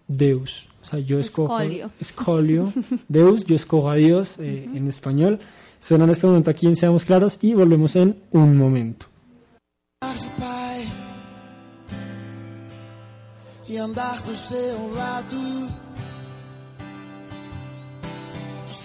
Deus. 0.07 0.69
O 0.83 0.85
sea, 0.85 0.99
yo 1.01 1.19
escojo. 1.19 1.59
Escolio. 1.59 1.91
Escolio 1.99 2.73
Deus, 3.09 3.45
yo 3.45 3.57
escojo 3.57 3.91
a 3.91 3.97
Dios 3.97 4.39
eh, 4.39 4.69
en 4.73 4.87
español. 4.89 5.41
Suena 5.81 6.05
en 6.05 6.11
este 6.11 6.27
momento 6.27 6.51
aquí 6.51 6.67
en 6.67 6.77
Seamos 6.77 7.05
Claros 7.05 7.39
y 7.41 7.55
volvemos 7.55 7.97
en 7.97 8.17
un 8.31 8.57
momento. 8.57 9.07
e 13.69 13.79
andar 13.79 14.23
do 14.23 14.35
seu 14.35 14.95
lado. 14.95 15.86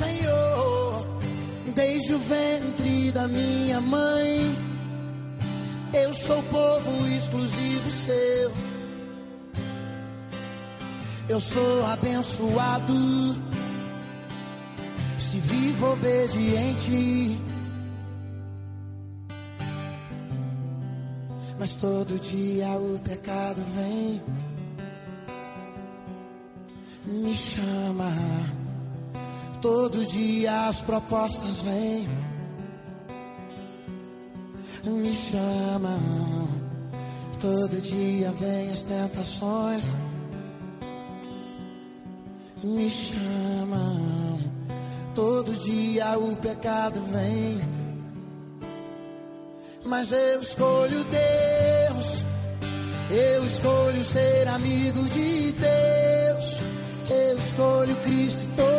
Senhor, 0.02 1.06
desde 1.76 2.14
o 2.14 2.18
ventre 2.18 3.12
da 3.12 3.28
minha 3.28 3.80
mãe, 3.82 4.56
eu 5.94 6.14
sou 6.16 6.42
povo 6.44 7.08
exclusivo 7.08 7.92
seu. 7.92 8.52
Eu 11.30 11.40
sou 11.40 11.86
abençoado 11.86 12.94
se 15.32 15.40
vivo 15.40 15.94
obediente. 15.94 17.40
Mas 21.58 21.74
todo 21.76 22.20
dia 22.20 22.68
o 22.72 23.00
pecado 23.00 23.62
vem, 23.76 24.22
me 27.06 27.34
chama. 27.34 28.12
Todo 29.62 30.04
dia 30.08 30.70
as 30.70 30.82
propostas 30.82 31.62
vêm, 31.62 32.08
me 34.84 35.14
chamam. 35.14 36.50
Todo 37.40 37.80
dia 37.80 38.32
vem 38.32 38.72
as 38.72 38.84
tentações, 38.84 39.84
me 42.64 42.90
chamam. 42.90 44.40
Todo 45.14 45.54
dia 45.54 46.18
o 46.18 46.36
pecado 46.38 47.00
vem. 47.12 47.62
Mas 49.86 50.12
eu 50.12 50.42
escolho 50.42 51.04
Deus, 51.04 52.26
eu 53.12 53.46
escolho 53.46 54.06
ser 54.06 54.48
amigo 54.48 55.04
de 55.10 55.52
Deus, 55.52 56.64
eu 57.12 57.38
escolho 57.38 57.96
Cristo 57.98 58.50
todo. 58.56 58.71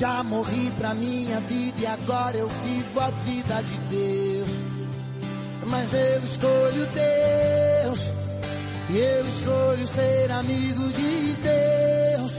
Já 0.00 0.22
morri 0.22 0.72
pra 0.78 0.94
minha 0.94 1.40
vida 1.40 1.78
e 1.78 1.86
agora 1.86 2.34
eu 2.34 2.48
vivo 2.48 3.00
a 3.00 3.10
vida 3.10 3.62
de 3.62 3.76
Deus. 3.94 4.48
Mas 5.66 5.92
eu 5.92 6.24
escolho 6.24 6.86
Deus, 6.86 8.14
eu 8.88 9.28
escolho 9.28 9.86
ser 9.86 10.30
amigo 10.30 10.88
de 10.88 11.36
Deus, 11.42 12.32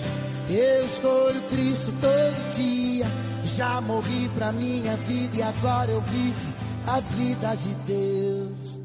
eu 0.49 0.86
escolho 0.88 1.39
Cristo 1.51 1.93
todo 2.01 2.55
dia. 2.55 3.05
Já 3.43 3.80
morri 3.80 4.28
pra 4.30 4.51
minha 4.51 4.97
vida 4.97 5.38
e 5.38 5.43
agora 5.43 5.91
eu 5.91 6.01
vivo 6.01 6.53
a 6.88 6.99
vida 6.99 7.55
de 7.57 7.70
Deus. 7.86 8.82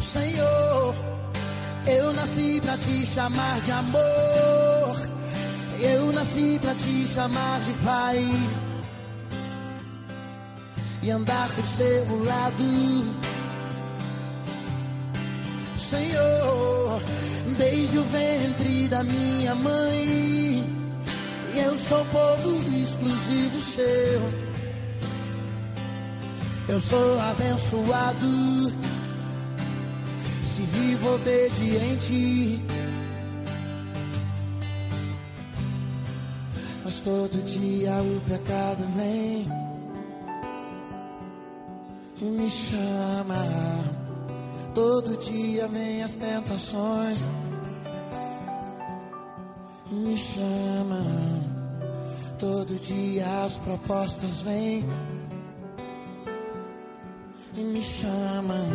Senhor, 0.00 0.94
eu 1.86 2.14
nasci 2.14 2.58
pra 2.64 2.78
te 2.78 3.04
chamar 3.04 3.60
de 3.60 3.70
amor. 3.70 4.65
Eu 5.80 6.12
nasci 6.12 6.58
pra 6.60 6.74
te 6.74 7.06
chamar 7.06 7.60
de 7.60 7.72
Pai. 7.84 8.24
E 11.02 11.10
andar 11.10 11.48
do 11.48 11.62
seu 11.64 12.24
lado. 12.24 13.26
Senhor, 15.78 17.02
desde 17.58 17.98
o 17.98 18.02
ventre 18.02 18.88
da 18.88 19.04
minha 19.04 19.54
mãe. 19.54 20.64
Eu 21.54 21.76
sou 21.76 22.04
povo 22.06 22.82
exclusivo 22.82 23.60
seu. 23.60 24.46
Eu 26.68 26.80
sou 26.80 27.20
abençoado 27.20 28.72
se 30.42 30.62
vivo 30.62 31.14
obediente. 31.14 32.60
Mas 36.86 37.00
todo 37.00 37.42
dia 37.42 38.00
o 38.00 38.20
pecado 38.30 38.84
vem 38.96 39.44
e 42.22 42.24
me 42.24 42.48
chama. 42.48 43.44
Todo 44.72 45.16
dia 45.16 45.66
vem 45.66 46.04
as 46.04 46.14
tentações 46.14 47.24
e 49.90 49.94
me 49.96 50.16
chama. 50.16 51.02
Todo 52.38 52.78
dia 52.78 53.26
as 53.44 53.58
propostas 53.58 54.42
vêm 54.42 54.86
e 57.56 57.62
me 57.62 57.82
chamam. 57.82 58.68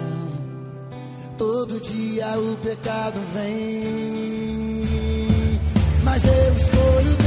Todo 1.37 1.79
dia 1.79 2.37
o 2.37 2.57
pecado 2.57 3.21
vem, 3.33 4.83
mas 6.03 6.25
eu 6.25 6.55
escolho 6.55 7.20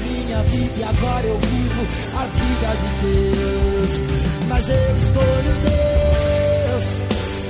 minha 0.00 0.42
vida 0.44 0.74
e 0.76 0.82
agora 0.82 1.26
eu 1.26 1.38
vivo 1.38 1.86
a 2.16 2.24
vida 2.26 2.68
de 2.80 2.88
Deus. 3.06 3.92
Mas 4.48 4.68
eu 4.68 4.96
escolho 4.96 5.52
Deus. 5.68 6.86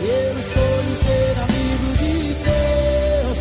Eu 0.00 0.38
escolho 0.40 0.92
ser 1.04 1.34
amigo 1.44 1.88
de 1.98 2.34
Deus. 2.44 3.38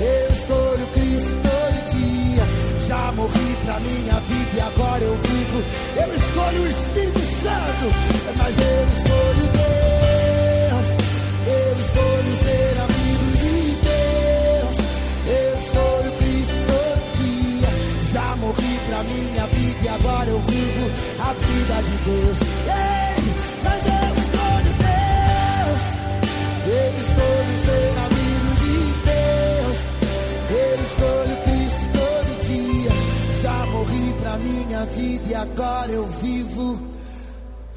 Eu 0.00 0.32
escolho 0.34 0.86
Cristo 0.92 1.36
todo 1.42 1.78
dia. 1.92 2.44
Já 2.86 3.12
morri 3.12 3.56
pra 3.64 3.80
minha 3.80 4.20
vida 4.20 4.56
e 4.56 4.60
agora 4.60 5.04
eu 5.04 5.16
vivo. 5.18 5.64
Eu 5.96 6.14
escolho 6.14 6.62
o 6.62 6.68
Espírito 6.68 7.20
Santo, 7.42 8.36
mas 8.36 8.58
eu 8.58 8.86
escolho 8.92 9.52
Deus. 9.52 9.57
E 19.88 19.90
agora 19.90 20.28
eu 20.28 20.40
vivo 20.40 20.90
a 21.18 21.32
vida 21.32 21.82
de 21.82 21.96
Deus. 22.04 22.38
Ei, 22.68 23.24
mas 23.64 23.82
eu 23.86 24.12
escolho 24.22 24.72
Deus. 24.84 25.82
Eu 26.66 26.90
escolho 27.00 27.54
ser 27.64 27.92
amigo 28.06 28.50
de 28.62 28.76
Deus. 29.08 29.78
Eu 30.50 30.76
escolho 30.82 31.36
Cristo 31.42 31.84
todo 31.98 32.30
dia. 32.46 32.92
Já 33.40 33.58
morri 33.66 34.12
pra 34.20 34.36
minha 34.38 34.84
vida 34.86 35.24
e 35.26 35.34
agora 35.34 35.90
eu 35.90 36.06
vivo 36.06 36.80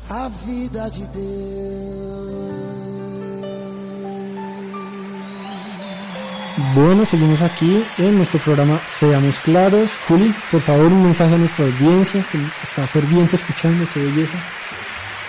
a 0.09 0.27
vida 0.27 0.89
de 0.89 1.07
Deus. 1.07 2.70
Bueno, 6.73 7.05
seguimos 7.05 7.41
aquí 7.41 7.83
en 7.97 8.17
nuestro 8.17 8.39
programa 8.39 8.79
Seamos 8.87 9.35
Claros. 9.39 9.89
Juli, 10.07 10.33
por 10.51 10.61
favor, 10.61 10.85
un 10.85 11.03
mensaje 11.03 11.35
a 11.35 11.37
nuestra 11.37 11.65
audiencia 11.65 12.23
que 12.31 12.37
está 12.63 12.87
ferviente 12.87 13.35
escuchando, 13.35 13.85
qué 13.93 13.99
belleza. 13.99 14.37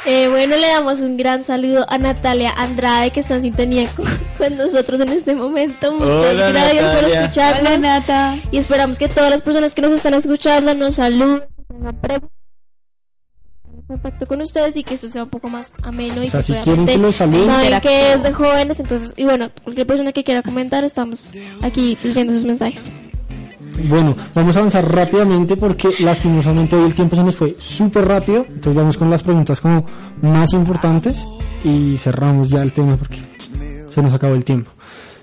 Eh, 0.05 0.29
bueno, 0.29 0.57
le 0.57 0.67
damos 0.69 1.01
un 1.01 1.17
gran 1.17 1.43
saludo 1.43 1.87
a 1.89 1.97
Natalia 1.99 2.51
Andrade 2.51 3.11
que 3.11 3.21
está 3.21 3.37
en 3.37 3.43
sintonía 3.43 3.89
con, 3.97 4.07
con 4.39 4.57
nosotros 4.57 5.01
en 5.01 5.09
este 5.09 5.35
momento. 5.35 5.93
Muchas 5.93 6.35
Hola, 6.35 6.49
gracias 6.51 6.97
por 6.97 7.11
escucharnos. 7.11 7.73
Hola 7.73 7.79
Nata. 7.79 8.37
Y 8.51 8.59
esperamos 8.59 8.99
que 8.99 9.09
todas 9.09 9.31
las 9.31 9.43
personas 9.43 9.75
que 9.75 9.83
nos 9.83 9.93
están 9.93 10.15
escuchando 10.15 10.75
nos 10.75 10.97
saluden, 10.97 11.43
contacto 13.93 14.27
con 14.27 14.41
ustedes 14.41 14.77
y 14.77 14.83
que 14.83 14.95
esto 14.95 15.09
sea 15.09 15.25
un 15.25 15.31
poco 15.31 15.49
más 15.49 15.73
ameno 15.83 16.23
y 16.23 16.27
O 16.27 16.31
sea, 16.31 16.41
pues 16.41 16.47
si 16.47 16.53
quieren 16.55 16.87
que 16.87 16.99
los 16.99 17.17
saben 17.17 17.81
que 17.81 18.13
es 18.13 18.23
de 18.23 18.33
jóvenes, 18.33 18.81
entonces, 18.81 19.13
y 19.17 19.25
bueno, 19.25 19.51
cualquier 19.63 19.87
persona 19.87 20.13
que 20.13 20.25
quiera 20.25 20.43
comentar, 20.43 20.85
estamos 20.85 21.31
aquí 21.63 21.97
leyendo 22.03 22.33
sus 22.33 22.45
mensajes. 22.45 22.93
Bueno, 23.89 24.15
vamos 24.35 24.57
a 24.57 24.61
avanzar 24.61 24.91
rápidamente 24.91 25.57
porque 25.57 25.91
lastimosamente 26.01 26.77
hoy 26.77 26.87
el 26.87 26.95
tiempo 26.95 27.17
se 27.17 27.25
nos 27.25 27.37
fue 27.37 27.57
súper 27.59 28.07
rápido. 28.07 28.45
Entonces 28.49 28.75
vamos 28.75 28.97
con 28.97 29.11
las 29.11 29.23
preguntas 29.23 29.61
como 29.61 29.85
más 30.21 30.53
importantes 30.53 31.27
y 31.65 31.97
cerramos 31.97 32.49
ya 32.49 32.63
el 32.63 32.73
tema 32.73 32.97
porque 32.97 33.19
se 33.89 34.03
nos 34.03 34.13
acabó 34.13 34.35
el 34.35 34.45
tiempo. 34.45 34.71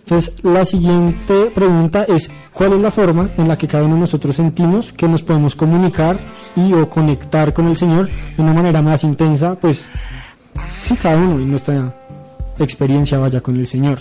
Entonces, 0.09 0.33
la 0.43 0.65
siguiente 0.65 1.51
pregunta 1.53 2.03
es, 2.07 2.31
¿cuál 2.51 2.73
es 2.73 2.79
la 2.79 2.89
forma 2.89 3.29
en 3.37 3.47
la 3.47 3.55
que 3.55 3.67
cada 3.67 3.85
uno 3.85 3.93
de 3.93 3.99
nosotros 4.01 4.35
sentimos 4.35 4.91
que 4.91 5.07
nos 5.07 5.21
podemos 5.21 5.53
comunicar 5.53 6.17
y 6.55 6.73
o 6.73 6.89
conectar 6.89 7.53
con 7.53 7.67
el 7.67 7.75
Señor 7.75 8.09
de 8.35 8.41
una 8.41 8.51
manera 8.51 8.81
más 8.81 9.03
intensa? 9.03 9.53
Pues, 9.53 9.87
sí, 10.81 10.95
cada 10.95 11.15
uno 11.15 11.33
en 11.33 11.51
nuestra 11.51 11.93
experiencia 12.57 13.19
vaya 13.19 13.39
con 13.39 13.55
el 13.57 13.67
Señor. 13.67 13.99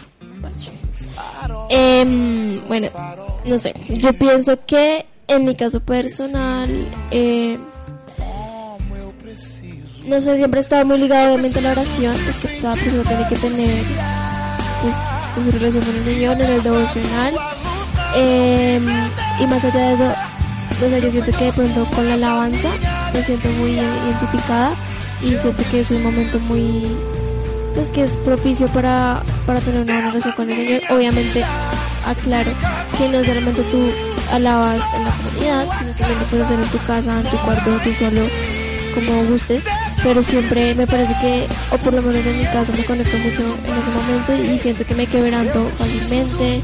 Em, 1.69 2.67
bueno, 2.67 2.89
no 3.45 3.59
sé, 3.59 3.75
yo 3.91 4.11
pienso 4.15 4.59
que 4.65 5.05
en 5.27 5.45
mi 5.45 5.55
caso 5.55 5.81
personal, 5.81 6.71
eh, 7.11 7.59
no 10.07 10.21
sé, 10.23 10.39
siempre 10.39 10.61
he 10.61 10.63
estado 10.63 10.87
muy 10.87 10.97
ligado 10.97 11.35
obviamente 11.35 11.59
a 11.59 11.63
la 11.63 11.73
oración, 11.73 12.17
es 12.31 12.37
que 12.39 12.61
cada 12.63 12.75
persona 12.77 13.03
tiene 13.03 13.29
que 13.29 13.37
tener 13.37 13.85
pues, 14.81 15.18
su 15.35 15.51
relación 15.51 15.85
con 15.85 15.97
el 15.97 16.05
Señor 16.05 16.41
en 16.41 16.51
el 16.51 16.63
devocional. 16.63 17.35
Em, 18.15 18.87
y 19.41 19.47
más 19.47 19.65
allá 19.65 19.89
de 19.89 19.95
eso, 19.95 20.15
no 20.81 20.89
sé, 20.89 21.01
yo 21.01 21.11
siento 21.11 21.33
que 21.33 21.45
de 21.45 21.53
pronto 21.53 21.85
con 21.95 22.09
la 22.09 22.15
alabanza 22.15 22.69
me 23.13 23.23
siento 23.23 23.49
muy 23.51 23.73
identificada 23.73 24.73
y 25.23 25.37
siento 25.37 25.63
que 25.71 25.81
es 25.81 25.91
un 25.91 26.03
momento 26.03 26.39
muy 26.41 26.97
pues 27.75 27.91
que 27.91 28.03
es 28.03 28.17
propicio 28.17 28.67
para, 28.69 29.23
para 29.47 29.61
tener 29.61 29.83
una 29.83 30.01
relación 30.01 30.33
con 30.35 30.51
el 30.51 30.57
Señor. 30.57 30.83
Obviamente, 30.91 31.45
aclaro 32.05 32.51
que 32.97 33.09
no 33.09 33.25
solamente 33.25 33.63
tú 33.71 33.91
alabas 34.33 34.83
en 34.97 35.05
la 35.05 35.11
comunidad, 35.17 35.67
sino 35.79 35.93
también 35.93 36.19
lo 36.19 36.27
puedes 36.27 36.47
hacer 36.47 36.61
en 36.61 36.69
tu 36.71 36.79
casa, 36.79 37.21
en 37.21 37.31
tu 37.31 37.37
cuarto, 37.39 37.79
tú 37.85 37.91
solo, 37.99 38.23
como 39.07 39.25
gustes. 39.25 39.65
Pero 40.03 40.23
siempre 40.23 40.75
me 40.75 40.87
parece 40.87 41.15
que, 41.21 41.47
o 41.73 41.79
por 41.79 41.93
lo 41.93 42.03
menos 42.03 42.25
en 42.25 42.39
mi 42.39 42.45
caso, 42.45 42.73
me 42.73 42.85
conecto 42.85 43.17
mucho 43.19 43.43
en 43.43 43.75
ese 43.75 43.91
momento 43.91 44.53
y 44.53 44.59
siento 44.59 44.85
que 44.85 44.95
me 44.95 45.07
quebranto 45.07 45.65
fácilmente 45.77 46.61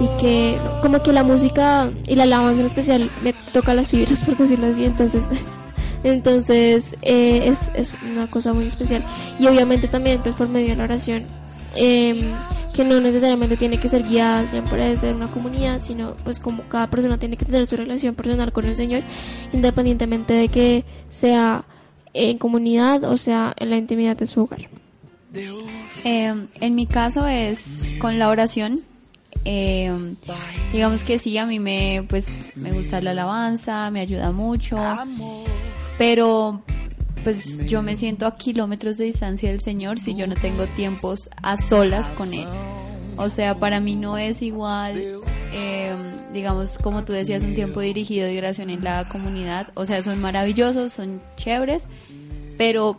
y 0.00 0.20
que 0.20 0.58
como 0.80 1.02
que 1.02 1.12
la 1.12 1.22
música 1.22 1.90
y 2.06 2.14
la 2.14 2.22
alabanza 2.22 2.60
en 2.60 2.66
especial 2.66 3.10
me 3.22 3.32
toca 3.52 3.74
las 3.74 3.88
fibras, 3.88 4.22
por 4.24 4.36
decirlo 4.36 4.66
así. 4.66 4.84
Entonces, 4.84 5.24
entonces 6.04 6.96
eh, 7.02 7.42
es, 7.46 7.70
es 7.74 7.94
una 8.10 8.28
cosa 8.30 8.52
muy 8.52 8.66
especial. 8.66 9.02
Y 9.38 9.46
obviamente 9.46 9.88
también 9.88 10.20
pues 10.22 10.34
por 10.34 10.48
medio 10.48 10.70
de 10.70 10.76
la 10.76 10.84
oración, 10.84 11.24
eh, 11.76 12.32
que 12.78 12.84
no 12.84 13.00
necesariamente 13.00 13.56
tiene 13.56 13.80
que 13.80 13.88
ser 13.88 14.04
guiada 14.04 14.46
siempre 14.46 14.90
desde 14.90 15.12
una 15.12 15.26
comunidad, 15.26 15.80
sino 15.80 16.14
pues 16.22 16.38
como 16.38 16.62
cada 16.68 16.88
persona 16.88 17.18
tiene 17.18 17.36
que 17.36 17.44
tener 17.44 17.66
su 17.66 17.76
relación 17.76 18.14
personal 18.14 18.52
con 18.52 18.66
el 18.66 18.76
Señor, 18.76 19.02
independientemente 19.52 20.32
de 20.32 20.48
que 20.48 20.84
sea 21.08 21.64
en 22.18 22.38
comunidad 22.38 23.04
o 23.04 23.16
sea 23.16 23.54
en 23.58 23.70
la 23.70 23.76
intimidad 23.76 24.16
de 24.16 24.26
su 24.26 24.42
hogar. 24.42 24.68
Eh, 26.04 26.34
en 26.60 26.74
mi 26.74 26.86
caso 26.86 27.26
es 27.26 27.96
con 28.00 28.18
la 28.18 28.28
oración. 28.28 28.80
Eh, 29.44 29.92
digamos 30.72 31.04
que 31.04 31.18
sí, 31.18 31.38
a 31.38 31.46
mí 31.46 31.58
me, 31.58 32.04
pues, 32.08 32.28
me 32.54 32.72
gusta 32.72 33.00
la 33.00 33.12
alabanza, 33.12 33.90
me 33.90 34.00
ayuda 34.00 34.32
mucho, 34.32 34.76
pero 35.96 36.62
pues 37.24 37.66
yo 37.68 37.82
me 37.82 37.96
siento 37.96 38.26
a 38.26 38.36
kilómetros 38.36 38.96
de 38.96 39.04
distancia 39.04 39.50
del 39.50 39.60
Señor 39.60 40.00
si 40.00 40.14
yo 40.14 40.26
no 40.26 40.34
tengo 40.34 40.66
tiempos 40.66 41.30
a 41.42 41.56
solas 41.56 42.10
con 42.10 42.32
Él. 42.32 42.46
O 43.16 43.30
sea, 43.30 43.54
para 43.54 43.80
mí 43.80 43.96
no 43.96 44.18
es 44.18 44.42
igual, 44.42 45.02
eh, 45.52 45.94
digamos, 46.32 46.78
como 46.78 47.04
tú 47.04 47.12
decías, 47.12 47.42
un 47.42 47.54
tiempo 47.54 47.80
dirigido 47.80 48.26
de 48.26 48.38
oración 48.38 48.70
en 48.70 48.82
la 48.84 49.08
comunidad. 49.08 49.68
O 49.74 49.84
sea, 49.86 50.02
son 50.02 50.20
maravillosos, 50.20 50.92
son 50.92 51.20
chéveres, 51.36 51.86
pero, 52.56 52.96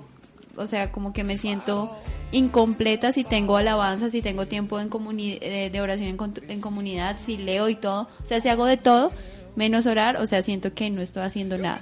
o 0.55 0.67
sea, 0.67 0.91
como 0.91 1.13
que 1.13 1.23
me 1.23 1.37
siento 1.37 1.95
incompleta 2.31 3.11
si 3.11 3.23
tengo 3.23 3.57
alabanza, 3.57 4.09
si 4.09 4.21
tengo 4.21 4.45
tiempo 4.45 4.79
en 4.79 4.89
comuni 4.89 5.39
de, 5.39 5.69
de 5.71 5.81
oración 5.81 6.09
en, 6.09 6.17
con- 6.17 6.33
en 6.47 6.61
comunidad, 6.61 7.17
si 7.19 7.37
leo 7.37 7.69
y 7.69 7.75
todo. 7.75 8.07
O 8.21 8.25
sea, 8.25 8.39
si 8.39 8.49
hago 8.49 8.65
de 8.65 8.77
todo, 8.77 9.11
menos 9.55 9.85
orar, 9.87 10.17
o 10.17 10.25
sea, 10.27 10.41
siento 10.43 10.73
que 10.73 10.89
no 10.91 11.01
estoy 11.01 11.23
haciendo 11.23 11.57
nada. 11.57 11.79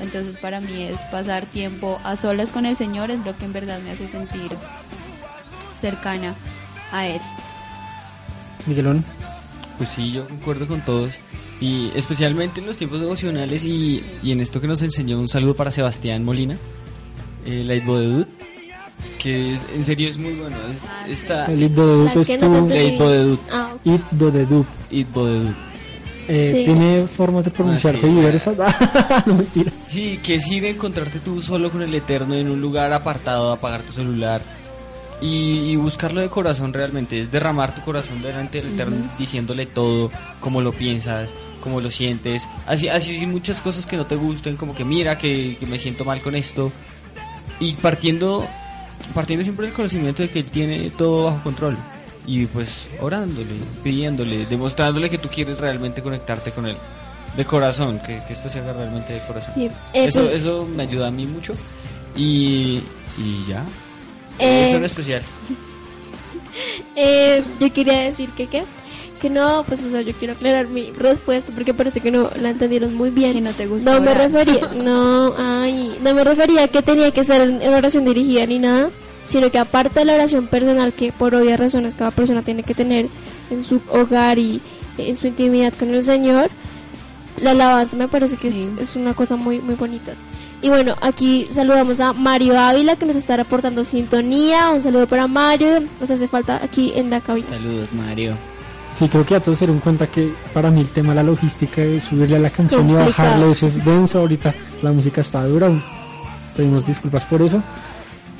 Entonces 0.00 0.36
para 0.38 0.60
mí 0.60 0.82
es 0.82 1.00
pasar 1.12 1.46
tiempo 1.46 1.98
a 2.04 2.16
solas 2.16 2.52
con 2.52 2.66
el 2.66 2.76
Señor, 2.76 3.10
es 3.10 3.24
lo 3.24 3.34
que 3.36 3.44
en 3.46 3.52
verdad 3.52 3.78
me 3.80 3.92
hace 3.92 4.06
sentir 4.08 4.50
cercana 5.80 6.34
a 6.92 7.06
Él. 7.06 7.20
Miguelón. 8.66 9.04
Pues 9.76 9.90
sí, 9.90 10.12
yo 10.12 10.26
concuerdo 10.28 10.66
con 10.66 10.80
todos. 10.82 11.10
Y 11.60 11.90
especialmente 11.94 12.60
en 12.60 12.66
los 12.66 12.76
tiempos 12.76 13.00
devocionales 13.00 13.64
y, 13.64 14.02
y 14.22 14.32
en 14.32 14.40
esto 14.40 14.60
que 14.60 14.66
nos 14.66 14.82
enseñó 14.82 15.18
un 15.18 15.28
saludo 15.28 15.54
para 15.56 15.70
Sebastián 15.70 16.22
Molina, 16.24 16.56
eh, 17.46 17.62
la 17.64 17.74
Idbodedut, 17.74 18.28
que 19.18 19.54
es, 19.54 19.66
en 19.74 19.82
serio 19.84 20.08
es 20.08 20.18
muy 20.18 20.32
bueno. 20.32 20.56
Es, 21.06 21.18
esta 21.20 21.46
El 21.46 21.74
no 21.74 22.10
te 22.12 22.20
estuvo... 22.34 22.52
la 22.52 22.58
entendí. 22.58 22.94
Idbodedut, 22.96 23.40
Ah, 23.50 23.70
ok. 23.74 23.80
Himno 23.86 24.30
de 24.30 24.46
Dup. 24.46 24.66
Idbodedut. 24.90 25.54
Eh, 26.28 26.50
Sí. 26.52 26.64
Tiene 26.64 27.06
formas 27.06 27.44
de 27.44 27.50
pronunciarse 27.52 28.06
Ah, 28.06 28.10
sí. 28.10 28.14
diversas. 28.16 28.56
no 29.26 29.34
mentiras. 29.34 29.74
Sí, 29.88 30.18
que 30.22 30.40
sirve 30.40 30.70
encontrarte 30.70 31.20
tú 31.20 31.40
solo 31.40 31.70
con 31.70 31.82
el 31.82 31.94
Eterno 31.94 32.34
en 32.34 32.50
un 32.50 32.60
lugar 32.60 32.92
apartado, 32.92 33.52
apagar 33.52 33.82
tu 33.82 33.92
celular 33.92 34.40
y, 35.20 35.70
y 35.72 35.76
buscarlo 35.76 36.20
de 36.20 36.28
corazón 36.28 36.72
realmente. 36.72 37.20
Es 37.20 37.30
derramar 37.32 37.74
tu 37.74 37.82
corazón 37.82 38.22
delante 38.22 38.60
del 38.60 38.74
Eterno 38.74 38.96
diciéndole 39.18 39.66
todo, 39.66 40.10
cómo 40.40 40.60
lo 40.60 40.72
piensas, 40.72 41.28
cómo 41.62 41.80
lo 41.80 41.90
sientes. 41.90 42.46
Así, 42.66 42.88
así 42.88 43.24
muchas 43.26 43.60
cosas 43.60 43.86
que 43.86 43.96
no 43.96 44.06
te 44.06 44.16
gusten, 44.16 44.56
como 44.56 44.74
que 44.74 44.84
mira 44.84 45.16
que, 45.18 45.56
que 45.58 45.66
me 45.66 45.78
siento 45.78 46.04
mal 46.04 46.20
con 46.20 46.34
esto. 46.34 46.70
Y 47.60 47.72
partiendo, 47.74 48.46
partiendo 49.14 49.42
siempre 49.42 49.66
del 49.66 49.74
conocimiento 49.74 50.22
de 50.22 50.28
que 50.28 50.40
Él 50.40 50.50
tiene 50.50 50.90
todo 50.90 51.24
bajo 51.24 51.42
control. 51.42 51.76
Y 52.26 52.44
pues 52.46 52.86
orándole, 53.00 53.46
pidiéndole, 53.84 54.46
demostrándole 54.46 55.08
que 55.08 55.18
tú 55.18 55.28
quieres 55.28 55.58
realmente 55.58 56.02
conectarte 56.02 56.50
con 56.50 56.66
Él. 56.66 56.76
De 57.36 57.44
corazón, 57.44 57.98
que, 58.00 58.22
que 58.26 58.32
esto 58.32 58.48
se 58.48 58.58
haga 58.58 58.72
realmente 58.72 59.12
de 59.12 59.20
corazón. 59.26 59.54
Sí, 59.54 59.66
eh, 59.66 60.06
eso, 60.06 60.20
pues- 60.22 60.34
eso 60.34 60.66
me 60.74 60.82
ayuda 60.84 61.06
a 61.08 61.10
mí 61.10 61.24
mucho. 61.26 61.54
Y, 62.16 62.80
y 63.18 63.44
ya. 63.48 63.62
Eh, 64.38 64.68
eso 64.68 64.76
en 64.76 64.84
especial. 64.84 65.22
Eh, 66.94 67.42
yo 67.60 67.70
quería 67.72 68.00
decir 68.00 68.30
que 68.30 68.46
qué, 68.46 68.62
que 69.20 69.28
no, 69.28 69.64
pues 69.68 69.84
o 69.84 69.90
sea, 69.90 70.00
yo 70.00 70.14
quiero 70.14 70.32
aclarar 70.32 70.68
mi 70.68 70.90
respuesta 70.92 71.52
porque 71.54 71.74
parece 71.74 72.00
que 72.00 72.10
no 72.10 72.30
la 72.40 72.50
entendieron 72.50 72.94
muy 72.94 73.10
bien. 73.10 73.34
Que 73.34 73.40
no 73.42 73.52
te 73.52 73.66
gusta 73.66 73.92
No 73.92 74.00
me 74.00 74.10
orar. 74.12 74.30
refería, 74.30 74.70
no, 74.82 75.34
ay, 75.36 75.96
no 76.02 76.14
me 76.14 76.24
refería 76.24 76.64
a 76.64 76.68
que 76.68 76.80
tenía 76.82 77.10
que 77.10 77.24
ser 77.24 77.42
en 77.42 77.74
oración 77.74 78.04
dirigida 78.06 78.46
ni 78.46 78.58
nada, 78.58 78.90
sino 79.26 79.50
que 79.50 79.58
aparte 79.58 79.98
de 80.00 80.04
la 80.06 80.14
oración 80.14 80.46
personal 80.46 80.92
que 80.94 81.12
por 81.12 81.34
obvias 81.34 81.60
razones 81.60 81.94
cada 81.94 82.10
persona 82.10 82.40
tiene 82.42 82.62
que 82.62 82.72
tener 82.74 83.06
en 83.50 83.62
su 83.64 83.80
hogar 83.90 84.38
y 84.38 84.60
en 84.96 85.16
su 85.18 85.26
intimidad 85.26 85.74
con 85.78 85.92
el 85.94 86.02
Señor, 86.02 86.48
la 87.38 87.50
alabanza 87.50 87.96
me 87.98 88.08
parece 88.08 88.36
que 88.38 88.48
es- 88.48 88.54
Sí. 88.54 88.70
es, 88.80 88.96
una 88.96 89.12
cosa 89.12 89.36
muy 89.36 89.58
muy 89.60 89.74
bonita. 89.74 90.14
Y 90.66 90.68
bueno, 90.68 90.96
aquí 91.00 91.46
saludamos 91.52 92.00
a 92.00 92.12
Mario 92.12 92.58
Ávila 92.58 92.96
que 92.96 93.06
nos 93.06 93.14
está 93.14 93.36
reportando 93.36 93.84
sintonía. 93.84 94.70
Un 94.70 94.82
saludo 94.82 95.06
para 95.06 95.28
Mario. 95.28 95.84
Nos 96.00 96.10
hace 96.10 96.26
falta 96.26 96.60
aquí 96.60 96.92
en 96.96 97.08
la 97.08 97.20
cabina. 97.20 97.46
Saludos, 97.50 97.92
Mario. 97.92 98.34
Sí, 98.98 99.08
creo 99.08 99.24
que 99.24 99.34
ya 99.34 99.40
todos 99.40 99.60
se 99.60 99.66
dieron 99.66 99.80
cuenta 99.80 100.08
que 100.08 100.34
para 100.52 100.72
mí 100.72 100.80
el 100.80 100.88
tema 100.88 101.10
de 101.10 101.14
la 101.14 101.22
logística 101.22 101.82
de 101.82 102.00
subirle 102.00 102.34
a 102.34 102.40
la 102.40 102.50
canción 102.50 102.90
y 102.90 102.94
bajarle, 102.94 103.52
eso 103.52 103.68
es 103.68 103.84
denso. 103.84 104.18
Ahorita 104.18 104.52
la 104.82 104.90
música 104.90 105.20
está 105.20 105.44
dura. 105.44 105.70
Pedimos 106.56 106.84
disculpas 106.84 107.22
por 107.26 107.42
eso. 107.42 107.62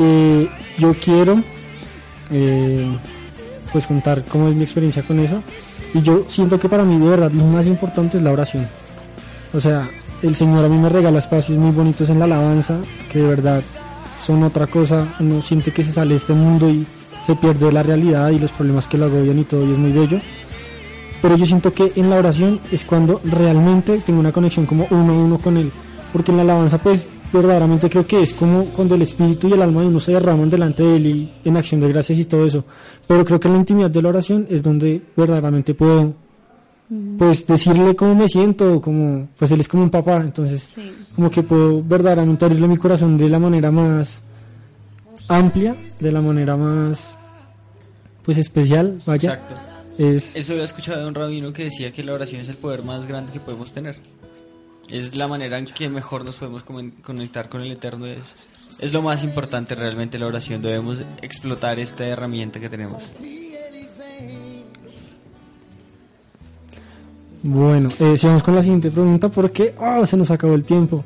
Eh, 0.00 0.50
yo 0.78 0.94
quiero 0.94 1.40
eh, 2.32 2.90
pues 3.72 3.86
contar 3.86 4.24
cómo 4.24 4.48
es 4.48 4.56
mi 4.56 4.64
experiencia 4.64 5.04
con 5.04 5.20
eso. 5.20 5.44
Y 5.94 6.02
yo 6.02 6.24
siento 6.26 6.58
que 6.58 6.68
para 6.68 6.82
mí 6.82 6.98
de 6.98 7.08
verdad 7.08 7.30
lo 7.30 7.44
más 7.44 7.66
importante 7.68 8.16
es 8.16 8.24
la 8.24 8.32
oración. 8.32 8.66
O 9.54 9.60
sea, 9.60 9.88
el 10.22 10.34
Señor 10.36 10.64
a 10.64 10.68
mí 10.68 10.78
me 10.78 10.88
regala 10.88 11.18
espacios 11.18 11.58
muy 11.58 11.70
bonitos 11.70 12.08
en 12.10 12.18
la 12.18 12.24
alabanza, 12.24 12.78
que 13.12 13.20
de 13.20 13.28
verdad 13.28 13.62
son 14.24 14.42
otra 14.42 14.66
cosa. 14.66 15.14
Uno 15.20 15.40
siente 15.42 15.72
que 15.72 15.84
se 15.84 15.92
sale 15.92 16.10
de 16.10 16.16
este 16.16 16.32
mundo 16.32 16.68
y 16.68 16.86
se 17.26 17.34
pierde 17.36 17.72
la 17.72 17.82
realidad 17.82 18.30
y 18.30 18.38
los 18.38 18.52
problemas 18.52 18.86
que 18.86 18.98
lo 18.98 19.06
agobian 19.06 19.38
y 19.38 19.44
todo, 19.44 19.66
y 19.66 19.72
es 19.72 19.78
muy 19.78 19.92
bello. 19.92 20.18
Pero 21.22 21.36
yo 21.36 21.46
siento 21.46 21.72
que 21.72 21.92
en 21.96 22.10
la 22.10 22.16
oración 22.16 22.60
es 22.70 22.84
cuando 22.84 23.20
realmente 23.24 23.98
tengo 24.04 24.20
una 24.20 24.32
conexión 24.32 24.66
como 24.66 24.86
uno 24.90 25.12
a 25.12 25.16
uno 25.16 25.38
con 25.38 25.56
Él. 25.56 25.70
Porque 26.12 26.30
en 26.30 26.36
la 26.36 26.42
alabanza, 26.44 26.78
pues, 26.78 27.08
verdaderamente 27.32 27.90
creo 27.90 28.06
que 28.06 28.22
es 28.22 28.32
como 28.32 28.64
cuando 28.66 28.94
el 28.94 29.02
espíritu 29.02 29.48
y 29.48 29.52
el 29.52 29.62
alma 29.62 29.80
de 29.80 29.88
uno 29.88 30.00
se 30.00 30.12
derraman 30.12 30.48
delante 30.48 30.82
de 30.82 30.96
Él 30.96 31.06
y 31.06 31.32
en 31.44 31.56
acción 31.56 31.80
de 31.80 31.88
gracias 31.88 32.18
y 32.18 32.24
todo 32.26 32.46
eso. 32.46 32.64
Pero 33.06 33.24
creo 33.24 33.40
que 33.40 33.48
en 33.48 33.54
la 33.54 33.60
intimidad 33.60 33.90
de 33.90 34.02
la 34.02 34.08
oración 34.10 34.46
es 34.48 34.62
donde 34.62 35.02
verdaderamente 35.16 35.74
puedo, 35.74 36.14
pues, 37.18 37.46
decirle 37.46 37.96
cómo 37.96 38.14
me 38.14 38.28
siento, 38.28 38.80
como, 38.80 39.28
pues 39.38 39.50
Él 39.50 39.60
es 39.60 39.68
como 39.68 39.82
un 39.84 39.90
papá, 39.90 40.18
entonces, 40.18 40.62
Sí. 40.74 40.92
como 41.16 41.30
que 41.30 41.42
puedo 41.42 41.82
verdaderamente 41.82 42.44
abrirle 42.44 42.68
mi 42.68 42.76
corazón 42.76 43.16
de 43.18 43.28
la 43.28 43.38
manera 43.38 43.70
más 43.70 44.22
amplia, 45.28 45.74
de 46.00 46.12
la 46.12 46.20
manera 46.20 46.56
más, 46.56 47.14
pues, 48.24 48.38
especial, 48.38 48.98
vaya. 49.06 49.34
Exacto. 49.34 49.54
Es, 49.98 50.36
Eso 50.36 50.52
había 50.52 50.64
escuchado 50.64 51.00
de 51.00 51.08
un 51.08 51.14
rabino 51.14 51.52
que 51.52 51.64
decía 51.64 51.90
que 51.90 52.04
la 52.04 52.12
oración 52.12 52.42
es 52.42 52.48
el 52.50 52.56
poder 52.56 52.82
más 52.82 53.06
grande 53.06 53.32
que 53.32 53.40
podemos 53.40 53.72
tener. 53.72 53.96
Es 54.90 55.16
la 55.16 55.26
manera 55.26 55.58
en 55.58 55.64
que 55.64 55.88
mejor 55.88 56.24
nos 56.24 56.36
podemos 56.36 56.62
conectar 57.02 57.48
con 57.48 57.62
el 57.62 57.72
Eterno. 57.72 58.06
Es, 58.06 58.48
es 58.78 58.92
lo 58.92 59.02
más 59.02 59.24
importante 59.24 59.74
realmente 59.74 60.16
la 60.18 60.26
oración. 60.26 60.62
Debemos 60.62 61.00
explotar 61.22 61.78
esta 61.80 62.06
herramienta 62.06 62.60
que 62.60 62.68
tenemos. 62.68 63.02
Bueno, 67.46 67.90
eh, 68.00 68.16
con 68.44 68.54
la 68.54 68.62
siguiente 68.62 68.90
pregunta 68.90 69.28
porque 69.28 69.74
ah, 69.80 70.04
se 70.04 70.16
nos 70.16 70.30
acabó 70.30 70.54
el 70.54 70.64
tiempo. 70.64 71.04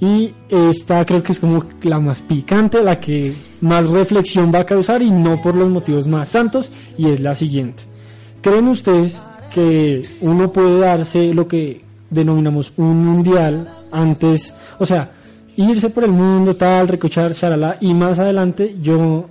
Y 0.00 0.32
esta 0.48 1.04
creo 1.04 1.22
que 1.22 1.32
es 1.32 1.40
como 1.40 1.64
la 1.82 1.98
más 1.98 2.22
picante, 2.22 2.84
la 2.84 3.00
que 3.00 3.34
más 3.62 3.84
reflexión 3.88 4.52
va 4.54 4.60
a 4.60 4.66
causar 4.66 5.02
y 5.02 5.10
no 5.10 5.42
por 5.42 5.56
los 5.56 5.68
motivos 5.68 6.06
más 6.06 6.28
santos. 6.28 6.70
Y 6.96 7.08
es 7.08 7.20
la 7.20 7.34
siguiente. 7.34 7.84
¿Creen 8.42 8.68
ustedes 8.68 9.22
que 9.52 10.02
uno 10.20 10.52
puede 10.52 10.78
darse 10.78 11.32
lo 11.34 11.48
que 11.48 11.82
denominamos 12.10 12.72
un 12.76 13.04
mundial 13.04 13.68
antes, 13.90 14.54
o 14.78 14.86
sea, 14.86 15.10
irse 15.56 15.90
por 15.90 16.04
el 16.04 16.12
mundo, 16.12 16.56
tal, 16.56 16.88
recochar, 16.88 17.34
charala, 17.34 17.76
y 17.80 17.94
más 17.94 18.18
adelante 18.18 18.76
yo, 18.80 19.26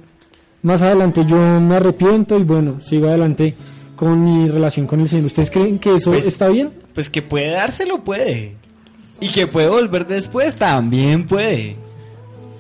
más 0.64 0.82
adelante 0.82 1.26
yo 1.26 1.38
me 1.38 1.76
arrepiento 1.76 2.38
y 2.38 2.44
bueno, 2.44 2.80
sigo 2.82 3.08
adelante 3.08 3.56
con 3.98 4.24
mi 4.24 4.48
relación 4.48 4.88
con 4.88 5.02
el 5.02 5.10
Señor. 5.10 5.26
¿Ustedes 5.26 5.50
creen 5.52 5.78
que 5.80 5.96
eso 5.96 6.12
Pues- 6.12 6.26
está 6.26 6.48
bien? 6.48 6.72
Pues 6.94 7.10
que 7.10 7.22
puede 7.22 7.52
dárselo, 7.52 8.02
puede. 8.04 8.56
Y 9.20 9.28
que 9.30 9.46
puede 9.48 9.68
volver 9.68 10.08
después, 10.08 10.56
también 10.56 11.26
puede. 11.26 11.76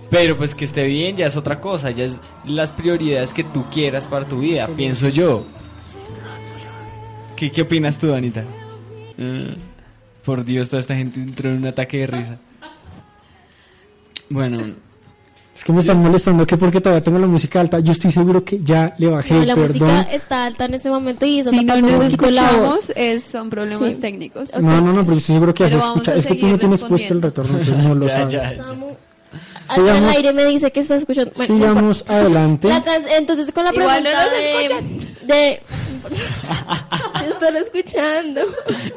Pero 0.09 0.35
pues 0.37 0.55
que 0.55 0.65
esté 0.65 0.85
bien 0.87 1.15
ya 1.15 1.27
es 1.27 1.37
otra 1.37 1.61
cosa, 1.61 1.91
ya 1.91 2.05
es 2.05 2.15
las 2.45 2.71
prioridades 2.71 3.33
que 3.33 3.43
tú 3.43 3.65
quieras 3.71 4.07
para 4.07 4.25
tu 4.27 4.39
vida, 4.39 4.67
pienso 4.67 5.07
yo. 5.09 5.45
¿Qué, 7.35 7.51
qué 7.51 7.61
opinas 7.61 7.97
tú, 7.97 8.13
Anita? 8.13 8.43
Mm, 9.17 9.53
por 10.25 10.43
Dios, 10.45 10.69
toda 10.69 10.79
esta 10.79 10.95
gente 10.95 11.19
entró 11.19 11.49
en 11.49 11.57
un 11.57 11.67
ataque 11.67 11.97
de 11.99 12.07
risa. 12.07 12.37
Bueno, 14.29 14.73
Es 15.57 15.63
que 15.63 15.73
me 15.73 15.79
están 15.79 15.97
molestando 16.03 16.45
que 16.45 16.55
porque 16.55 16.79
todavía 16.79 17.03
tengo 17.03 17.17
la 17.17 17.25
música 17.25 17.59
alta, 17.59 17.79
yo 17.79 17.91
estoy 17.91 18.11
seguro 18.11 18.43
que 18.45 18.59
ya 18.63 18.93
le 18.99 19.07
bajé, 19.07 19.33
No, 19.33 19.43
la 19.45 19.55
perdón. 19.55 19.87
música 19.89 20.01
está 20.13 20.45
alta 20.45 20.65
en 20.65 20.75
este 20.75 20.89
momento 20.89 21.25
y 21.25 21.39
eso 21.39 21.49
Si 21.49 21.65
no 21.65 21.81
nos 21.81 22.03
escuchamos, 22.03 22.91
es, 22.95 23.23
son 23.23 23.49
problemas 23.49 23.95
Sí. 23.95 23.99
técnicos. 24.01 24.51
No, 24.61 24.79
no, 24.81 24.93
no, 24.93 25.01
pero 25.01 25.13
yo 25.13 25.17
estoy 25.17 25.33
seguro 25.35 25.53
que 25.55 25.63
ya 25.63 25.69
se 25.69 25.75
Pero 25.75 25.81
vamos 25.87 25.97
escucha. 26.07 26.15
Es 26.19 26.25
que 26.27 26.35
tú 26.35 26.47
no 26.47 26.57
tienes 26.59 26.83
puesto 26.83 27.13
el 27.13 27.21
retorno, 27.23 27.57
entonces 27.59 27.83
no 27.83 27.95
lo 27.95 28.07
ya, 28.07 28.13
sabes. 28.13 28.31
ya, 28.33 28.53
ya. 28.53 28.63
Alguien 29.69 29.89
al 29.89 29.95
Sigamos- 29.97 30.15
aire 30.15 30.33
me 30.33 30.45
dice 30.45 30.71
que 30.71 30.79
está 30.79 30.95
escuchando. 30.95 31.31
Bueno, 31.35 31.55
no 31.57 31.59
Sigamos 31.65 32.05
adelante. 32.07 32.67
La 32.69 32.83
entonces 33.17 33.51
con 33.51 33.65
la 33.65 33.73
Igual 33.73 34.03
no 34.03 34.09
pregunta 34.11 34.25
nos 35.19 35.27
de, 35.27 35.33
de 35.33 35.61
estoy 37.29 37.57
escuchando 37.57 38.41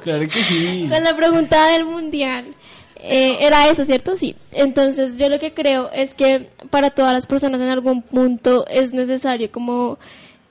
Claro 0.05 0.29
que 0.29 0.45
sí. 0.45 0.87
con 0.91 1.03
la 1.03 1.17
pregunta 1.17 1.67
del 1.69 1.85
mundial 1.87 2.55
eh, 3.03 3.39
era 3.41 3.69
esa 3.69 3.85
cierto 3.85 4.17
sí 4.17 4.37
entonces 4.53 5.17
yo 5.17 5.29
lo 5.29 5.39
que 5.39 5.53
creo 5.55 5.91
es 5.93 6.15
que 6.15 6.49
para 6.71 6.91
todas 6.91 7.13
las 7.13 7.27
personas 7.27 7.61
en 7.61 7.69
algún 7.69 8.03
punto 8.03 8.67
es 8.69 8.93
necesario 8.93 9.51
como 9.51 9.99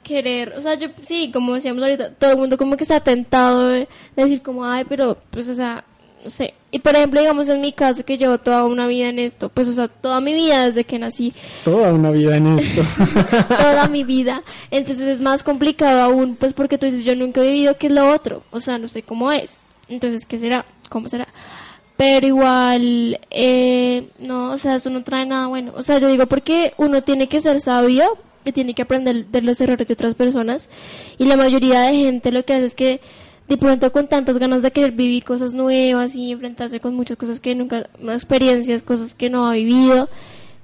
querer 0.03 0.53
o 0.57 0.61
sea 0.61 0.75
yo 0.75 0.87
sí 1.01 1.31
como 1.31 1.55
decíamos 1.55 1.83
ahorita 1.83 2.11
todo 2.11 2.31
el 2.31 2.37
mundo 2.37 2.57
como 2.57 2.77
que 2.77 2.83
está 2.83 2.99
tentado 2.99 3.67
de 3.67 3.87
decir 4.15 4.41
como 4.41 4.65
ay 4.65 4.85
pero 4.87 5.17
pues 5.29 5.49
o 5.49 5.53
sea 5.53 5.83
no 6.23 6.29
sé 6.29 6.53
y 6.71 6.79
por 6.79 6.95
ejemplo 6.95 7.19
digamos 7.19 7.47
en 7.49 7.61
mi 7.61 7.71
caso 7.71 8.03
que 8.03 8.17
llevo 8.17 8.37
toda 8.37 8.65
una 8.65 8.87
vida 8.87 9.09
en 9.09 9.19
esto 9.19 9.49
pues 9.49 9.67
o 9.67 9.73
sea 9.73 9.87
toda 9.87 10.19
mi 10.21 10.33
vida 10.33 10.65
desde 10.65 10.83
que 10.83 10.99
nací 10.99 11.33
Toda 11.63 11.93
una 11.93 12.11
vida 12.11 12.37
en 12.37 12.47
esto. 12.47 12.83
toda 13.47 13.87
mi 13.87 14.03
vida. 14.03 14.43
Entonces 14.71 15.07
es 15.07 15.21
más 15.21 15.43
complicado 15.43 16.01
aún, 16.01 16.35
pues 16.35 16.53
porque 16.53 16.77
tú 16.77 16.85
dices, 16.85 17.05
yo 17.05 17.15
nunca 17.15 17.41
he 17.41 17.51
vivido 17.51 17.77
qué 17.77 17.87
es 17.87 17.93
lo 17.93 18.09
otro. 18.11 18.43
O 18.51 18.59
sea, 18.59 18.77
no 18.77 18.87
sé 18.87 19.03
cómo 19.03 19.31
es. 19.31 19.61
Entonces, 19.87 20.25
¿qué 20.25 20.39
será? 20.39 20.65
¿Cómo 20.89 21.09
será? 21.09 21.27
Pero 21.99 22.25
igual, 22.25 23.19
eh, 23.29 24.07
no, 24.19 24.51
o 24.51 24.57
sea, 24.57 24.75
eso 24.75 24.89
no 24.89 25.03
trae 25.03 25.25
nada 25.25 25.47
bueno. 25.47 25.73
O 25.75 25.83
sea, 25.83 25.99
yo 25.99 26.07
digo, 26.07 26.27
porque 26.27 26.73
uno 26.77 27.03
tiene 27.03 27.27
que 27.27 27.41
ser 27.41 27.59
sabio 27.59 28.17
y 28.45 28.53
tiene 28.53 28.73
que 28.73 28.83
aprender 28.83 29.25
de 29.25 29.41
los 29.41 29.59
errores 29.59 29.85
de 29.85 29.95
otras 29.95 30.15
personas. 30.15 30.69
Y 31.17 31.25
la 31.25 31.35
mayoría 31.35 31.81
de 31.81 31.95
gente 31.95 32.31
lo 32.31 32.45
que 32.45 32.53
hace 32.53 32.65
es 32.67 32.75
que 32.75 33.01
de 33.49 33.57
pronto 33.57 33.91
con 33.91 34.07
tantas 34.07 34.37
ganas 34.37 34.61
de 34.61 34.71
querer 34.71 34.93
vivir 34.93 35.25
cosas 35.25 35.53
nuevas 35.53 36.15
y 36.15 36.31
enfrentarse 36.31 36.79
con 36.79 36.95
muchas 36.95 37.17
cosas 37.17 37.41
que 37.41 37.53
nunca, 37.53 37.85
experiencias, 38.13 38.81
cosas 38.81 39.13
que 39.13 39.29
no 39.29 39.45
ha 39.45 39.51
vivido, 39.51 40.07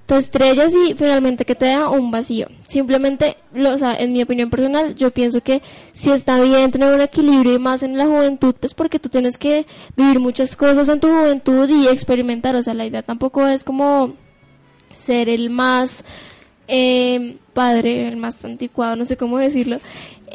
te 0.06 0.18
estrellas 0.18 0.74
y 0.76 0.93
finalmente 0.93 1.45
que 1.45 1.56
te 1.56 1.66
deja 1.66 1.89
un 1.89 2.12
vacío. 2.12 2.47
Simplemente, 2.68 3.38
lo, 3.53 3.74
o 3.74 3.78
sea, 3.78 3.95
en 3.95 4.14
mi 4.14 4.22
opinión 4.22 4.49
personal, 4.49 4.95
yo 4.95 5.12
pienso 5.12 5.41
que 5.41 5.62
si 5.93 6.12
está 6.12 6.41
bien 6.41 6.72
tener 6.72 6.93
un 6.93 7.01
equilibrio 7.01 7.56
y 7.56 7.60
más 7.60 7.82
en 7.82 7.97
la 7.97 8.06
juventud, 8.06 8.56
pues 8.60 8.74
porque 8.74 8.99
tú 8.99 9.10
tienes 9.10 9.38
que 9.38 9.66
vivir 9.95 10.20
muchas 10.20 10.56
cosas 10.56 10.89
en 10.89 10.99
tu 10.99 11.08
juventud 11.08 11.68
y 11.70 11.88
experimentar. 11.88 12.56
O 12.56 12.62
sea, 12.62 12.74
la 12.74 12.86
idea 12.86 13.01
tampoco 13.01 13.47
es 13.47 13.64
como 13.64 14.14
ser 14.93 15.28
el 15.28 15.49
más 15.49 16.03
eh, 16.68 17.38
padre, 17.53 18.08
el 18.08 18.18
más 18.18 18.43
anticuado, 18.45 18.95
no 18.95 19.06
sé 19.06 19.18
cómo 19.18 19.38
decirlo. 19.39 19.80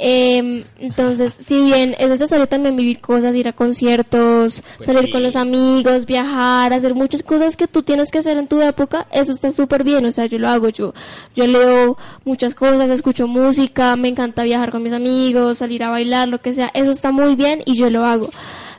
Eh, 0.03 0.65
entonces, 0.79 1.35
si 1.35 1.63
bien 1.63 1.95
es 1.99 2.09
necesario 2.09 2.47
también 2.47 2.75
vivir 2.75 3.01
cosas, 3.01 3.37
ir 3.37 3.47
a 3.49 3.53
conciertos, 3.53 4.63
Pues 4.79 4.87
salir 4.87 5.05
sí. 5.05 5.11
con 5.11 5.23
los 5.23 5.37
amigos, 5.37 6.07
viajar, 6.07 6.73
hacer 6.73 6.95
muchas 6.95 7.23
cosas 7.23 7.55
que 7.59 7.69
tú 7.69 7.83
tienes 7.83 8.11
que 8.11 8.17
hacer 8.17 8.39
en 8.39 8.49
tu 8.49 8.63
época, 8.63 9.07
eso 9.13 9.31
está 9.31 9.53
súper 9.53 9.85
bien, 9.85 10.03
o 10.07 10.11
sea, 10.11 10.25
yo 10.25 10.39
lo 10.39 10.49
hago, 10.49 10.71
yo, 10.71 10.95
yo 11.37 11.47
leo 11.47 11.99
muchas 12.25 12.55
cosas, 12.55 12.89
escucho 12.89 13.29
música, 13.29 13.95
me 13.97 14.09
encanta 14.09 14.43
viajar 14.43 14.71
con 14.71 14.83
mis 14.83 14.95
amigos, 14.95 15.59
salir 15.59 15.83
a 15.85 15.91
bailar, 15.91 16.29
lo 16.29 16.41
que 16.41 16.55
sea, 16.55 16.71
eso 16.73 16.91
está 16.93 17.11
muy 17.11 17.35
bien 17.35 17.63
y 17.67 17.75
yo 17.77 17.91
lo 17.91 18.03
hago. 18.07 18.31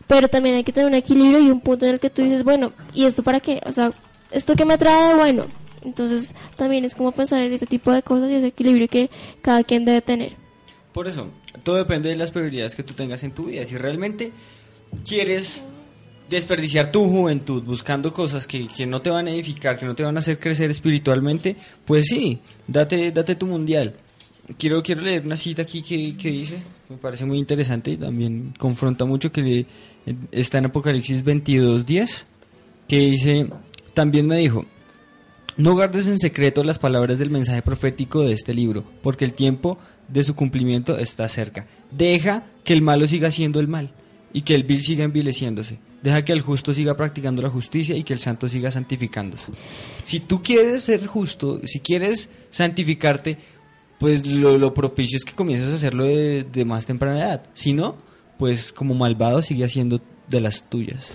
Pero 0.07 0.27
también 0.27 0.55
hay 0.55 0.63
que 0.63 0.71
tener 0.73 0.87
un 0.87 0.95
equilibrio 0.95 1.39
y 1.39 1.51
un 1.51 1.61
punto 1.61 1.85
en 1.85 1.91
el 1.93 1.99
que 1.99 2.09
tú 2.09 2.23
dices, 2.23 2.43
bueno, 2.43 2.73
¿y 2.95 3.05
esto 3.05 3.21
para 3.21 3.39
qué? 3.39 3.61
O 3.67 3.71
sea, 3.71 3.93
¿esto 4.31 4.55
qué 4.55 4.65
me 4.65 4.79
trae 4.79 5.09
de 5.09 5.15
bueno? 5.15 5.45
Entonces, 5.83 6.33
también 6.57 6.83
es 6.83 6.95
como 6.95 7.11
pensar 7.11 7.43
en 7.43 7.53
ese 7.53 7.67
tipo 7.67 7.91
de 7.91 8.01
cosas 8.01 8.31
y 8.31 8.35
ese 8.35 8.47
equilibrio 8.47 8.87
que 8.87 9.11
cada 9.43 9.63
quien 9.63 9.85
debe 9.85 10.01
tener. 10.01 10.40
Por 10.93 11.07
eso, 11.07 11.29
todo 11.63 11.77
depende 11.77 12.09
de 12.09 12.15
las 12.17 12.31
prioridades 12.31 12.75
que 12.75 12.83
tú 12.83 12.93
tengas 12.93 13.23
en 13.23 13.31
tu 13.31 13.45
vida. 13.45 13.65
Si 13.65 13.77
realmente 13.77 14.31
quieres 15.07 15.61
desperdiciar 16.29 16.91
tu 16.91 17.07
juventud 17.09 17.63
buscando 17.63 18.13
cosas 18.13 18.47
que, 18.47 18.67
que 18.67 18.85
no 18.85 19.01
te 19.01 19.09
van 19.09 19.27
a 19.27 19.31
edificar, 19.31 19.77
que 19.77 19.85
no 19.85 19.95
te 19.95 20.03
van 20.03 20.15
a 20.15 20.19
hacer 20.19 20.39
crecer 20.39 20.69
espiritualmente, 20.69 21.55
pues 21.85 22.05
sí, 22.07 22.39
date, 22.67 23.11
date 23.11 23.35
tu 23.35 23.47
mundial. 23.47 23.95
Quiero, 24.57 24.81
quiero 24.83 25.01
leer 25.01 25.25
una 25.25 25.37
cita 25.37 25.61
aquí 25.61 25.81
que, 25.81 26.15
que 26.17 26.31
dice, 26.31 26.57
me 26.89 26.97
parece 26.97 27.25
muy 27.25 27.37
interesante 27.37 27.91
y 27.91 27.97
también 27.97 28.53
confronta 28.57 29.05
mucho 29.05 29.31
que 29.31 29.41
le- 29.41 29.65
está 30.31 30.57
en 30.57 30.65
Apocalipsis 30.65 31.23
22, 31.23 31.85
10, 31.85 32.25
que 32.87 32.97
dice, 32.99 33.47
también 33.93 34.25
me 34.27 34.37
dijo, 34.37 34.65
no 35.57 35.73
guardes 35.73 36.07
en 36.07 36.17
secreto 36.17 36.63
las 36.63 36.79
palabras 36.79 37.19
del 37.19 37.29
mensaje 37.29 37.61
profético 37.61 38.23
de 38.23 38.33
este 38.33 38.53
libro, 38.53 38.83
porque 39.03 39.25
el 39.25 39.33
tiempo 39.33 39.77
de 40.11 40.23
su 40.23 40.35
cumplimiento 40.35 40.97
está 40.97 41.27
cerca. 41.29 41.67
Deja 41.91 42.43
que 42.63 42.73
el 42.73 42.81
malo 42.81 43.07
siga 43.07 43.29
haciendo 43.29 43.59
el 43.59 43.67
mal 43.67 43.91
y 44.33 44.41
que 44.41 44.55
el 44.55 44.63
vil 44.63 44.83
siga 44.83 45.03
envileciéndose. 45.03 45.79
Deja 46.01 46.25
que 46.25 46.33
el 46.33 46.41
justo 46.41 46.73
siga 46.73 46.95
practicando 46.95 47.41
la 47.41 47.49
justicia 47.49 47.95
y 47.95 48.03
que 48.03 48.13
el 48.13 48.19
santo 48.19 48.49
siga 48.49 48.71
santificándose. 48.71 49.51
Si 50.03 50.19
tú 50.19 50.41
quieres 50.41 50.83
ser 50.83 51.05
justo, 51.05 51.59
si 51.65 51.79
quieres 51.79 52.29
santificarte, 52.49 53.37
pues 53.99 54.25
lo, 54.25 54.57
lo 54.57 54.73
propicio 54.73 55.17
es 55.17 55.23
que 55.23 55.33
comiences 55.33 55.71
a 55.71 55.75
hacerlo 55.75 56.05
de, 56.05 56.43
de 56.43 56.65
más 56.65 56.85
temprana 56.85 57.19
edad. 57.19 57.43
Si 57.53 57.73
no, 57.73 57.97
pues 58.39 58.73
como 58.73 58.95
malvado 58.95 59.43
sigue 59.43 59.63
haciendo 59.63 60.01
de 60.27 60.41
las 60.41 60.67
tuyas. 60.69 61.11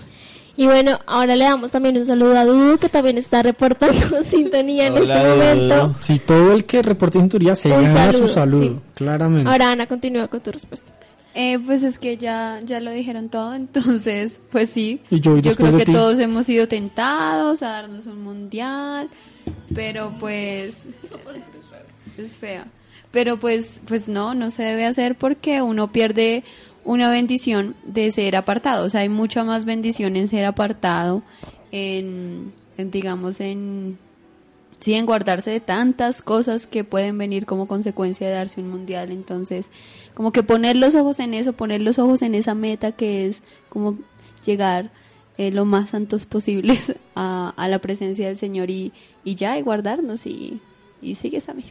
Y 0.57 0.65
bueno, 0.65 0.99
ahora 1.05 1.35
le 1.35 1.45
damos 1.45 1.71
también 1.71 1.97
un 1.97 2.05
saludo 2.07 2.35
a 2.37 2.43
Dudu, 2.43 2.79
que 2.79 2.89
también 2.89 3.19
está 3.19 3.43
reportando 3.43 3.95
sintonía 4.23 4.87
en 4.87 4.93
Hola, 4.93 5.15
este 5.21 5.29
momento. 5.29 5.95
Si 6.01 6.17
todo 6.17 6.53
el 6.53 6.65
que 6.65 6.81
reporte 6.81 7.19
cinturía 7.19 7.55
se 7.55 7.69
Un 7.71 7.85
gana 7.85 8.11
su 8.11 8.27
saludo, 8.27 8.33
saludo, 8.33 8.59
sí. 8.63 8.75
claramente. 8.95 9.49
Ahora 9.49 9.71
Ana, 9.71 9.85
continúa 9.85 10.27
con 10.27 10.41
tu 10.41 10.51
respuesta. 10.51 10.91
Eh, 11.35 11.59
pues 11.63 11.83
es 11.83 11.99
que 11.99 12.17
ya, 12.17 12.59
ya 12.65 12.79
lo 12.79 12.89
dijeron 12.89 13.29
todo, 13.29 13.53
entonces, 13.53 14.39
pues 14.51 14.71
sí. 14.71 15.01
Y 15.11 15.19
yo 15.19 15.39
creo 15.39 15.77
que 15.77 15.85
ti. 15.85 15.91
todos 15.91 16.17
hemos 16.17 16.47
sido 16.47 16.67
tentados 16.67 17.61
a 17.61 17.67
darnos 17.69 18.07
un 18.07 18.23
mundial, 18.23 19.09
pero 19.75 20.15
pues 20.19 20.85
es 22.17 22.35
fea. 22.35 22.65
Pero 23.11 23.37
pues, 23.37 23.81
pues 23.87 24.09
no, 24.09 24.33
no 24.33 24.49
se 24.49 24.63
debe 24.63 24.85
hacer 24.87 25.15
porque 25.15 25.61
uno 25.61 25.91
pierde 25.91 26.43
una 26.87 27.11
bendición 27.11 27.75
de 27.83 28.11
ser 28.11 28.37
apartado. 28.37 28.85
O 28.85 28.89
sea, 28.89 29.01
hay 29.01 29.09
mucha 29.09 29.43
más 29.43 29.65
bendición 29.65 30.15
en 30.15 30.29
ser 30.29 30.45
apartado, 30.45 31.21
en, 31.71 32.53
digamos, 32.77 33.41
en 33.41 33.97
sí, 34.79 34.93
en 34.93 35.05
guardarse 35.05 35.51
de 35.51 35.59
tantas 35.59 36.21
cosas 36.21 36.65
que 36.65 36.85
pueden 36.85 37.17
venir 37.17 37.45
como 37.45 37.67
consecuencia 37.67 38.27
de 38.27 38.33
darse 38.33 38.61
un 38.61 38.69
mundial. 38.69 39.11
Entonces, 39.11 39.69
como 40.13 40.31
que 40.31 40.43
poner 40.43 40.77
los 40.77 40.95
ojos 40.95 41.19
en 41.19 41.33
eso, 41.33 41.51
poner 41.51 41.81
los 41.81 41.99
ojos 41.99 42.21
en 42.21 42.33
esa 42.33 42.55
meta 42.55 42.93
que 42.93 43.27
es 43.27 43.43
como 43.67 43.97
llegar 44.45 44.89
eh, 45.37 45.51
lo 45.51 45.65
más 45.65 45.89
santos 45.89 46.25
posibles 46.25 46.95
a, 47.15 47.53
a 47.57 47.67
la 47.67 47.79
presencia 47.79 48.27
del 48.27 48.37
Señor 48.37 48.69
y, 48.69 48.93
y 49.25 49.35
ya, 49.35 49.59
y 49.59 49.61
guardarnos 49.61 50.25
y, 50.25 50.61
y 51.01 51.15
sigues 51.15 51.49
a 51.49 51.53
mí. 51.53 51.65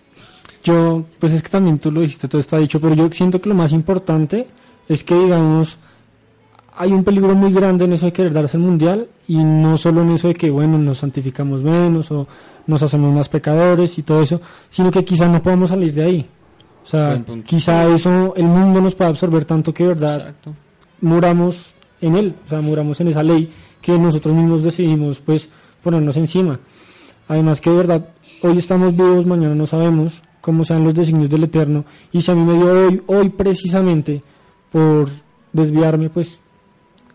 Yo, 0.62 1.06
pues 1.18 1.32
es 1.32 1.42
que 1.42 1.48
también 1.48 1.78
tú 1.78 1.90
lo 1.90 2.02
dijiste, 2.02 2.28
todo 2.28 2.40
está 2.42 2.58
dicho, 2.58 2.78
pero 2.82 2.94
yo 2.94 3.10
siento 3.12 3.40
que 3.40 3.48
lo 3.48 3.54
más 3.54 3.72
importante 3.72 4.46
es 4.88 5.04
que, 5.04 5.14
digamos, 5.14 5.78
hay 6.76 6.92
un 6.92 7.04
peligro 7.04 7.34
muy 7.34 7.52
grande 7.52 7.86
en 7.86 7.94
eso 7.94 8.06
de 8.06 8.12
querer 8.12 8.32
darse 8.32 8.56
el 8.56 8.62
mundial 8.62 9.08
y 9.26 9.42
no 9.42 9.76
solo 9.76 10.02
en 10.02 10.10
eso 10.10 10.28
de 10.28 10.34
que, 10.34 10.50
bueno, 10.50 10.78
nos 10.78 10.98
santificamos 10.98 11.62
menos 11.62 12.10
o 12.10 12.26
nos 12.66 12.82
hacemos 12.82 13.14
más 13.14 13.28
pecadores 13.28 13.98
y 13.98 14.02
todo 14.02 14.22
eso, 14.22 14.40
sino 14.70 14.90
que 14.90 15.04
quizá 15.04 15.26
no 15.28 15.42
podamos 15.42 15.70
salir 15.70 15.94
de 15.94 16.04
ahí. 16.04 16.28
O 16.84 16.88
sea, 16.88 17.20
quizá 17.44 17.86
eso, 17.86 18.34
el 18.36 18.44
mundo 18.44 18.80
nos 18.80 18.94
pueda 18.94 19.10
absorber 19.10 19.44
tanto 19.44 19.74
que, 19.74 19.84
de 19.84 19.88
verdad, 19.88 20.16
Exacto. 20.20 20.54
muramos 21.00 21.74
en 22.00 22.14
él, 22.14 22.34
o 22.46 22.48
sea, 22.48 22.60
muramos 22.60 23.00
en 23.00 23.08
esa 23.08 23.22
ley 23.22 23.50
que 23.80 23.98
nosotros 23.98 24.34
mismos 24.34 24.62
decidimos 24.62 25.18
pues 25.18 25.48
ponernos 25.82 26.16
encima. 26.16 26.60
Además 27.28 27.60
que 27.60 27.70
de 27.70 27.76
verdad, 27.76 28.08
hoy 28.42 28.58
estamos 28.58 28.94
vivos, 28.94 29.26
mañana 29.26 29.54
no 29.54 29.66
sabemos 29.66 30.22
cómo 30.40 30.64
sean 30.64 30.84
los 30.84 30.94
designios 30.94 31.28
del 31.28 31.44
Eterno, 31.44 31.84
y 32.12 32.22
si 32.22 32.30
a 32.30 32.34
mí 32.34 32.44
me 32.44 32.54
dio 32.54 32.86
hoy, 32.86 33.02
hoy 33.06 33.30
precisamente 33.30 34.22
por 34.76 35.08
desviarme, 35.52 36.10
pues, 36.10 36.42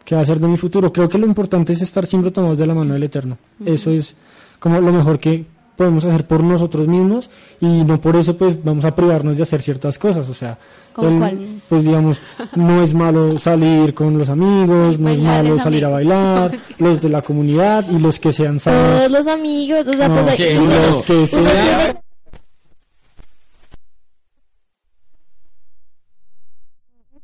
¿qué 0.04 0.16
va 0.16 0.22
a 0.22 0.26
ser 0.26 0.40
de 0.40 0.48
mi 0.48 0.58
futuro? 0.58 0.92
Creo 0.92 1.08
que 1.08 1.18
lo 1.20 1.28
importante 1.28 1.74
es 1.74 1.82
estar 1.82 2.06
siempre 2.08 2.32
tomados 2.32 2.58
de 2.58 2.66
la 2.66 2.74
mano 2.74 2.94
del 2.94 3.04
Eterno. 3.04 3.38
Eso 3.64 3.92
es 3.92 4.16
como 4.60 4.82
lo 4.82 4.92
mejor 4.92 5.20
que 5.20 5.46
podemos 5.78 6.06
hacer 6.06 6.28
por 6.28 6.44
nosotros 6.44 6.88
mismos 6.88 7.30
y 7.60 7.84
no 7.84 8.00
por 8.00 8.16
eso 8.16 8.36
pues 8.38 8.64
vamos 8.64 8.86
a 8.86 8.94
privarnos 8.94 9.38
de 9.38 9.44
hacer 9.44 9.62
ciertas 9.64 9.98
cosas, 9.98 10.28
o 10.30 10.34
sea, 10.34 10.58
¿Cómo 10.94 11.26
el- 11.26 11.48
pues 11.70 11.84
digamos, 11.86 12.22
no 12.56 12.84
es 12.84 12.94
malo 12.94 13.38
salir 13.40 13.94
con 13.96 14.18
los 14.18 14.30
amigos, 14.30 14.96
Sí, 14.98 15.02
no 15.02 15.10
es 15.10 15.20
malo 15.20 15.58
salir 15.58 15.86
a 15.86 15.88
amigos. 15.88 15.92
bailar, 16.16 16.52
los 16.78 17.02
de 17.02 17.10
la 17.10 17.22
comunidad 17.24 17.86
y 17.90 17.98
los 17.98 18.20
que 18.20 18.32
sean 18.32 18.60
sanos. 18.60 18.98
Todos 18.98 19.12
los 19.12 19.28
amigos, 19.28 19.88
o 19.88 19.94
sea, 19.94 20.08
No, 20.08 20.22
pues 20.22 20.36
que 20.36 20.54
los 20.56 21.02
que 21.04 21.26
sean- 21.26 21.98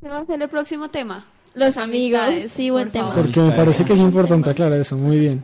¿Qué 0.07 0.13
va 0.13 0.19
a 0.19 0.25
ser 0.25 0.41
el 0.41 0.47
próximo 0.47 0.87
tema? 0.87 1.25
los 1.53 1.77
amigos, 1.77 2.21
sí, 2.49 2.69
buen 2.69 2.85
por 2.85 2.93
tema. 2.93 3.07
favor. 3.09 3.25
Porque 3.25 3.41
me 3.41 3.51
parece 3.51 3.83
que 3.83 3.91
es 3.91 3.99
importante 3.99 4.49
aclarar 4.49 4.79
eso, 4.79 4.95
muy 4.95 5.19
bien. 5.19 5.43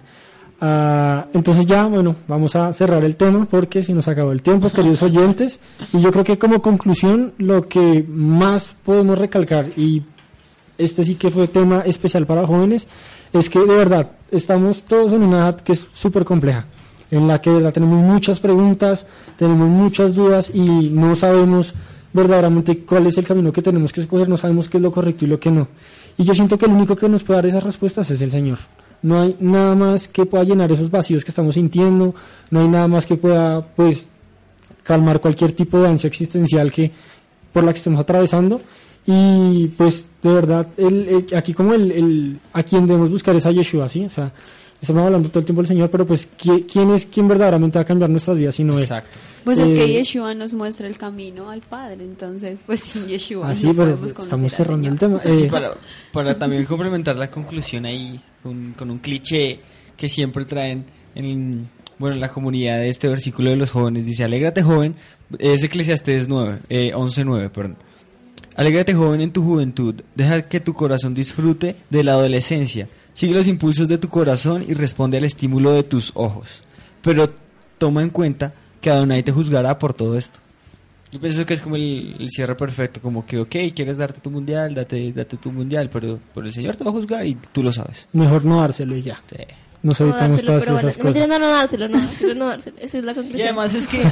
Ah, 0.62 1.26
entonces 1.34 1.66
ya, 1.66 1.84
bueno, 1.84 2.16
vamos 2.30 2.56
a 2.56 2.72
cerrar 2.72 3.04
el 3.04 3.18
tema 3.18 3.44
porque 3.44 3.84
si 3.84 3.92
nos 3.94 4.08
acabó 4.08 4.32
el 4.32 4.42
tiempo, 4.42 4.70
queridos 4.74 5.04
oyentes, 5.04 5.60
y 5.92 6.00
yo 6.00 6.12
creo 6.12 6.24
que 6.24 6.38
como 6.38 6.62
conclusión 6.62 7.34
lo 7.40 7.68
que 7.68 8.06
más 8.08 8.74
podemos 8.86 9.18
recalcar, 9.18 9.66
y 9.76 10.04
este 10.78 11.04
sí 11.04 11.16
que 11.16 11.30
fue 11.30 11.50
tema 11.50 11.82
especial 11.82 12.26
para 12.26 12.48
jóvenes, 12.48 12.88
es 13.34 13.50
que 13.50 13.60
de 13.60 13.76
verdad 13.76 14.12
estamos 14.32 14.84
todos 14.84 15.12
en 15.12 15.24
una 15.24 15.40
edad 15.40 15.60
que 15.60 15.74
es 15.74 15.90
súper 15.92 16.24
compleja, 16.24 16.68
en 17.12 17.28
la 17.28 17.42
que 17.42 17.50
de 17.50 17.58
verdad 17.58 17.74
tenemos 17.74 18.00
muchas 18.00 18.40
preguntas, 18.40 19.06
tenemos 19.36 19.68
muchas 19.68 20.14
dudas 20.14 20.50
y 20.54 20.90
no 20.90 21.16
sabemos 21.16 21.74
verdaderamente 22.14 22.78
cuál 22.80 23.08
es 23.08 23.18
el 23.18 23.26
camino 23.26 23.52
que 23.52 23.62
tenemos 23.62 23.92
que 23.92 24.02
escoger, 24.02 24.30
no 24.30 24.38
sabemos 24.38 24.70
qué 24.70 24.78
es 24.78 24.84
lo 24.84 24.92
correcto 24.92 25.26
y 25.26 25.28
lo 25.28 25.40
que 25.40 25.52
no. 25.52 25.68
Y 26.18 26.24
yo 26.24 26.34
siento 26.34 26.58
que 26.58 26.66
el 26.66 26.72
único 26.72 26.96
que 26.96 27.10
nos 27.10 27.24
puede 27.24 27.38
dar 27.40 27.46
esas 27.48 27.64
respuestas 27.64 28.10
es 28.12 28.22
el 28.22 28.32
Señor. 28.32 28.60
No 29.02 29.22
hay 29.22 29.36
nada 29.40 29.76
más 29.76 30.08
que 30.08 30.26
pueda 30.26 30.44
llenar 30.44 30.72
esos 30.72 30.90
vacíos 30.92 31.26
que 31.26 31.32
estamos 31.32 31.56
sintiendo, 31.56 32.14
no 32.52 32.60
hay 32.62 32.68
nada 32.68 32.88
más 32.88 33.06
que 33.06 33.18
pueda, 33.18 33.62
pues, 33.76 34.08
calmar 34.84 35.20
cualquier 35.20 35.54
tipo 35.54 35.80
de 35.80 35.88
ansia 35.90 36.08
existencial 36.08 36.72
que 36.72 36.92
por 37.52 37.64
la 37.64 37.72
que 37.72 37.78
estemos 37.78 38.00
atravesando 38.00 38.62
y 39.06 39.68
pues 39.78 40.06
de 40.22 40.32
verdad 40.34 40.68
el, 40.78 41.08
el- 41.30 41.36
aquí 41.36 41.54
como 41.54 41.74
el, 41.74 41.92
el 41.92 42.40
a 42.54 42.64
quien 42.64 42.88
debemos 42.88 43.10
buscar 43.10 43.36
es 43.36 43.46
a 43.46 43.52
Yeshua 43.52 43.88
sí 43.90 44.06
o 44.06 44.10
sea 44.10 44.32
estamos 44.84 45.04
hablando 45.06 45.30
todo 45.30 45.40
el 45.40 45.46
tiempo 45.46 45.62
del 45.62 45.68
Señor 45.68 45.90
pero 45.90 46.06
pues 46.06 46.30
¿qui- 46.38 46.66
quién 46.72 46.92
es 46.92 47.06
quien 47.08 47.28
verdaderamente 47.28 47.80
va 47.80 47.82
a 47.82 47.86
cambiar 47.86 48.10
nuestras 48.10 48.38
vidas 48.38 48.54
si 48.56 48.64
no 48.64 48.78
Exacto. 48.80 49.10
Pues 49.44 49.58
es 49.58 49.66
que 49.72 49.84
Eh, 49.84 49.94
Yeshua 49.94 50.34
nos 50.36 50.54
muestra 50.54 50.88
el 50.88 50.98
camino 50.98 51.50
al 51.50 51.60
Padre, 51.62 52.04
entonces 52.06 52.64
pues 52.66 52.80
sin 52.82 53.08
Yeshua 53.08 53.50
así 53.50 53.68
no 53.68 53.74
pero 53.74 53.98
estamos 54.20 54.54
cerrando 54.54 54.88
el 54.88 54.98
tema 55.00 55.20
Sí, 55.26 55.44
Eh, 55.44 55.48
para, 55.52 55.74
para 56.14 56.38
también 56.38 56.64
complementar 56.66 57.16
la 57.18 57.30
conclusión 57.32 57.86
ahí 57.86 58.20
con, 58.44 58.74
con 58.78 58.90
un 58.92 59.00
cliché 59.00 59.60
que 59.98 60.08
siempre 60.10 60.46
traen 60.46 60.86
en, 61.16 61.68
bueno, 62.00 62.16
en 62.16 62.22
la 62.22 62.30
comunidad 62.30 62.78
de 62.78 62.90
este 62.90 63.08
versículo 63.08 63.50
de 63.52 63.56
los 63.58 63.70
jóvenes. 63.72 64.06
Dice, 64.06 64.24
alégrate 64.24 64.64
joven, 64.64 64.96
es 65.40 65.62
Eclesiastes 65.64 66.28
9, 66.28 66.60
eh, 66.70 66.92
11.9, 66.96 67.50
perdón. 67.52 67.76
Alégrate 68.56 68.94
joven 68.94 69.22
en 69.22 69.32
tu 69.32 69.44
juventud, 69.44 69.96
deja 70.16 70.44
que 70.44 70.60
tu 70.60 70.74
corazón 70.74 71.14
disfrute 71.14 71.76
de 71.90 72.04
la 72.04 72.14
adolescencia, 72.14 72.88
sigue 73.14 73.34
los 73.34 73.48
impulsos 73.48 73.88
de 73.88 73.98
tu 73.98 74.10
corazón 74.10 74.64
y 74.68 74.74
responde 74.74 75.18
al 75.18 75.26
estímulo 75.26 75.72
de 75.72 75.84
tus 75.84 76.12
ojos. 76.16 76.64
Pero 77.02 77.30
toma 77.78 78.02
en 78.02 78.10
cuenta 78.10 78.54
que 78.82 78.90
Adonai 78.90 79.24
te 79.24 79.32
juzgará 79.32 79.78
por 79.78 79.94
todo 79.94 80.18
esto. 80.18 80.40
Yo 81.12 81.22
pienso 81.22 81.46
que 81.46 81.54
es 81.54 81.62
como 81.62 81.76
el, 81.76 82.16
el 82.20 82.30
cierre 82.32 82.56
perfecto, 82.56 83.00
como 83.00 83.26
que, 83.26 83.38
ok, 83.40 83.56
quieres 83.76 83.98
darte 83.98 84.20
tu 84.20 84.32
mundial, 84.32 84.74
date, 84.74 85.14
date 85.14 85.38
tu 85.38 85.52
mundial, 85.52 85.90
pero, 85.94 86.20
pero 86.34 86.48
el 86.48 86.54
Señor 86.54 86.76
te 86.76 86.84
va 86.84 86.90
a 86.90 86.94
juzgar 86.94 87.26
y 87.26 87.36
tú 87.52 87.62
lo 87.62 87.72
sabes. 87.72 88.08
mejor 88.14 88.44
no 88.46 88.62
dárselo 88.62 88.96
y 88.98 89.04
ya 89.04 89.22
Sí. 89.30 89.36
nos 89.84 90.00
No 90.00 90.08
evitamos 90.08 90.38
dárselo, 90.44 90.48
todas 90.48 90.64
pero 90.64 90.74
bueno, 90.74 90.90
esas 90.90 91.04
no 91.04 91.12
cosas 91.12 91.28
no, 91.28 91.40
no 91.40 91.50
dárselo, 91.50 91.88
no 91.90 91.98
dárselo, 92.00 92.34
no 92.36 92.46
dárselo. 92.48 92.78
Esa 92.80 92.98
es 92.98 93.04
la 93.04 93.12
Y 93.12 93.16
conclusión. 93.16 93.48
además 93.48 93.76
es 93.76 93.88
que, 93.88 94.02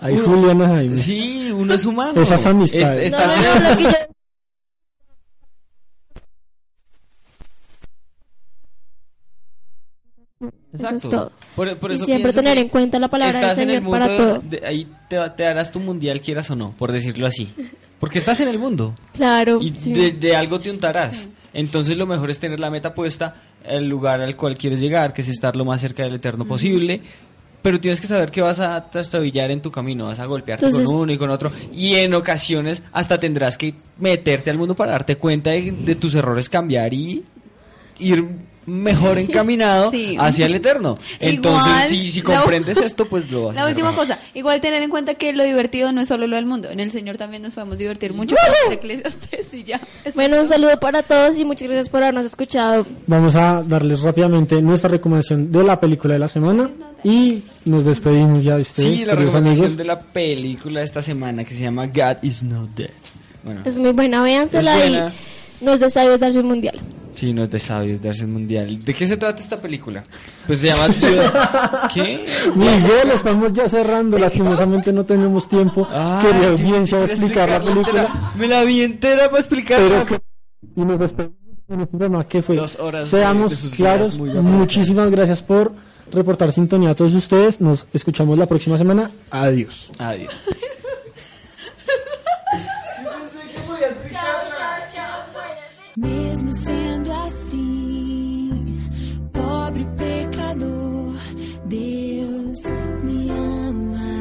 ay 0.00 0.18
Juliana 0.24 0.66
Jaime 0.68 0.96
sí, 0.96 1.50
uno 1.52 1.74
es 1.74 1.84
humano. 1.84 2.20
Esas 2.20 2.46
amistades. 2.46 3.12
Es- 3.12 3.14
no, 3.18 3.18
no, 3.18 3.60
no, 3.60 3.70
lo 3.70 3.76
que 3.78 3.82
yo- 3.84 3.90
Eso 10.74 10.86
es 10.86 10.92
Exacto. 10.94 11.08
todo. 11.08 11.32
Por, 11.54 11.76
por 11.78 11.92
y 11.92 11.98
siempre 11.98 12.32
tener 12.32 12.56
en 12.58 12.68
cuenta 12.68 12.98
la 12.98 13.08
palabra 13.08 13.32
del 13.34 13.42
estás 13.42 13.58
en 13.58 13.70
el 13.70 13.76
Señor 13.76 13.82
mundo, 13.82 13.98
para 14.06 14.16
todo. 14.16 14.42
de- 14.48 14.66
ahí 14.66 14.86
te, 15.08 15.16
te 15.36 15.42
darás 15.42 15.70
tu 15.70 15.80
mundial, 15.80 16.20
quieras 16.20 16.50
o 16.50 16.56
no, 16.56 16.72
por 16.72 16.92
decirlo 16.92 17.26
así. 17.26 17.52
Porque 18.00 18.18
estás 18.18 18.40
en 18.40 18.48
el 18.48 18.58
mundo. 18.58 18.94
Claro. 19.12 19.60
Y 19.60 19.74
sí. 19.78 19.92
de, 19.92 20.12
de 20.12 20.34
algo 20.34 20.58
te 20.58 20.70
untarás. 20.70 21.28
Entonces 21.54 21.96
lo 21.98 22.06
mejor 22.06 22.30
es 22.30 22.40
tener 22.40 22.58
la 22.58 22.70
meta 22.70 22.94
puesta, 22.94 23.34
el 23.64 23.86
lugar 23.88 24.20
al 24.22 24.34
cual 24.36 24.56
quieres 24.56 24.80
llegar, 24.80 25.12
que 25.12 25.20
es 25.22 25.28
estar 25.28 25.54
lo 25.56 25.64
más 25.64 25.80
cerca 25.82 26.02
del 26.02 26.14
eterno 26.14 26.46
posible. 26.46 27.00
Pero 27.60 27.78
tienes 27.78 28.00
que 28.00 28.08
saber 28.08 28.32
que 28.32 28.40
vas 28.40 28.58
a 28.58 28.90
trastabillar 28.90 29.52
en 29.52 29.60
tu 29.62 29.70
camino, 29.70 30.06
vas 30.06 30.18
a 30.18 30.24
golpearte 30.26 30.64
Entonces- 30.64 30.84
con 30.86 30.96
uno 31.02 31.12
y 31.12 31.18
con 31.18 31.30
otro. 31.30 31.52
Y 31.72 31.94
en 31.94 32.12
ocasiones 32.14 32.82
hasta 32.92 33.20
tendrás 33.20 33.56
que 33.56 33.74
meterte 33.98 34.50
al 34.50 34.58
mundo 34.58 34.74
para 34.74 34.92
darte 34.92 35.14
cuenta 35.16 35.50
de, 35.50 35.70
de 35.70 35.94
tus 35.94 36.14
errores, 36.16 36.48
cambiar 36.48 36.92
y 36.92 37.22
ir 38.00 38.24
mejor 38.66 39.18
encaminado 39.18 39.90
Sí. 39.90 40.16
hacia 40.18 40.46
el 40.46 40.54
eterno. 40.54 40.98
Entonces, 41.20 41.66
Igual, 41.66 41.88
si, 41.88 42.10
si 42.10 42.22
la- 42.22 42.40
comprendes 42.40 42.78
esto, 42.78 43.06
pues 43.06 43.30
lo 43.30 43.46
vas 43.46 43.52
a 43.52 43.54
La 43.54 43.60
hacer 43.62 43.74
última 43.74 43.90
mejor. 43.90 44.06
cosa, 44.06 44.18
igual 44.34 44.60
tener 44.60 44.82
en 44.82 44.90
cuenta 44.90 45.14
que 45.14 45.32
lo 45.32 45.44
divertido 45.44 45.90
no 45.92 46.00
es 46.00 46.08
solo 46.08 46.26
lo 46.26 46.36
del 46.36 46.46
mundo, 46.46 46.70
en 46.70 46.80
el 46.80 46.90
Señor 46.90 47.16
también 47.16 47.42
nos 47.42 47.54
podemos 47.54 47.78
divertir 47.78 48.12
mucho 48.12 48.36
y 49.52 49.64
ya. 49.64 49.80
Eso 50.04 50.14
Bueno, 50.14 50.40
un 50.40 50.46
saludo 50.46 50.78
para 50.80 51.02
todos 51.02 51.36
y 51.38 51.44
muchas 51.44 51.68
gracias 51.68 51.88
por 51.88 52.02
habernos 52.02 52.26
escuchado. 52.26 52.86
vamos 53.06 53.36
a 53.36 53.62
darles 53.62 54.00
rápidamente 54.00 54.60
nuestra 54.62 54.88
recomendación 54.90 55.50
de 55.50 55.62
la 55.64 55.78
película 55.80 56.14
de 56.14 56.20
la 56.20 56.28
semana 56.28 56.70
y 57.04 57.42
nos 57.64 57.84
despedimos 57.84 58.42
ya 58.44 58.56
de 58.56 58.62
ustedes 58.62 58.98
Sí, 59.00 59.04
la 59.04 59.14
recomendación 59.14 59.46
amigos 59.66 59.76
de 59.76 59.84
la 59.84 59.98
película 60.00 60.80
de 60.80 60.86
esta 60.86 61.02
semana 61.02 61.44
que 61.44 61.54
se 61.54 61.60
llama 61.60 61.86
God 61.86 62.22
is 62.22 62.42
not 62.42 62.70
dead. 62.76 62.90
Bueno, 63.44 63.62
Es 63.64 63.76
muy 63.78 63.90
buena, 63.90 64.22
véansela 64.22 64.84
Es 64.84 65.12
buena. 65.62 65.70
y 65.70 65.78
nos 65.78 65.80
desabios 65.80 66.20
darse 66.20 66.40
un 66.40 66.46
mundial. 66.48 66.80
sí, 67.14 67.32
no 67.32 67.44
es 67.44 67.50
de 67.50 67.60
sabios 67.60 68.00
darse 68.02 68.22
el 68.22 68.28
mundial. 68.28 68.84
¿De 68.84 68.94
qué 68.94 69.06
se 69.06 69.16
trata 69.16 69.40
esta 69.40 69.60
película? 69.60 70.02
Pues 70.46 70.60
se 70.60 70.66
llama 70.68 70.88
¿Qué? 71.94 72.24
Miguel, 72.54 73.10
estamos 73.14 73.52
ya 73.52 73.68
cerrando, 73.68 74.18
lastimosamente 74.18 74.92
no 74.92 75.04
tenemos 75.04 75.48
tiempo 75.48 75.86
Ay, 75.90 76.26
que 76.26 76.38
la 76.38 76.48
audiencia 76.48 76.98
va 76.98 77.04
a 77.04 77.06
explicar 77.06 77.48
la 77.48 77.60
película, 77.60 78.02
entera. 78.02 78.32
Me 78.38 78.48
la 78.48 78.64
vi 78.64 78.82
entera 78.82 79.26
para 79.28 79.38
explicarla. 79.40 79.88
pero 79.88 80.06
que, 80.06 80.80
y 80.80 80.84
nos 80.84 80.98
despedimos 80.98 81.36
en 81.68 81.80
este 81.80 81.96
programa 81.96 82.26
que 82.28 82.42
fue, 82.42 82.56
Dos 82.56 82.76
horas 82.80 83.04
de- 83.04 83.10
seamos 83.18 83.70
de 83.70 83.76
claros, 83.76 84.18
muchísimas 84.18 85.10
gracias 85.10 85.42
por 85.42 85.72
reportar 86.12 86.52
sintonía 86.52 86.90
a 86.90 86.94
todos 86.94 87.14
ustedes, 87.14 87.60
nos 87.60 87.86
escuchamos 87.94 88.36
la 88.38 88.46
próxima 88.46 88.76
semana, 88.76 89.10
adiós. 89.30 89.90
Adiós. 89.98 90.32
Sendo 96.52 97.12
assim, 97.12 98.78
pobre 99.32 99.86
pecador, 99.96 101.14
Deus 101.66 102.58
me 103.04 103.30
ama. 103.30 104.12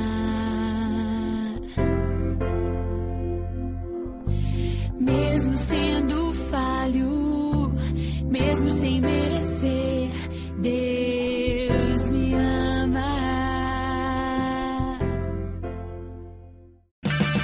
Mesmo 4.99 5.57
sendo 5.57 6.33
falho, 6.33 7.71
mesmo 8.29 8.69
sem 8.69 9.01
merecer, 9.01 10.11
Deus 10.59 10.90